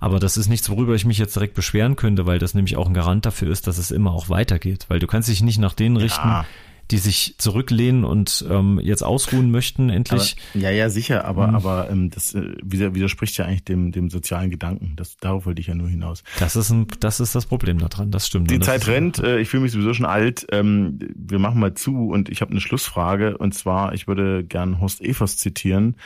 Aber 0.01 0.19
das 0.19 0.39
ist 0.39 0.49
nichts, 0.49 0.71
worüber 0.71 0.95
ich 0.95 1.05
mich 1.05 1.19
jetzt 1.19 1.37
direkt 1.37 1.53
beschweren 1.53 1.97
könnte, 1.97 2.25
weil 2.25 2.39
das 2.39 2.55
nämlich 2.55 2.79
auch 2.79 2.87
ein 2.87 2.95
Garant 2.95 3.27
dafür 3.27 3.51
ist, 3.51 3.67
dass 3.67 3.77
es 3.77 3.91
immer 3.91 4.13
auch 4.13 4.31
weitergeht, 4.31 4.87
weil 4.89 4.99
du 4.99 5.07
kannst 5.07 5.29
dich 5.29 5.43
nicht 5.43 5.59
nach 5.59 5.75
denen 5.75 5.99
richten, 5.99 6.27
ja 6.27 6.47
die 6.93 6.99
sich 6.99 7.37
zurücklehnen 7.39 8.05
und 8.05 8.45
ähm, 8.51 8.79
jetzt 8.79 9.03
ausruhen 9.03 9.51
möchten, 9.51 9.89
endlich. 9.89 10.37
Aber, 10.53 10.63
ja, 10.63 10.71
ja, 10.71 10.91
sicher, 10.91 11.25
aber, 11.25 11.49
mhm. 11.49 11.55
aber 11.55 11.91
ähm, 11.91 12.11
das 12.11 12.35
äh, 12.35 12.55
widerspricht 12.63 13.39
ja 13.39 13.47
eigentlich 13.47 13.65
dem, 13.65 13.93
dem 13.93 14.11
sozialen 14.11 14.51
Gedanken. 14.51 14.93
Das, 14.97 15.17
darauf 15.17 15.47
wollte 15.47 15.63
ich 15.63 15.69
ja 15.69 15.75
nur 15.75 15.89
hinaus. 15.89 16.23
Das 16.39 16.55
ist, 16.55 16.69
ein, 16.69 16.87
das 17.01 17.19
ist 17.19 17.35
das 17.35 17.47
Problem 17.47 17.79
daran, 17.79 18.11
das 18.11 18.27
stimmt. 18.27 18.51
Die 18.51 18.61
Zeit 18.61 18.87
rennt, 18.89 19.19
äh, 19.21 19.39
ich 19.39 19.49
fühle 19.49 19.63
mich 19.63 19.73
sowieso 19.73 19.95
schon 19.95 20.05
alt. 20.05 20.47
Ähm, 20.53 20.99
wir 21.17 21.39
machen 21.39 21.61
mal 21.61 21.73
zu 21.73 22.11
und 22.11 22.29
ich 22.29 22.43
habe 22.43 22.51
eine 22.51 22.61
Schlussfrage 22.61 23.39
und 23.39 23.55
zwar, 23.55 23.95
ich 23.95 24.07
würde 24.07 24.45
gern 24.45 24.79
Horst 24.79 25.01
Evers 25.01 25.39
zitieren. 25.39 25.97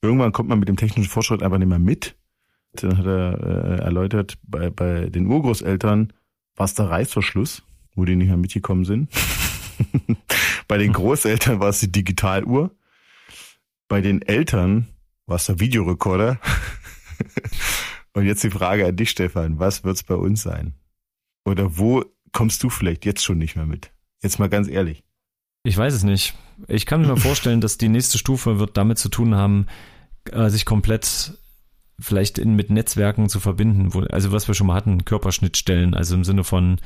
Irgendwann 0.00 0.32
kommt 0.32 0.48
man 0.48 0.58
mit 0.58 0.68
dem 0.68 0.78
technischen 0.78 1.10
Fortschritt 1.10 1.42
einfach 1.42 1.58
nicht 1.58 1.68
mehr 1.68 1.78
mit. 1.78 2.16
Dann 2.72 2.96
hat 2.96 3.04
er 3.04 3.38
äh, 3.38 3.82
erläutert, 3.82 4.38
bei, 4.44 4.70
bei 4.70 5.10
den 5.10 5.26
Urgroßeltern 5.26 6.14
war 6.56 6.64
es 6.64 6.72
der 6.72 6.88
Reißverschluss, 6.88 7.62
wo 7.94 8.06
die 8.06 8.16
nicht 8.16 8.28
mehr 8.28 8.38
mitgekommen 8.38 8.86
sind. 8.86 9.10
Bei 10.68 10.78
den 10.78 10.92
Großeltern 10.92 11.60
war 11.60 11.68
es 11.68 11.80
die 11.80 11.92
Digitaluhr. 11.92 12.70
Bei 13.88 14.00
den 14.00 14.22
Eltern 14.22 14.88
war 15.26 15.36
es 15.36 15.46
der 15.46 15.60
Videorekorder. 15.60 16.38
Und 18.14 18.26
jetzt 18.26 18.44
die 18.44 18.50
Frage 18.50 18.86
an 18.86 18.96
dich, 18.96 19.10
Stefan. 19.10 19.58
Was 19.58 19.84
wird's 19.84 20.02
bei 20.02 20.14
uns 20.14 20.42
sein? 20.42 20.74
Oder 21.44 21.78
wo 21.78 22.04
kommst 22.32 22.62
du 22.62 22.70
vielleicht 22.70 23.04
jetzt 23.04 23.24
schon 23.24 23.38
nicht 23.38 23.56
mehr 23.56 23.66
mit? 23.66 23.90
Jetzt 24.22 24.38
mal 24.38 24.48
ganz 24.48 24.68
ehrlich. 24.68 25.02
Ich 25.64 25.76
weiß 25.76 25.94
es 25.94 26.02
nicht. 26.02 26.34
Ich 26.68 26.86
kann 26.86 27.02
mir 27.02 27.16
vorstellen, 27.18 27.60
dass 27.60 27.78
die 27.78 27.88
nächste 27.88 28.18
Stufe 28.18 28.58
wird 28.58 28.76
damit 28.76 28.98
zu 28.98 29.08
tun 29.08 29.34
haben, 29.34 29.66
äh, 30.30 30.50
sich 30.50 30.64
komplett 30.64 31.38
vielleicht 31.98 32.38
in, 32.38 32.54
mit 32.54 32.70
Netzwerken 32.70 33.28
zu 33.28 33.40
verbinden, 33.40 33.94
wo, 33.94 34.00
also 34.00 34.32
was 34.32 34.48
wir 34.48 34.54
schon 34.54 34.66
mal 34.66 34.74
hatten, 34.74 35.04
Körperschnittstellen, 35.04 35.94
also 35.94 36.14
im 36.14 36.24
Sinne 36.24 36.44
von 36.44 36.80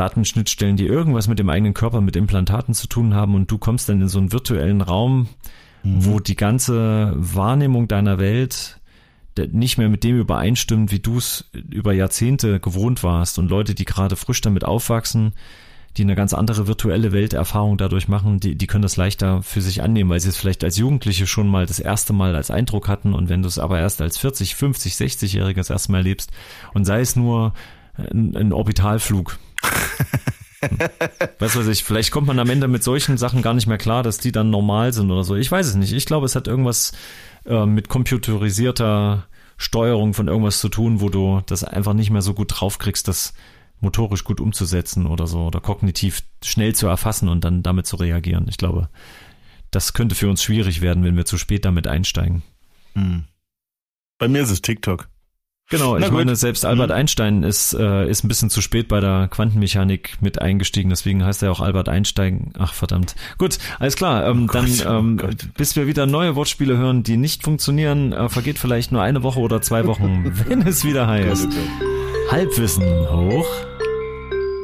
Datenschnittstellen, 0.00 0.78
die 0.78 0.86
irgendwas 0.86 1.28
mit 1.28 1.38
dem 1.38 1.50
eigenen 1.50 1.74
Körper, 1.74 2.00
mit 2.00 2.16
Implantaten 2.16 2.72
zu 2.72 2.86
tun 2.86 3.12
haben 3.12 3.34
und 3.34 3.50
du 3.50 3.58
kommst 3.58 3.86
dann 3.90 4.00
in 4.00 4.08
so 4.08 4.18
einen 4.18 4.32
virtuellen 4.32 4.80
Raum, 4.80 5.28
mhm. 5.82 6.06
wo 6.06 6.20
die 6.20 6.36
ganze 6.36 7.12
Wahrnehmung 7.16 7.86
deiner 7.86 8.18
Welt 8.18 8.80
nicht 9.52 9.76
mehr 9.76 9.90
mit 9.90 10.02
dem 10.02 10.18
übereinstimmt, 10.18 10.90
wie 10.90 11.00
du 11.00 11.18
es 11.18 11.50
über 11.52 11.92
Jahrzehnte 11.92 12.60
gewohnt 12.60 13.04
warst 13.04 13.38
und 13.38 13.50
Leute, 13.50 13.74
die 13.74 13.84
gerade 13.84 14.16
frisch 14.16 14.40
damit 14.40 14.64
aufwachsen, 14.64 15.34
die 15.98 16.02
eine 16.02 16.14
ganz 16.14 16.32
andere 16.32 16.66
virtuelle 16.66 17.12
Welterfahrung 17.12 17.76
dadurch 17.76 18.08
machen, 18.08 18.40
die, 18.40 18.54
die 18.54 18.66
können 18.66 18.82
das 18.82 18.96
leichter 18.96 19.42
für 19.42 19.60
sich 19.60 19.82
annehmen, 19.82 20.08
weil 20.08 20.20
sie 20.20 20.30
es 20.30 20.36
vielleicht 20.38 20.64
als 20.64 20.78
Jugendliche 20.78 21.26
schon 21.26 21.46
mal 21.46 21.66
das 21.66 21.78
erste 21.78 22.14
Mal 22.14 22.34
als 22.36 22.50
Eindruck 22.50 22.88
hatten 22.88 23.12
und 23.12 23.28
wenn 23.28 23.42
du 23.42 23.48
es 23.48 23.58
aber 23.58 23.78
erst 23.78 24.00
als 24.00 24.16
40, 24.16 24.54
50, 24.54 24.94
60-Jähriger 24.94 25.56
das 25.56 25.70
erste 25.70 25.92
Mal 25.92 25.98
erlebst 25.98 26.30
und 26.72 26.86
sei 26.86 27.00
es 27.00 27.16
nur 27.16 27.52
ein, 27.96 28.34
ein 28.34 28.52
Orbitalflug. 28.54 29.38
was 31.38 31.56
ich, 31.68 31.84
vielleicht 31.84 32.10
kommt 32.10 32.26
man 32.26 32.38
am 32.38 32.50
Ende 32.50 32.68
mit 32.68 32.82
solchen 32.82 33.18
Sachen 33.18 33.42
gar 33.42 33.54
nicht 33.54 33.66
mehr 33.66 33.78
klar, 33.78 34.02
dass 34.02 34.18
die 34.18 34.32
dann 34.32 34.50
normal 34.50 34.92
sind 34.92 35.10
oder 35.10 35.24
so. 35.24 35.36
Ich 35.36 35.50
weiß 35.50 35.66
es 35.66 35.74
nicht. 35.74 35.92
Ich 35.92 36.06
glaube, 36.06 36.26
es 36.26 36.36
hat 36.36 36.46
irgendwas 36.46 36.92
äh, 37.46 37.66
mit 37.66 37.88
computerisierter 37.88 39.26
Steuerung 39.56 40.14
von 40.14 40.28
irgendwas 40.28 40.60
zu 40.60 40.68
tun, 40.68 41.00
wo 41.00 41.08
du 41.08 41.42
das 41.46 41.64
einfach 41.64 41.92
nicht 41.92 42.10
mehr 42.10 42.22
so 42.22 42.34
gut 42.34 42.52
draufkriegst, 42.54 43.06
das 43.08 43.34
motorisch 43.80 44.24
gut 44.24 44.40
umzusetzen 44.40 45.06
oder 45.06 45.26
so 45.26 45.46
oder 45.46 45.60
kognitiv 45.60 46.22
schnell 46.44 46.74
zu 46.74 46.86
erfassen 46.86 47.28
und 47.28 47.44
dann 47.44 47.62
damit 47.62 47.86
zu 47.86 47.96
reagieren. 47.96 48.46
Ich 48.48 48.58
glaube, 48.58 48.88
das 49.70 49.92
könnte 49.92 50.14
für 50.14 50.28
uns 50.28 50.42
schwierig 50.42 50.80
werden, 50.80 51.04
wenn 51.04 51.16
wir 51.16 51.24
zu 51.24 51.38
spät 51.38 51.64
damit 51.64 51.86
einsteigen. 51.86 52.42
Hm. 52.94 53.24
Bei 54.18 54.28
mir 54.28 54.42
ist 54.42 54.50
es 54.50 54.62
TikTok. 54.62 55.08
Genau, 55.70 55.96
Na 55.96 56.00
ich 56.00 56.10
gut. 56.10 56.18
meine, 56.18 56.34
selbst 56.34 56.64
Albert 56.64 56.90
mhm. 56.90 56.96
Einstein 56.96 57.42
ist, 57.44 57.74
äh, 57.74 58.08
ist 58.10 58.24
ein 58.24 58.28
bisschen 58.28 58.50
zu 58.50 58.60
spät 58.60 58.88
bei 58.88 58.98
der 58.98 59.28
Quantenmechanik 59.28 60.18
mit 60.20 60.42
eingestiegen, 60.42 60.90
deswegen 60.90 61.24
heißt 61.24 61.44
er 61.44 61.52
auch 61.52 61.60
Albert 61.60 61.88
Einstein. 61.88 62.52
Ach 62.58 62.74
verdammt. 62.74 63.14
Gut, 63.38 63.58
alles 63.78 63.94
klar. 63.94 64.26
Ähm, 64.26 64.48
oh 64.50 64.52
dann, 64.52 64.66
Gott, 64.66 64.86
ähm, 64.86 65.20
oh 65.22 65.46
bis 65.56 65.76
wir 65.76 65.86
wieder 65.86 66.06
neue 66.06 66.34
Wortspiele 66.34 66.76
hören, 66.76 67.04
die 67.04 67.16
nicht 67.16 67.44
funktionieren, 67.44 68.12
äh, 68.12 68.28
vergeht 68.28 68.58
vielleicht 68.58 68.90
nur 68.90 69.02
eine 69.02 69.22
Woche 69.22 69.38
oder 69.38 69.62
zwei 69.62 69.86
Wochen, 69.86 70.32
wenn 70.48 70.62
es 70.62 70.84
wieder 70.84 71.06
heißt. 71.06 71.48
Halbwissen 72.32 72.84
hoch. 73.08 73.46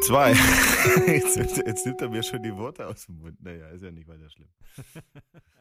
Zwei. 0.03 0.33
Jetzt, 1.07 1.37
jetzt 1.37 1.87
nimmt 1.87 2.01
er 2.01 2.09
mir 2.09 2.23
schon 2.23 2.43
die 2.43 2.55
Worte 2.55 2.87
aus 2.87 3.07
dem 3.07 3.19
Mund. 3.19 3.43
Naja, 3.43 3.67
ist 3.69 3.83
ja 3.83 3.91
nicht 3.91 4.07
weiter 4.07 4.29
schlimm. 4.31 4.49